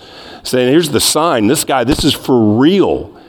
Saying, 0.43 0.69
Here's 0.69 0.89
the 0.89 1.01
sign. 1.01 1.47
This 1.47 1.65
guy, 1.65 1.83
this 1.83 2.05
is 2.05 2.13
for 2.13 2.57
real. 2.57 3.19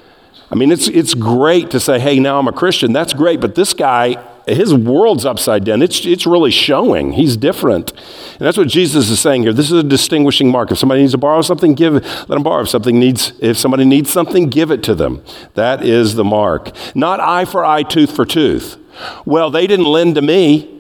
I 0.53 0.55
mean, 0.55 0.71
it's, 0.71 0.87
it's 0.87 1.15
great 1.15 1.71
to 1.73 1.81
say, 1.81 1.99
Hey, 1.99 2.21
now 2.21 2.39
I'm 2.39 2.47
a 2.47 2.53
Christian. 2.53 2.93
That's 2.93 3.13
great, 3.13 3.41
but 3.41 3.57
this 3.57 3.73
guy, 3.73 4.25
his 4.47 4.75
world's 4.75 5.25
upside 5.25 5.65
down. 5.65 5.83
It's, 5.83 6.05
it's 6.05 6.27
really 6.27 6.51
showing. 6.51 7.13
He's 7.13 7.37
different. 7.37 7.93
And 7.93 8.41
that's 8.41 8.59
what 8.59 8.69
Jesus 8.69 9.11
is 9.11 9.21
saying 9.21 9.43
here. 9.43 9.53
This 9.53 9.71
is 9.71 9.79
a 9.79 9.83
distinguishing 9.83 10.51
mark. 10.51 10.71
If 10.71 10.79
somebody 10.79 11.01
needs 11.01 11.13
to 11.13 11.19
borrow 11.19 11.43
something, 11.43 11.75
give 11.75 11.97
it. 11.97 12.05
Let 12.05 12.29
them 12.29 12.43
borrow. 12.43 12.63
If 12.63 12.69
something 12.69 12.99
needs, 12.99 13.33
if 13.41 13.57
somebody 13.57 13.85
needs 13.85 14.11
something, 14.11 14.49
give 14.49 14.71
it 14.71 14.83
to 14.85 14.95
them. 14.95 15.25
That 15.55 15.85
is 15.85 16.15
the 16.15 16.25
mark. 16.25 16.71
Not 16.95 17.21
eye 17.21 17.45
for 17.45 17.65
eye, 17.65 17.83
tooth 17.83 18.15
for 18.15 18.27
tooth. 18.27 18.77
Well, 19.25 19.51
they 19.51 19.67
didn't 19.67 19.87
lend 19.87 20.15
to 20.17 20.23
me. 20.23 20.71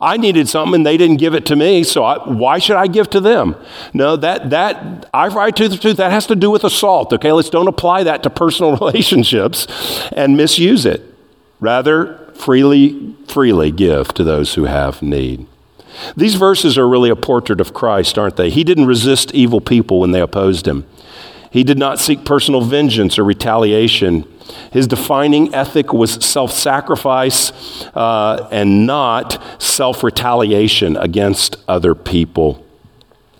I 0.00 0.16
needed 0.16 0.48
something 0.48 0.76
and 0.76 0.86
they 0.86 0.96
didn't 0.96 1.16
give 1.16 1.34
it 1.34 1.44
to 1.46 1.56
me, 1.56 1.82
so 1.82 2.04
I, 2.04 2.18
why 2.28 2.58
should 2.58 2.76
I 2.76 2.86
give 2.86 3.10
to 3.10 3.20
them? 3.20 3.56
No, 3.92 4.14
that, 4.16 4.50
that 4.50 5.10
eye 5.12 5.28
for 5.28 5.40
eye, 5.40 5.50
tooth 5.50 5.74
for 5.74 5.82
tooth, 5.82 5.96
that 5.96 6.12
has 6.12 6.26
to 6.28 6.36
do 6.36 6.50
with 6.50 6.62
assault, 6.62 7.12
okay? 7.12 7.32
Let's 7.32 7.50
don't 7.50 7.66
apply 7.66 8.04
that 8.04 8.22
to 8.22 8.30
personal 8.30 8.76
relationships 8.80 9.66
and 10.12 10.36
misuse 10.36 10.86
it. 10.86 11.02
Rather, 11.58 12.27
freely, 12.38 13.14
freely 13.26 13.70
give 13.70 14.14
to 14.14 14.24
those 14.24 14.54
who 14.54 14.64
have 14.64 15.02
need. 15.02 15.46
These 16.16 16.36
verses 16.36 16.78
are 16.78 16.88
really 16.88 17.10
a 17.10 17.16
portrait 17.16 17.60
of 17.60 17.74
Christ, 17.74 18.18
aren't 18.18 18.36
they? 18.36 18.50
He 18.50 18.62
didn't 18.62 18.86
resist 18.86 19.34
evil 19.34 19.60
people 19.60 20.00
when 20.00 20.12
they 20.12 20.20
opposed 20.20 20.66
him. 20.66 20.86
He 21.50 21.64
did 21.64 21.78
not 21.78 21.98
seek 21.98 22.24
personal 22.24 22.60
vengeance 22.60 23.18
or 23.18 23.24
retaliation. 23.24 24.24
His 24.70 24.86
defining 24.86 25.54
ethic 25.54 25.92
was 25.92 26.24
self 26.24 26.52
sacrifice 26.52 27.52
uh, 27.94 28.48
and 28.52 28.86
not 28.86 29.42
self 29.60 30.04
retaliation 30.04 30.96
against 30.96 31.56
other 31.66 31.94
people. 31.94 32.64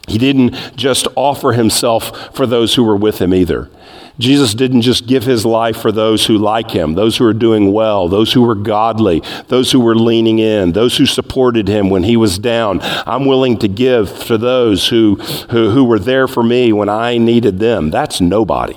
He 0.08 0.16
didn't 0.16 0.54
just 0.74 1.06
offer 1.16 1.52
himself 1.52 2.34
for 2.34 2.46
those 2.46 2.74
who 2.74 2.82
were 2.82 2.96
with 2.96 3.20
him 3.20 3.34
either. 3.34 3.70
Jesus 4.18 4.52
didn't 4.52 4.82
just 4.82 5.06
give 5.06 5.22
his 5.22 5.46
life 5.46 5.76
for 5.76 5.92
those 5.92 6.26
who 6.26 6.38
like 6.38 6.72
him, 6.72 6.94
those 6.94 7.16
who 7.16 7.24
are 7.24 7.32
doing 7.32 7.72
well, 7.72 8.08
those 8.08 8.32
who 8.32 8.42
were 8.42 8.56
godly, 8.56 9.22
those 9.46 9.70
who 9.70 9.78
were 9.78 9.94
leaning 9.94 10.40
in, 10.40 10.72
those 10.72 10.96
who 10.96 11.06
supported 11.06 11.68
him 11.68 11.88
when 11.88 12.02
he 12.02 12.16
was 12.16 12.38
down. 12.38 12.80
I'm 12.82 13.26
willing 13.26 13.58
to 13.58 13.68
give 13.68 14.24
to 14.24 14.36
those 14.36 14.88
who, 14.88 15.16
who, 15.50 15.70
who 15.70 15.84
were 15.84 16.00
there 16.00 16.26
for 16.26 16.42
me 16.42 16.72
when 16.72 16.88
I 16.88 17.18
needed 17.18 17.60
them. 17.60 17.90
That's 17.90 18.20
nobody. 18.20 18.76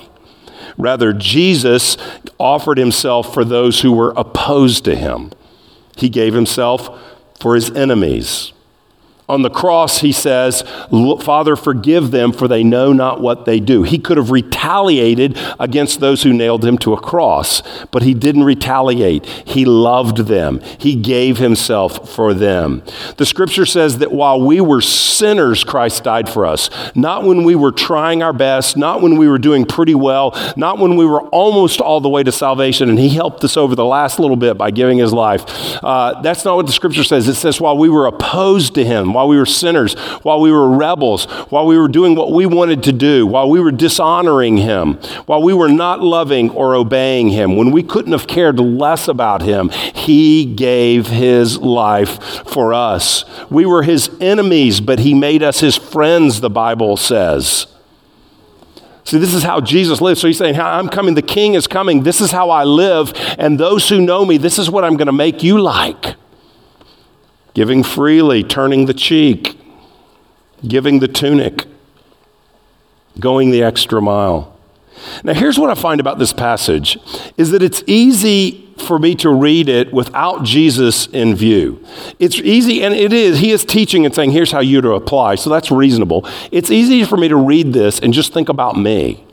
Rather, 0.78 1.12
Jesus 1.12 1.96
offered 2.38 2.78
himself 2.78 3.34
for 3.34 3.44
those 3.44 3.80
who 3.80 3.92
were 3.92 4.14
opposed 4.16 4.84
to 4.84 4.94
him. 4.94 5.32
He 5.96 6.08
gave 6.08 6.34
himself 6.34 6.88
for 7.40 7.56
his 7.56 7.70
enemies. 7.72 8.51
On 9.32 9.40
the 9.40 9.48
cross, 9.48 10.00
he 10.00 10.12
says, 10.12 10.62
Father, 11.20 11.56
forgive 11.56 12.10
them, 12.10 12.32
for 12.32 12.46
they 12.46 12.62
know 12.62 12.92
not 12.92 13.22
what 13.22 13.46
they 13.46 13.60
do. 13.60 13.82
He 13.82 13.98
could 13.98 14.18
have 14.18 14.30
retaliated 14.30 15.38
against 15.58 16.00
those 16.00 16.22
who 16.22 16.34
nailed 16.34 16.62
him 16.62 16.76
to 16.78 16.92
a 16.92 17.00
cross, 17.00 17.62
but 17.92 18.02
he 18.02 18.12
didn't 18.12 18.44
retaliate. 18.44 19.24
He 19.24 19.64
loved 19.64 20.18
them, 20.18 20.60
he 20.76 20.94
gave 20.94 21.38
himself 21.38 22.14
for 22.14 22.34
them. 22.34 22.82
The 23.16 23.24
scripture 23.24 23.64
says 23.64 24.00
that 24.00 24.12
while 24.12 24.38
we 24.38 24.60
were 24.60 24.82
sinners, 24.82 25.64
Christ 25.64 26.04
died 26.04 26.28
for 26.28 26.44
us. 26.44 26.68
Not 26.94 27.24
when 27.24 27.42
we 27.42 27.54
were 27.54 27.72
trying 27.72 28.22
our 28.22 28.34
best, 28.34 28.76
not 28.76 29.00
when 29.00 29.16
we 29.16 29.28
were 29.28 29.38
doing 29.38 29.64
pretty 29.64 29.94
well, 29.94 30.36
not 30.58 30.78
when 30.78 30.96
we 30.96 31.06
were 31.06 31.22
almost 31.28 31.80
all 31.80 32.02
the 32.02 32.08
way 32.10 32.22
to 32.22 32.32
salvation, 32.32 32.90
and 32.90 32.98
he 32.98 33.08
helped 33.08 33.42
us 33.44 33.56
over 33.56 33.74
the 33.74 33.86
last 33.86 34.18
little 34.18 34.36
bit 34.36 34.58
by 34.58 34.70
giving 34.70 34.98
his 34.98 35.14
life. 35.14 35.46
Uh, 35.82 36.20
that's 36.20 36.44
not 36.44 36.56
what 36.56 36.66
the 36.66 36.72
scripture 36.72 37.02
says. 37.02 37.28
It 37.28 37.36
says, 37.36 37.62
while 37.62 37.78
we 37.78 37.88
were 37.88 38.04
opposed 38.04 38.74
to 38.74 38.84
him, 38.84 39.21
while 39.22 39.28
we 39.28 39.38
were 39.38 39.46
sinners, 39.46 39.94
while 40.24 40.40
we 40.40 40.50
were 40.50 40.68
rebels, 40.68 41.26
while 41.48 41.64
we 41.64 41.78
were 41.78 41.86
doing 41.86 42.16
what 42.16 42.32
we 42.32 42.44
wanted 42.44 42.82
to 42.82 42.92
do, 42.92 43.24
while 43.24 43.48
we 43.48 43.60
were 43.60 43.70
dishonoring 43.70 44.56
Him, 44.56 44.94
while 45.26 45.40
we 45.40 45.54
were 45.54 45.68
not 45.68 46.00
loving 46.00 46.50
or 46.50 46.74
obeying 46.74 47.28
Him, 47.28 47.54
when 47.54 47.70
we 47.70 47.84
couldn't 47.84 48.10
have 48.10 48.26
cared 48.26 48.58
less 48.58 49.06
about 49.06 49.40
Him, 49.40 49.68
He 49.94 50.44
gave 50.44 51.06
His 51.06 51.56
life 51.58 52.20
for 52.48 52.74
us. 52.74 53.24
We 53.48 53.64
were 53.64 53.84
His 53.84 54.10
enemies, 54.20 54.80
but 54.80 54.98
He 54.98 55.14
made 55.14 55.44
us 55.44 55.60
His 55.60 55.76
friends, 55.76 56.40
the 56.40 56.50
Bible 56.50 56.96
says. 56.96 57.68
See, 59.04 59.18
this 59.18 59.34
is 59.34 59.44
how 59.44 59.60
Jesus 59.60 60.00
lives. 60.00 60.20
So 60.20 60.26
he's 60.26 60.38
saying, 60.38 60.58
I'm 60.58 60.88
coming, 60.88 61.14
the 61.14 61.22
king 61.22 61.54
is 61.54 61.68
coming. 61.68 62.02
This 62.02 62.20
is 62.20 62.32
how 62.32 62.50
I 62.50 62.64
live. 62.64 63.12
And 63.38 63.58
those 63.58 63.88
who 63.88 64.00
know 64.00 64.24
me, 64.24 64.36
this 64.36 64.58
is 64.58 64.68
what 64.68 64.84
I'm 64.84 64.96
going 64.96 65.06
to 65.06 65.12
make 65.12 65.42
you 65.44 65.60
like 65.60 66.16
giving 67.54 67.82
freely, 67.82 68.42
turning 68.42 68.86
the 68.86 68.94
cheek, 68.94 69.58
giving 70.66 71.00
the 71.00 71.08
tunic, 71.08 71.66
going 73.18 73.50
the 73.50 73.62
extra 73.62 74.00
mile. 74.00 74.56
Now, 75.24 75.34
here's 75.34 75.58
what 75.58 75.70
I 75.70 75.74
find 75.74 76.00
about 76.00 76.18
this 76.18 76.32
passage 76.32 76.98
is 77.36 77.50
that 77.50 77.62
it's 77.62 77.82
easy 77.86 78.72
for 78.78 78.98
me 78.98 79.14
to 79.16 79.30
read 79.30 79.68
it 79.68 79.92
without 79.92 80.44
Jesus 80.44 81.06
in 81.06 81.34
view. 81.34 81.84
It's 82.18 82.36
easy, 82.36 82.82
and 82.82 82.94
it 82.94 83.12
is. 83.12 83.38
He 83.38 83.50
is 83.50 83.64
teaching 83.64 84.04
and 84.04 84.14
saying, 84.14 84.30
here's 84.30 84.52
how 84.52 84.60
you 84.60 84.80
to 84.80 84.92
apply. 84.92 85.36
So 85.36 85.50
that's 85.50 85.70
reasonable. 85.70 86.26
It's 86.50 86.70
easy 86.70 87.04
for 87.04 87.16
me 87.16 87.28
to 87.28 87.36
read 87.36 87.72
this 87.72 87.98
and 87.98 88.12
just 88.12 88.32
think 88.32 88.48
about 88.48 88.76
me 88.76 89.24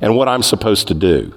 and 0.00 0.16
what 0.16 0.28
I'm 0.28 0.42
supposed 0.42 0.88
to 0.88 0.94
do. 0.94 1.34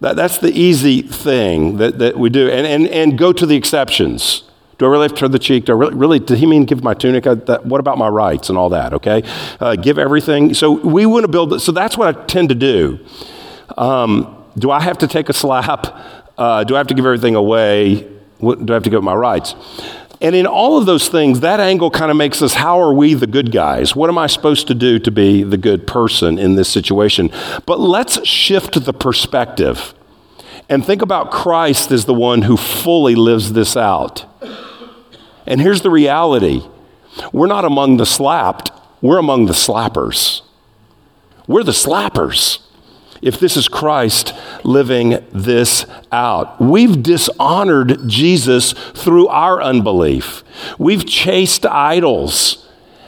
That, 0.00 0.16
that's 0.16 0.38
the 0.38 0.52
easy 0.52 1.02
thing 1.02 1.78
that, 1.78 1.98
that 1.98 2.18
we 2.18 2.28
do, 2.30 2.48
and, 2.48 2.66
and, 2.66 2.86
and 2.88 3.18
go 3.18 3.32
to 3.32 3.46
the 3.46 3.56
exceptions. 3.56 4.42
Do 4.78 4.86
I 4.86 4.88
really 4.88 5.04
have 5.04 5.12
to 5.12 5.16
turn 5.16 5.30
the 5.30 5.38
cheek? 5.38 5.66
Do 5.66 5.72
I 5.72 5.76
really, 5.76 5.94
really 5.94 6.18
did 6.18 6.38
he 6.38 6.46
mean 6.46 6.64
give 6.64 6.82
my 6.82 6.94
tunic? 6.94 7.26
Uh, 7.26 7.36
what 7.62 7.80
about 7.80 7.98
my 7.98 8.08
rights 8.08 8.48
and 8.48 8.58
all 8.58 8.70
that? 8.70 8.92
Okay. 8.94 9.22
Uh, 9.60 9.76
give 9.76 9.98
everything. 9.98 10.54
So 10.54 10.72
we 10.72 11.06
want 11.06 11.24
to 11.24 11.28
build, 11.28 11.60
so 11.62 11.72
that's 11.72 11.96
what 11.96 12.16
I 12.16 12.24
tend 12.24 12.48
to 12.48 12.54
do. 12.54 12.98
Um, 13.78 14.44
do 14.58 14.70
I 14.70 14.80
have 14.80 14.98
to 14.98 15.06
take 15.06 15.28
a 15.28 15.32
slap? 15.32 15.86
Uh, 16.36 16.64
do 16.64 16.74
I 16.74 16.78
have 16.78 16.88
to 16.88 16.94
give 16.94 17.04
everything 17.04 17.34
away? 17.34 18.08
What, 18.38 18.64
do 18.64 18.72
I 18.72 18.74
have 18.74 18.82
to 18.84 18.90
give 18.90 19.02
my 19.02 19.14
rights? 19.14 19.54
And 20.20 20.34
in 20.34 20.46
all 20.46 20.78
of 20.78 20.86
those 20.86 21.08
things, 21.08 21.40
that 21.40 21.60
angle 21.60 21.90
kind 21.90 22.10
of 22.10 22.16
makes 22.16 22.40
us 22.40 22.54
how 22.54 22.80
are 22.80 22.94
we 22.94 23.14
the 23.14 23.26
good 23.26 23.52
guys? 23.52 23.94
What 23.94 24.08
am 24.08 24.16
I 24.16 24.26
supposed 24.26 24.66
to 24.68 24.74
do 24.74 24.98
to 25.00 25.10
be 25.10 25.42
the 25.42 25.58
good 25.58 25.86
person 25.86 26.38
in 26.38 26.54
this 26.54 26.68
situation? 26.68 27.30
But 27.66 27.78
let's 27.78 28.26
shift 28.26 28.84
the 28.84 28.92
perspective 28.92 29.92
and 30.68 30.84
think 30.84 31.02
about 31.02 31.30
Christ 31.30 31.90
as 31.90 32.06
the 32.06 32.14
one 32.14 32.42
who 32.42 32.56
fully 32.56 33.14
lives 33.14 33.52
this 33.52 33.76
out. 33.76 34.24
And 35.46 35.60
here's 35.60 35.82
the 35.82 35.90
reality 35.90 36.62
we're 37.32 37.46
not 37.46 37.64
among 37.64 37.96
the 37.96 38.06
slapped, 38.06 38.70
we're 39.00 39.18
among 39.18 39.46
the 39.46 39.52
slappers. 39.52 40.42
We're 41.46 41.62
the 41.62 41.72
slappers 41.72 42.60
if 43.24 43.40
this 43.40 43.56
is 43.56 43.68
Christ 43.68 44.34
living 44.64 45.24
this 45.32 45.86
out. 46.12 46.60
We've 46.60 47.02
dishonored 47.02 48.06
Jesus 48.06 48.72
through 48.72 49.28
our 49.28 49.62
unbelief. 49.62 50.44
We've 50.78 51.06
chased 51.06 51.64
idols. 51.64 52.63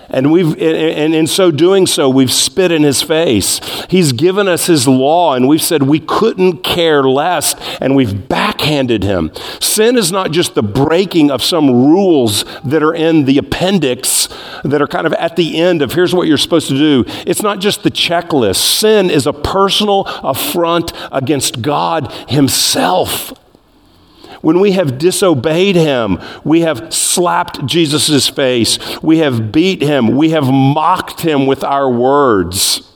And 0.09 0.30
we've 0.30 0.52
and 0.61 1.14
in 1.14 1.26
so 1.26 1.50
doing 1.50 1.86
so, 1.86 2.09
we've 2.09 2.32
spit 2.32 2.70
in 2.70 2.82
his 2.82 3.02
face. 3.02 3.61
He's 3.88 4.12
given 4.12 4.48
us 4.48 4.66
his 4.66 4.86
law, 4.86 5.34
and 5.34 5.48
we've 5.48 5.62
said 5.62 5.82
we 5.82 6.00
couldn't 6.00 6.59
care 6.59 7.02
less, 7.02 7.54
and 7.80 7.96
we've 7.96 8.28
backhanded 8.28 9.02
him. 9.02 9.32
Sin 9.61 9.96
is 9.96 10.12
not 10.12 10.30
just 10.30 10.54
the 10.54 10.62
breaking 10.62 11.30
of 11.30 11.42
some 11.42 11.70
rules 11.70 12.44
that 12.64 12.82
are 12.82 12.94
in 12.94 13.24
the 13.24 13.38
appendix 13.38 14.28
that 14.64 14.80
are 14.80 14.88
kind 14.88 15.07
of 15.07 15.12
at 15.14 15.36
the 15.36 15.59
end 15.59 15.82
of 15.82 15.92
here's 15.92 16.14
what 16.14 16.28
you're 16.28 16.36
supposed 16.36 16.68
to 16.68 16.76
do. 16.76 17.04
It's 17.26 17.42
not 17.42 17.61
just 17.61 17.82
the 17.82 17.90
checklist. 17.90 18.57
Sin 18.57 19.11
is 19.11 19.26
a 19.26 19.32
personal 19.32 20.02
affront 20.22 20.92
against 21.11 21.62
God 21.62 22.12
Himself. 22.28 23.32
When 24.47 24.61
we 24.61 24.70
have 24.72 24.97
disobeyed 24.97 25.74
him, 25.74 26.20
we 26.44 26.61
have 26.61 26.94
slapped 26.94 27.66
Jesus' 27.66 28.28
face, 28.28 28.78
we 29.03 29.18
have 29.18 29.51
beat 29.51 29.82
him, 29.82 30.16
we 30.16 30.30
have 30.30 30.44
mocked 30.44 31.22
him 31.22 31.47
with 31.47 31.64
our 31.64 31.90
words. 31.90 32.88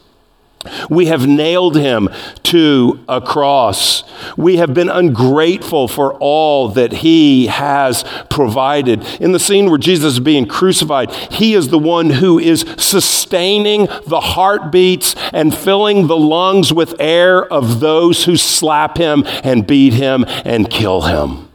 We 0.90 1.06
have 1.06 1.26
nailed 1.26 1.76
him 1.76 2.10
to 2.44 3.00
a 3.08 3.20
cross. 3.22 4.04
We 4.36 4.58
have 4.58 4.74
been 4.74 4.90
ungrateful 4.90 5.88
for 5.88 6.14
all 6.14 6.68
that 6.70 6.92
he 6.92 7.46
has 7.46 8.04
provided. 8.28 9.02
In 9.20 9.32
the 9.32 9.38
scene 9.38 9.70
where 9.70 9.78
Jesus 9.78 10.14
is 10.14 10.20
being 10.20 10.46
crucified, 10.46 11.12
he 11.12 11.54
is 11.54 11.68
the 11.68 11.78
one 11.78 12.10
who 12.10 12.38
is 12.38 12.66
sustaining 12.76 13.86
the 14.06 14.20
heartbeats 14.20 15.14
and 15.32 15.56
filling 15.56 16.08
the 16.08 16.16
lungs 16.16 16.74
with 16.74 17.00
air 17.00 17.50
of 17.50 17.80
those 17.80 18.24
who 18.24 18.36
slap 18.36 18.98
him 18.98 19.22
and 19.42 19.66
beat 19.66 19.94
him 19.94 20.26
and 20.28 20.68
kill 20.68 21.02
him. 21.02 21.48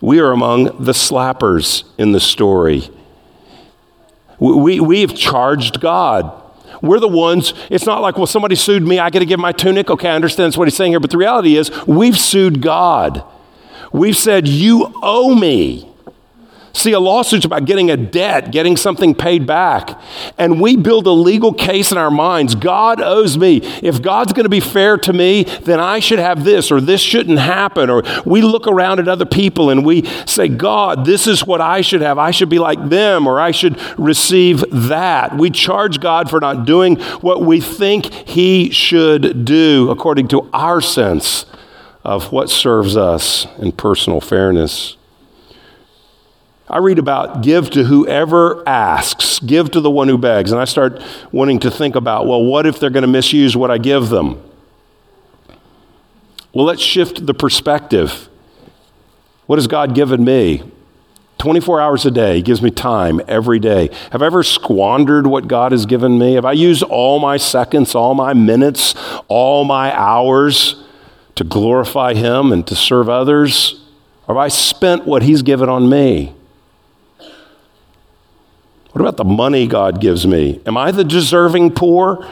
We 0.00 0.18
are 0.18 0.32
among 0.32 0.64
the 0.84 0.92
slappers 0.92 1.84
in 1.96 2.10
the 2.10 2.20
story. 2.20 2.90
We, 4.40 4.80
we 4.80 5.02
have 5.02 5.14
charged 5.14 5.80
God 5.80 6.39
we're 6.82 7.00
the 7.00 7.08
ones, 7.08 7.52
it's 7.70 7.86
not 7.86 8.00
like, 8.00 8.16
well, 8.16 8.26
somebody 8.26 8.54
sued 8.54 8.82
me, 8.82 8.98
I 8.98 9.10
got 9.10 9.20
to 9.20 9.26
give 9.26 9.40
my 9.40 9.52
tunic. 9.52 9.90
Okay, 9.90 10.08
I 10.08 10.14
understand 10.14 10.46
that's 10.46 10.56
what 10.56 10.68
he's 10.68 10.76
saying 10.76 10.92
here. 10.92 11.00
But 11.00 11.10
the 11.10 11.18
reality 11.18 11.56
is, 11.56 11.70
we've 11.86 12.18
sued 12.18 12.62
God. 12.62 13.24
We've 13.92 14.16
said, 14.16 14.46
you 14.46 14.92
owe 15.02 15.34
me. 15.34 15.89
See, 16.72 16.92
a 16.92 17.00
lawsuit's 17.00 17.44
about 17.44 17.64
getting 17.64 17.90
a 17.90 17.96
debt, 17.96 18.52
getting 18.52 18.76
something 18.76 19.14
paid 19.14 19.46
back. 19.46 20.00
And 20.38 20.60
we 20.60 20.76
build 20.76 21.06
a 21.06 21.12
legal 21.12 21.52
case 21.52 21.90
in 21.90 21.98
our 21.98 22.10
minds. 22.10 22.54
God 22.54 23.00
owes 23.00 23.36
me. 23.36 23.58
If 23.82 24.00
God's 24.00 24.32
going 24.32 24.44
to 24.44 24.50
be 24.50 24.60
fair 24.60 24.96
to 24.98 25.12
me, 25.12 25.44
then 25.44 25.80
I 25.80 25.98
should 25.98 26.20
have 26.20 26.44
this, 26.44 26.70
or 26.70 26.80
this 26.80 27.00
shouldn't 27.00 27.38
happen. 27.38 27.90
Or 27.90 28.02
we 28.24 28.40
look 28.40 28.66
around 28.66 29.00
at 29.00 29.08
other 29.08 29.26
people 29.26 29.70
and 29.70 29.84
we 29.84 30.04
say, 30.26 30.48
God, 30.48 31.04
this 31.04 31.26
is 31.26 31.44
what 31.44 31.60
I 31.60 31.80
should 31.80 32.02
have. 32.02 32.18
I 32.18 32.30
should 32.30 32.48
be 32.48 32.58
like 32.58 32.88
them, 32.88 33.26
or 33.26 33.40
I 33.40 33.50
should 33.50 33.80
receive 33.98 34.64
that. 34.70 35.36
We 35.36 35.50
charge 35.50 36.00
God 36.00 36.30
for 36.30 36.40
not 36.40 36.66
doing 36.66 36.96
what 37.20 37.42
we 37.42 37.60
think 37.60 38.06
He 38.06 38.70
should 38.70 39.44
do 39.44 39.90
according 39.90 40.28
to 40.28 40.48
our 40.52 40.80
sense 40.80 41.46
of 42.04 42.32
what 42.32 42.48
serves 42.48 42.96
us 42.96 43.46
in 43.58 43.72
personal 43.72 44.20
fairness. 44.20 44.96
I 46.70 46.78
read 46.78 47.00
about 47.00 47.42
give 47.42 47.68
to 47.70 47.84
whoever 47.84 48.66
asks, 48.66 49.40
give 49.40 49.72
to 49.72 49.80
the 49.80 49.90
one 49.90 50.06
who 50.06 50.16
begs. 50.16 50.52
And 50.52 50.60
I 50.60 50.64
start 50.64 51.02
wanting 51.32 51.58
to 51.60 51.70
think 51.70 51.96
about, 51.96 52.26
well, 52.26 52.44
what 52.44 52.64
if 52.64 52.78
they're 52.78 52.90
going 52.90 53.02
to 53.02 53.08
misuse 53.08 53.56
what 53.56 53.70
I 53.72 53.78
give 53.78 54.08
them? 54.08 54.40
Well, 56.52 56.64
let's 56.64 56.82
shift 56.82 57.26
the 57.26 57.34
perspective. 57.34 58.28
What 59.46 59.58
has 59.58 59.66
God 59.66 59.94
given 59.96 60.24
me? 60.24 60.62
24 61.38 61.80
hours 61.80 62.06
a 62.06 62.10
day. 62.10 62.36
He 62.36 62.42
gives 62.42 62.62
me 62.62 62.70
time 62.70 63.20
every 63.26 63.58
day. 63.58 63.90
Have 64.12 64.22
I 64.22 64.26
ever 64.26 64.42
squandered 64.42 65.26
what 65.26 65.48
God 65.48 65.72
has 65.72 65.86
given 65.86 66.18
me? 66.18 66.34
Have 66.34 66.44
I 66.44 66.52
used 66.52 66.82
all 66.84 67.18
my 67.18 67.36
seconds, 67.36 67.94
all 67.94 68.14
my 68.14 68.32
minutes, 68.32 68.94
all 69.26 69.64
my 69.64 69.96
hours 69.96 70.84
to 71.34 71.42
glorify 71.42 72.14
Him 72.14 72.52
and 72.52 72.66
to 72.66 72.76
serve 72.76 73.08
others? 73.08 73.82
Or 74.28 74.34
have 74.34 74.44
I 74.44 74.48
spent 74.48 75.06
what 75.06 75.22
He's 75.22 75.42
given 75.42 75.68
on 75.68 75.88
me? 75.88 76.34
What 78.92 79.00
about 79.02 79.16
the 79.16 79.24
money 79.24 79.66
God 79.66 80.00
gives 80.00 80.26
me? 80.26 80.60
Am 80.66 80.76
I 80.76 80.90
the 80.90 81.04
deserving 81.04 81.72
poor? 81.72 82.26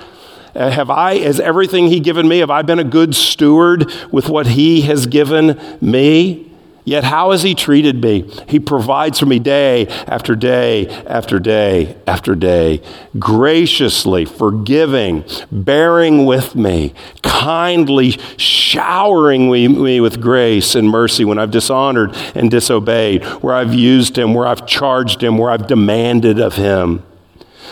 Uh, 0.54 0.70
have 0.70 0.90
I, 0.90 1.18
has 1.18 1.38
everything 1.38 1.86
He 1.86 2.00
given 2.00 2.26
me, 2.26 2.38
have 2.38 2.50
I 2.50 2.62
been 2.62 2.80
a 2.80 2.84
good 2.84 3.14
steward 3.14 3.92
with 4.11 4.28
what 4.28 4.48
He 4.48 4.80
has 4.82 5.06
given 5.06 5.61
me? 5.80 6.47
Yet, 6.85 7.05
how 7.05 7.33
has 7.33 7.43
He 7.43 7.55
treated 7.55 8.03
me? 8.03 8.31
He 8.49 8.59
provides 8.59 9.18
for 9.18 9.26
me 9.26 9.39
day 9.39 9.87
after 10.07 10.35
day 10.35 10.89
after 11.07 11.39
day 11.39 11.97
after 12.07 12.35
day, 12.35 12.81
graciously 13.18 14.24
forgiving, 14.24 15.24
bearing 15.53 16.24
with 16.24 16.55
me, 16.55 16.95
kindly 17.22 18.12
showering 18.39 19.51
me 19.51 20.01
with 20.01 20.20
grace 20.20 20.74
and 20.74 20.89
mercy 20.89 21.24
when 21.24 21.39
I've 21.39 21.51
dishonored 21.51 22.16
and 22.35 22.51
disobeyed, 22.51 23.24
where 23.43 23.55
I've 23.55 23.74
used 23.74 24.16
Him, 24.16 24.33
where 24.33 24.47
I've 24.47 24.66
charged 24.66 25.22
Him, 25.22 25.37
where 25.37 25.51
I've 25.51 25.66
demanded 25.66 26.41
of 26.41 26.55
Him. 26.55 27.03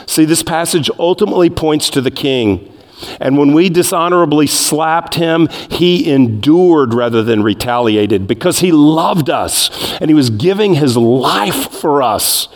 See, 0.07 0.25
this 0.25 0.43
passage 0.43 0.91
ultimately 0.99 1.51
points 1.51 1.91
to 1.91 2.01
the 2.01 2.11
King 2.11 2.73
and 3.21 3.37
when 3.37 3.53
we 3.53 3.69
dishonorably 3.69 4.47
slapped 4.47 5.15
him, 5.15 5.49
he 5.71 6.11
endured 6.11 6.95
rather 6.95 7.23
than 7.23 7.43
retaliated 7.43 8.27
because 8.27 8.61
he 8.61 8.73
loved 8.73 9.31
us 9.31 9.71
and 10.01 10.11
he 10.11 10.15
was 10.15 10.31
giving 10.31 10.75
his 10.75 10.97
life 10.97 11.71
for 11.71 12.03
us. 12.03 12.49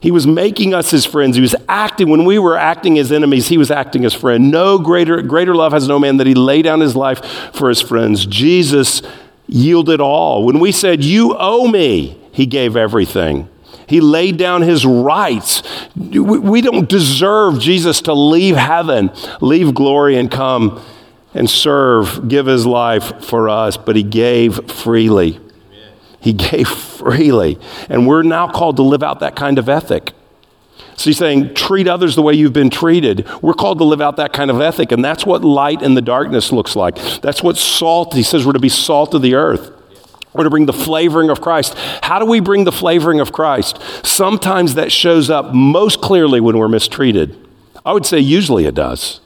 He 0.00 0.10
was 0.10 0.26
making 0.26 0.72
us 0.72 0.90
his 0.90 1.04
friends. 1.04 1.36
He 1.36 1.42
was 1.42 1.54
acting, 1.68 2.08
when 2.08 2.24
we 2.24 2.38
were 2.38 2.56
acting 2.56 2.98
as 2.98 3.12
enemies, 3.12 3.48
he 3.48 3.58
was 3.58 3.70
acting 3.70 4.06
as 4.06 4.14
friend. 4.14 4.50
No 4.50 4.78
greater, 4.78 5.20
greater 5.20 5.54
love 5.54 5.72
has 5.72 5.86
no 5.86 5.98
man 5.98 6.16
that 6.16 6.26
he 6.26 6.34
lay 6.34 6.62
down 6.62 6.80
his 6.80 6.96
life 6.96 7.22
for 7.52 7.68
his 7.68 7.82
friends. 7.82 8.24
Jesus 8.24 9.02
yielded 9.46 10.00
all. 10.00 10.44
When 10.44 10.58
we 10.58 10.72
said, 10.72 11.04
You 11.04 11.36
owe 11.38 11.68
me, 11.68 12.18
he 12.32 12.46
gave 12.46 12.76
everything. 12.76 13.50
He 13.86 14.00
laid 14.00 14.36
down 14.36 14.62
his 14.62 14.86
rights. 14.86 15.62
We 15.96 16.60
don't 16.60 16.88
deserve 16.88 17.58
Jesus 17.58 18.00
to 18.02 18.14
leave 18.14 18.56
heaven, 18.56 19.10
leave 19.40 19.74
glory, 19.74 20.16
and 20.16 20.30
come 20.30 20.82
and 21.34 21.48
serve, 21.48 22.28
give 22.28 22.46
his 22.46 22.66
life 22.66 23.24
for 23.24 23.48
us, 23.48 23.76
but 23.76 23.96
he 23.96 24.02
gave 24.02 24.70
freely. 24.70 25.40
He 26.20 26.32
gave 26.32 26.68
freely. 26.68 27.58
And 27.88 28.06
we're 28.06 28.22
now 28.22 28.48
called 28.48 28.76
to 28.76 28.82
live 28.82 29.02
out 29.02 29.20
that 29.20 29.36
kind 29.36 29.58
of 29.58 29.68
ethic. 29.68 30.12
So 30.96 31.08
he's 31.08 31.16
saying, 31.16 31.54
treat 31.54 31.88
others 31.88 32.14
the 32.14 32.20
way 32.20 32.34
you've 32.34 32.52
been 32.52 32.68
treated. 32.68 33.26
We're 33.40 33.54
called 33.54 33.78
to 33.78 33.84
live 33.84 34.02
out 34.02 34.16
that 34.16 34.34
kind 34.34 34.50
of 34.50 34.60
ethic, 34.60 34.92
and 34.92 35.02
that's 35.02 35.24
what 35.24 35.42
light 35.42 35.80
in 35.80 35.94
the 35.94 36.02
darkness 36.02 36.52
looks 36.52 36.76
like. 36.76 36.96
That's 37.22 37.42
what 37.42 37.56
salt, 37.56 38.12
he 38.12 38.22
says, 38.22 38.44
we're 38.44 38.52
to 38.52 38.58
be 38.58 38.68
salt 38.68 39.14
of 39.14 39.22
the 39.22 39.34
earth. 39.34 39.72
Or 40.32 40.44
to 40.44 40.50
bring 40.50 40.66
the 40.66 40.72
flavoring 40.72 41.28
of 41.28 41.40
Christ. 41.40 41.74
How 42.02 42.18
do 42.18 42.24
we 42.24 42.40
bring 42.40 42.64
the 42.64 42.72
flavoring 42.72 43.18
of 43.20 43.32
Christ? 43.32 43.80
Sometimes 44.04 44.74
that 44.74 44.92
shows 44.92 45.28
up 45.28 45.52
most 45.52 46.00
clearly 46.00 46.40
when 46.40 46.56
we're 46.56 46.68
mistreated. 46.68 47.36
I 47.84 47.92
would 47.92 48.06
say 48.06 48.20
usually 48.20 48.66
it 48.66 48.74
does. 48.74 49.20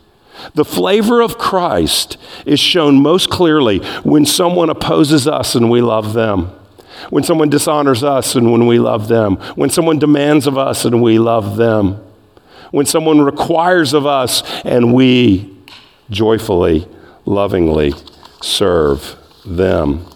The 0.55 0.65
flavor 0.65 1.21
of 1.21 1.39
Christ 1.39 2.17
is 2.45 2.61
shown 2.61 2.97
most 2.97 3.31
clearly 3.31 3.79
when 4.03 4.27
someone 4.27 4.71
opposes 4.71 5.27
us 5.27 5.55
and 5.55 5.71
we 5.71 5.81
love 5.81 6.13
them. 6.13 6.53
When 7.11 7.25
someone 7.25 7.51
dishonors 7.51 8.03
us 8.03 8.35
and 8.35 8.53
when 8.53 8.67
we 8.67 8.79
love 8.79 9.09
them. 9.09 9.37
When 9.57 9.71
someone 9.71 9.99
demands 9.99 10.47
of 10.47 10.57
us 10.57 10.85
and 10.85 11.03
we 11.03 11.19
love 11.19 11.57
them. 11.57 12.03
When 12.71 12.87
someone 12.87 13.21
requires 13.21 13.93
of 13.93 14.07
us 14.07 14.43
and 14.65 14.95
we 14.95 15.55
joyfully, 16.11 16.87
lovingly 17.25 17.93
serve 18.43 19.17
them. 19.45 20.07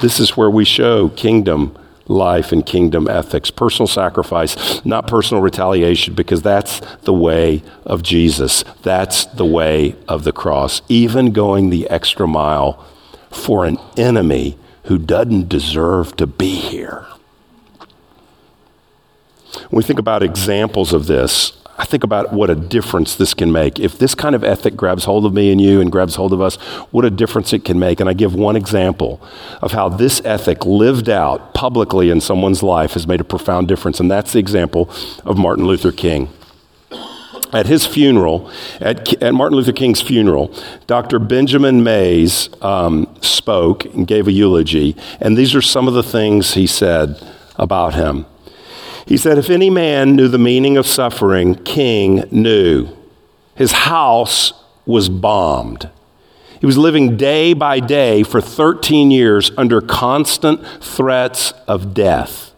This 0.00 0.20
is 0.20 0.36
where 0.36 0.50
we 0.50 0.64
show 0.64 1.08
kingdom 1.08 1.76
life 2.06 2.52
and 2.52 2.64
kingdom 2.64 3.06
ethics, 3.08 3.50
personal 3.50 3.86
sacrifice, 3.86 4.84
not 4.84 5.06
personal 5.06 5.42
retaliation, 5.42 6.14
because 6.14 6.42
that's 6.42 6.80
the 7.02 7.12
way 7.12 7.62
of 7.84 8.02
Jesus. 8.02 8.64
That's 8.82 9.26
the 9.26 9.44
way 9.44 9.94
of 10.08 10.24
the 10.24 10.32
cross. 10.32 10.80
Even 10.88 11.32
going 11.32 11.70
the 11.70 11.88
extra 11.90 12.26
mile 12.26 12.84
for 13.30 13.64
an 13.64 13.76
enemy 13.96 14.56
who 14.84 14.98
doesn't 14.98 15.48
deserve 15.48 16.16
to 16.16 16.26
be 16.26 16.54
here. 16.54 17.06
When 19.68 19.78
we 19.78 19.82
think 19.82 19.98
about 19.98 20.22
examples 20.22 20.92
of 20.92 21.06
this, 21.06 21.57
I 21.78 21.84
think 21.84 22.02
about 22.02 22.32
what 22.32 22.50
a 22.50 22.56
difference 22.56 23.14
this 23.14 23.34
can 23.34 23.52
make. 23.52 23.78
If 23.78 23.98
this 23.98 24.16
kind 24.16 24.34
of 24.34 24.42
ethic 24.42 24.76
grabs 24.76 25.04
hold 25.04 25.24
of 25.24 25.32
me 25.32 25.52
and 25.52 25.60
you 25.60 25.80
and 25.80 25.92
grabs 25.92 26.16
hold 26.16 26.32
of 26.32 26.40
us, 26.40 26.56
what 26.90 27.04
a 27.04 27.10
difference 27.10 27.52
it 27.52 27.64
can 27.64 27.78
make. 27.78 28.00
And 28.00 28.10
I 28.10 28.14
give 28.14 28.34
one 28.34 28.56
example 28.56 29.20
of 29.62 29.70
how 29.70 29.88
this 29.88 30.20
ethic 30.24 30.66
lived 30.66 31.08
out 31.08 31.54
publicly 31.54 32.10
in 32.10 32.20
someone's 32.20 32.64
life 32.64 32.94
has 32.94 33.06
made 33.06 33.20
a 33.20 33.24
profound 33.24 33.68
difference. 33.68 34.00
And 34.00 34.10
that's 34.10 34.32
the 34.32 34.40
example 34.40 34.90
of 35.24 35.38
Martin 35.38 35.66
Luther 35.66 35.92
King. 35.92 36.30
At 37.52 37.66
his 37.66 37.86
funeral, 37.86 38.50
at, 38.80 39.22
at 39.22 39.32
Martin 39.32 39.56
Luther 39.56 39.72
King's 39.72 40.02
funeral, 40.02 40.52
Dr. 40.88 41.20
Benjamin 41.20 41.82
Mays 41.84 42.50
um, 42.60 43.16
spoke 43.22 43.84
and 43.86 44.06
gave 44.06 44.26
a 44.26 44.32
eulogy. 44.32 44.96
And 45.20 45.36
these 45.36 45.54
are 45.54 45.62
some 45.62 45.86
of 45.86 45.94
the 45.94 46.02
things 46.02 46.54
he 46.54 46.66
said 46.66 47.24
about 47.56 47.94
him. 47.94 48.26
He 49.08 49.16
said, 49.16 49.38
If 49.38 49.48
any 49.48 49.70
man 49.70 50.16
knew 50.16 50.28
the 50.28 50.38
meaning 50.38 50.76
of 50.76 50.86
suffering, 50.86 51.54
King 51.54 52.24
knew. 52.30 52.88
His 53.54 53.72
house 53.72 54.52
was 54.84 55.08
bombed. 55.08 55.88
He 56.60 56.66
was 56.66 56.76
living 56.76 57.16
day 57.16 57.54
by 57.54 57.80
day 57.80 58.22
for 58.22 58.42
13 58.42 59.10
years 59.10 59.50
under 59.56 59.80
constant 59.80 60.60
threats 60.84 61.52
of 61.66 61.94
death. 61.94 62.52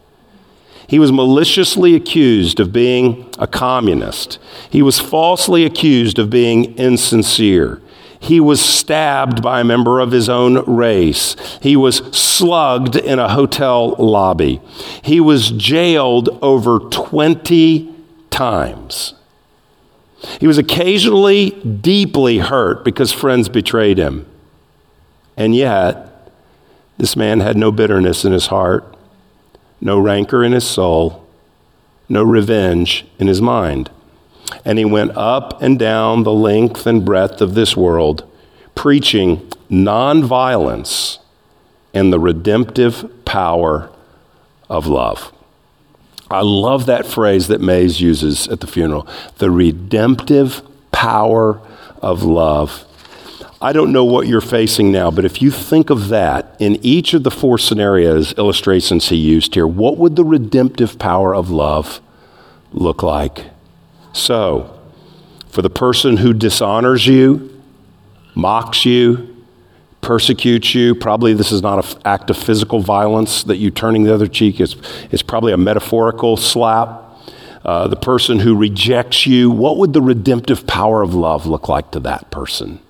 He 0.89 0.99
was 0.99 1.13
maliciously 1.13 1.95
accused 1.95 2.59
of 2.59 2.73
being 2.73 3.33
a 3.39 3.47
communist. 3.47 4.41
He 4.71 4.83
was 4.83 4.99
falsely 4.99 5.65
accused 5.65 6.19
of 6.19 6.31
being 6.31 6.77
insincere. 6.77 7.81
He 8.21 8.39
was 8.39 8.61
stabbed 8.61 9.43
by 9.43 9.61
a 9.61 9.65
member 9.65 9.99
of 9.99 10.13
his 10.13 10.29
own 10.29 10.63
race. 10.67 11.35
He 11.63 11.75
was 11.75 11.97
slugged 12.17 12.95
in 12.95 13.19
a 13.19 13.33
hotel 13.33 13.97
lobby. 13.99 14.61
He 15.03 15.21
was 15.21 15.51
jailed 15.51 16.29
over 16.43 16.79
20 16.79 17.93
times. 18.31 19.15
He 20.39 20.47
was 20.47 20.59
occasionally 20.59 21.51
deeply 21.51 22.39
hurt 22.39 22.85
because 22.85 23.11
friends 23.11 23.49
betrayed 23.49 23.97
him. 23.97 24.27
And 25.37 25.57
yet, 25.57 26.31
this 26.99 27.17
man 27.17 27.41
had 27.41 27.57
no 27.57 27.73
bitterness 27.73 28.27
in 28.27 28.33
his 28.33 28.49
heart, 28.49 28.95
no 29.81 29.99
rancor 29.99 30.45
in 30.45 30.53
his 30.53 30.67
soul, 30.67 31.27
no 32.07 32.23
revenge 32.23 33.07
in 33.19 33.29
his 33.29 33.41
mind. 33.41 33.89
And 34.65 34.79
he 34.79 34.85
went 34.85 35.17
up 35.17 35.61
and 35.63 35.79
down 35.79 36.23
the 36.23 36.33
length 36.33 36.87
and 36.87 37.05
breadth 37.05 37.41
of 37.41 37.55
this 37.55 37.77
world, 37.77 38.29
preaching 38.75 39.39
nonviolence 39.71 41.19
and 41.95 42.13
the 42.13 42.21
redemptive 42.21 43.25
power 43.25 43.91
of 44.69 44.87
love. 44.87 45.33
I 46.31 46.43
love 46.43 46.87
that 46.87 47.07
phrase 47.07 47.49
that 47.49 47.61
Mays 47.61 48.01
uses 48.01 48.47
at 48.49 48.61
the 48.61 48.67
funeral 48.69 49.07
the 49.39 49.51
redemptive 49.51 50.63
power 50.93 51.61
of 52.01 52.23
love. 52.23 52.85
I 53.63 53.73
don't 53.73 53.93
know 53.93 54.05
what 54.05 54.27
you're 54.27 54.41
facing 54.41 54.91
now, 54.91 55.11
but 55.11 55.27
if 55.27 55.43
you 55.43 55.51
think 55.51 55.91
of 55.91 56.09
that 56.09 56.57
in 56.59 56.79
each 56.83 57.13
of 57.13 57.25
the 57.25 57.31
four 57.31 57.59
scenarios, 57.59 58.33
illustrations 58.39 59.09
he 59.09 59.17
used 59.17 59.55
here, 59.55 59.67
what 59.67 59.99
would 59.99 60.17
the 60.17 60.25
redemptive 60.25 60.99
power 60.99 61.35
of 61.35 61.51
love 61.51 62.01
look 62.73 63.03
like? 63.03 63.47
So, 64.13 64.79
for 65.49 65.63
the 65.63 65.71
person 65.71 66.17
who 66.17 66.33
dishonors 66.33 67.07
you, 67.07 67.63
mocks 68.35 68.85
you, 68.85 69.45
persecutes 70.01 70.75
you, 70.75 70.95
probably 70.95 71.35
this 71.35 71.53
is 71.53 71.63
not 71.63 71.85
an 71.85 72.03
act 72.05 72.31
of 72.31 72.37
physical 72.37 72.81
violence 72.81 73.43
that 73.45 73.57
you 73.57 73.71
turning 73.71 74.05
the 74.05 74.15
other 74.15 74.27
cheek, 74.27 74.61
it's, 74.61 74.77
it's 75.11 75.23
probably 75.23 75.53
a 75.53 75.57
metaphorical 75.57 76.37
slap. 76.37 77.07
Uh, 77.65 77.87
the 77.89 77.97
person 77.97 78.39
who 78.39 78.57
rejects 78.57 79.27
you, 79.27 79.51
what 79.51 79.77
would 79.77 79.93
the 79.93 80.01
redemptive 80.01 80.67
power 80.67 81.03
of 81.03 81.15
love 81.15 81.47
look 81.47 81.69
like 81.69 81.91
to 81.91 82.01
that 82.01 82.31
person? 82.31 82.81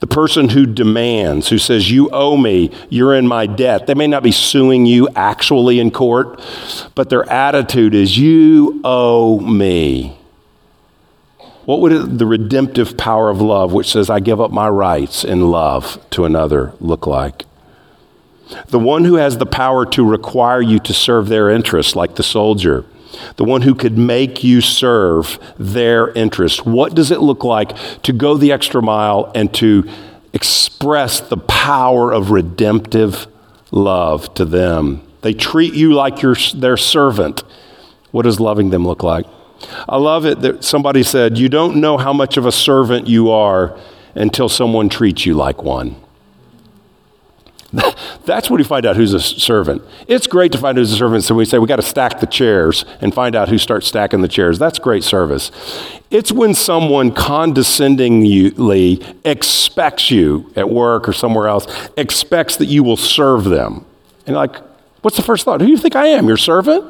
The 0.00 0.06
person 0.06 0.48
who 0.48 0.66
demands, 0.66 1.48
who 1.48 1.58
says, 1.58 1.90
You 1.90 2.10
owe 2.10 2.36
me, 2.36 2.70
you're 2.88 3.14
in 3.14 3.26
my 3.26 3.46
debt. 3.46 3.86
They 3.86 3.94
may 3.94 4.06
not 4.06 4.22
be 4.22 4.32
suing 4.32 4.86
you 4.86 5.08
actually 5.14 5.78
in 5.78 5.90
court, 5.90 6.40
but 6.94 7.10
their 7.10 7.28
attitude 7.30 7.94
is, 7.94 8.18
You 8.18 8.80
owe 8.84 9.40
me. 9.40 10.18
What 11.64 11.80
would 11.80 11.92
it, 11.92 12.18
the 12.18 12.26
redemptive 12.26 12.96
power 12.96 13.30
of 13.30 13.40
love, 13.40 13.72
which 13.72 13.92
says, 13.92 14.10
I 14.10 14.18
give 14.20 14.40
up 14.40 14.50
my 14.50 14.68
rights 14.68 15.24
in 15.24 15.50
love 15.50 15.98
to 16.10 16.24
another, 16.24 16.72
look 16.80 17.06
like? 17.06 17.44
The 18.68 18.80
one 18.80 19.04
who 19.04 19.14
has 19.14 19.38
the 19.38 19.46
power 19.46 19.86
to 19.86 20.04
require 20.04 20.60
you 20.60 20.78
to 20.80 20.92
serve 20.92 21.28
their 21.28 21.48
interests, 21.48 21.94
like 21.94 22.16
the 22.16 22.22
soldier, 22.22 22.84
the 23.36 23.44
one 23.44 23.62
who 23.62 23.74
could 23.74 23.98
make 23.98 24.42
you 24.42 24.60
serve 24.60 25.38
their 25.58 26.10
interest. 26.12 26.66
What 26.66 26.94
does 26.94 27.10
it 27.10 27.20
look 27.20 27.44
like 27.44 27.76
to 28.02 28.12
go 28.12 28.36
the 28.36 28.52
extra 28.52 28.82
mile 28.82 29.30
and 29.34 29.52
to 29.54 29.88
express 30.32 31.20
the 31.20 31.36
power 31.36 32.12
of 32.12 32.30
redemptive 32.30 33.26
love 33.70 34.32
to 34.34 34.44
them? 34.44 35.02
They 35.22 35.32
treat 35.34 35.74
you 35.74 35.94
like 35.94 36.22
you're 36.22 36.36
their 36.54 36.76
servant. 36.76 37.42
What 38.10 38.22
does 38.22 38.40
loving 38.40 38.70
them 38.70 38.86
look 38.86 39.02
like? 39.02 39.26
I 39.88 39.96
love 39.96 40.26
it 40.26 40.40
that 40.40 40.64
somebody 40.64 41.02
said, 41.02 41.38
You 41.38 41.48
don't 41.48 41.76
know 41.76 41.96
how 41.96 42.12
much 42.12 42.36
of 42.36 42.46
a 42.46 42.52
servant 42.52 43.06
you 43.06 43.30
are 43.30 43.78
until 44.14 44.48
someone 44.48 44.88
treats 44.88 45.24
you 45.24 45.34
like 45.34 45.62
one. 45.62 45.96
That's 48.24 48.50
when 48.50 48.58
you 48.58 48.64
find 48.64 48.84
out 48.84 48.96
who's 48.96 49.14
a 49.14 49.20
servant. 49.20 49.82
It's 50.06 50.26
great 50.26 50.52
to 50.52 50.58
find 50.58 50.76
who's 50.76 50.92
a 50.92 50.96
servant. 50.96 51.24
So 51.24 51.34
we 51.34 51.44
say 51.44 51.58
we 51.58 51.66
got 51.66 51.76
to 51.76 51.82
stack 51.82 52.20
the 52.20 52.26
chairs 52.26 52.84
and 53.00 53.14
find 53.14 53.34
out 53.34 53.48
who 53.48 53.56
starts 53.58 53.86
stacking 53.86 54.20
the 54.20 54.28
chairs. 54.28 54.58
That's 54.58 54.78
great 54.78 55.04
service. 55.04 55.50
It's 56.10 56.30
when 56.30 56.52
someone 56.52 57.12
condescendingly 57.12 59.02
expects 59.24 60.10
you 60.10 60.52
at 60.54 60.68
work 60.68 61.08
or 61.08 61.14
somewhere 61.14 61.48
else, 61.48 61.66
expects 61.96 62.56
that 62.56 62.66
you 62.66 62.82
will 62.82 62.98
serve 62.98 63.44
them. 63.44 63.86
And 64.26 64.36
like, 64.36 64.56
what's 65.00 65.16
the 65.16 65.22
first 65.22 65.44
thought? 65.44 65.60
Who 65.60 65.66
do 65.66 65.72
you 65.72 65.78
think 65.78 65.96
I 65.96 66.08
am? 66.08 66.28
Your 66.28 66.36
servant? 66.36 66.84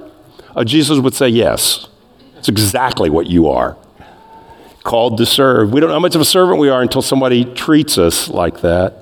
Uh, 0.56 0.64
Jesus 0.64 0.98
would 0.98 1.14
say, 1.14 1.28
yes. 1.28 1.86
It's 2.38 2.48
exactly 2.48 3.08
what 3.08 3.28
you 3.28 3.48
are. 3.48 3.76
Called 4.82 5.16
to 5.18 5.26
serve. 5.26 5.72
We 5.72 5.78
don't 5.78 5.90
know 5.90 5.94
how 5.94 6.00
much 6.00 6.16
of 6.16 6.20
a 6.20 6.24
servant 6.24 6.58
we 6.58 6.68
are 6.68 6.82
until 6.82 7.02
somebody 7.02 7.44
treats 7.44 7.98
us 7.98 8.28
like 8.28 8.62
that. 8.62 9.01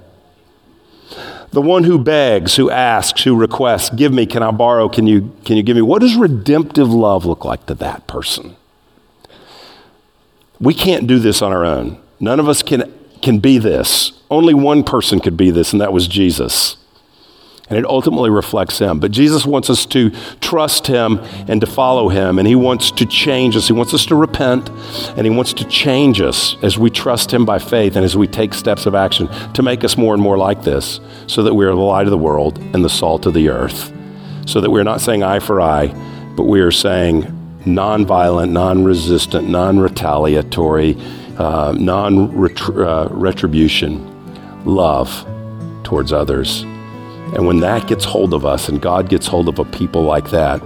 The 1.53 1.61
one 1.61 1.84
who 1.84 1.98
begs, 1.98 2.57
who 2.57 2.70
asks, 2.70 3.24
who 3.24 3.34
requests, 3.34 3.90
give 3.90 4.12
me, 4.12 4.24
can 4.26 4.42
I 4.42 4.51
borrow, 4.53 4.88
can 4.88 5.07
you, 5.07 5.34
can 5.44 5.57
you 5.57 5.62
give 5.62 5.76
me? 5.76 5.82
What 5.82 6.01
does 6.01 6.14
redemptive 6.14 6.88
love 6.88 7.24
look 7.24 7.44
like 7.44 7.66
to 7.66 7.74
that 7.74 8.07
person? 8.07 8.57
We 10.61 10.74
can't 10.74 11.07
do 11.07 11.18
this 11.18 11.42
on 11.42 11.53
our 11.53 11.64
own. 11.64 12.01
None 12.20 12.38
of 12.38 12.48
us 12.48 12.62
can, 12.62 12.92
can 13.20 13.40
be 13.40 13.59
this. 13.59 14.12
Only 14.30 14.55
one 14.55 14.84
person 14.84 15.18
could 15.18 15.36
be 15.36 15.51
this, 15.51 15.72
and 15.72 15.80
that 15.80 15.92
was 15.92 16.07
Jesus 16.07 16.76
and 17.70 17.78
it 17.78 17.86
ultimately 17.86 18.30
reflects 18.30 18.78
Him. 18.78 18.98
But 18.98 19.12
Jesus 19.12 19.46
wants 19.46 19.70
us 19.70 19.86
to 19.86 20.10
trust 20.40 20.88
Him 20.88 21.20
and 21.48 21.60
to 21.60 21.66
follow 21.66 22.08
Him, 22.08 22.38
and 22.38 22.46
He 22.46 22.56
wants 22.56 22.90
to 22.90 23.06
change 23.06 23.56
us. 23.56 23.68
He 23.68 23.72
wants 23.72 23.94
us 23.94 24.04
to 24.06 24.16
repent, 24.16 24.68
and 25.16 25.24
He 25.24 25.30
wants 25.30 25.52
to 25.54 25.64
change 25.64 26.20
us 26.20 26.56
as 26.62 26.76
we 26.76 26.90
trust 26.90 27.32
Him 27.32 27.44
by 27.44 27.60
faith 27.60 27.94
and 27.94 28.04
as 28.04 28.16
we 28.16 28.26
take 28.26 28.52
steps 28.52 28.86
of 28.86 28.94
action 28.94 29.28
to 29.54 29.62
make 29.62 29.84
us 29.84 29.96
more 29.96 30.14
and 30.14 30.22
more 30.22 30.36
like 30.36 30.62
this, 30.62 31.00
so 31.28 31.44
that 31.44 31.54
we 31.54 31.64
are 31.64 31.74
the 31.74 31.80
light 31.80 32.06
of 32.06 32.10
the 32.10 32.18
world 32.18 32.58
and 32.58 32.84
the 32.84 32.90
salt 32.90 33.24
of 33.24 33.34
the 33.34 33.48
earth. 33.48 33.92
So 34.46 34.60
that 34.60 34.70
we're 34.70 34.82
not 34.82 35.00
saying 35.00 35.22
eye 35.22 35.38
for 35.38 35.60
eye, 35.60 35.86
but 36.36 36.44
we 36.44 36.60
are 36.60 36.72
saying 36.72 37.22
nonviolent, 37.64 38.50
non 38.50 38.84
resistant, 38.84 39.48
non 39.48 39.78
retaliatory, 39.78 40.96
uh, 41.38 41.72
non 41.78 42.18
uh, 42.18 43.08
retribution 43.10 44.06
love 44.64 45.26
towards 45.84 46.12
others. 46.12 46.64
And 47.34 47.46
when 47.46 47.60
that 47.60 47.86
gets 47.86 48.04
hold 48.04 48.34
of 48.34 48.44
us 48.44 48.68
and 48.68 48.82
God 48.82 49.08
gets 49.08 49.26
hold 49.26 49.48
of 49.48 49.58
a 49.58 49.64
people 49.64 50.02
like 50.02 50.30
that, 50.30 50.60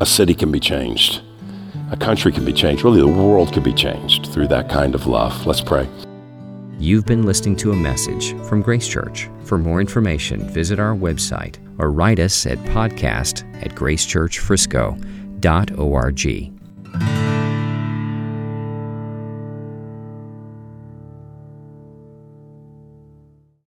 a 0.00 0.06
city 0.06 0.34
can 0.34 0.52
be 0.52 0.60
changed. 0.60 1.22
A 1.90 1.96
country 1.96 2.32
can 2.32 2.44
be 2.44 2.52
changed. 2.52 2.84
Really, 2.84 3.00
the 3.00 3.08
world 3.08 3.52
can 3.52 3.62
be 3.62 3.72
changed 3.72 4.26
through 4.26 4.48
that 4.48 4.68
kind 4.68 4.94
of 4.94 5.06
love. 5.06 5.46
Let's 5.46 5.60
pray. 5.60 5.88
You've 6.78 7.06
been 7.06 7.24
listening 7.24 7.56
to 7.56 7.72
a 7.72 7.76
message 7.76 8.36
from 8.48 8.62
Grace 8.62 8.88
Church. 8.88 9.28
For 9.44 9.58
more 9.58 9.80
information, 9.80 10.48
visit 10.48 10.78
our 10.78 10.94
website 10.94 11.56
or 11.78 11.90
write 11.90 12.18
us 12.18 12.46
at 12.46 12.58
podcast 12.58 13.44
at 13.64 13.74
gracechurchfrisco.org. 13.74 16.53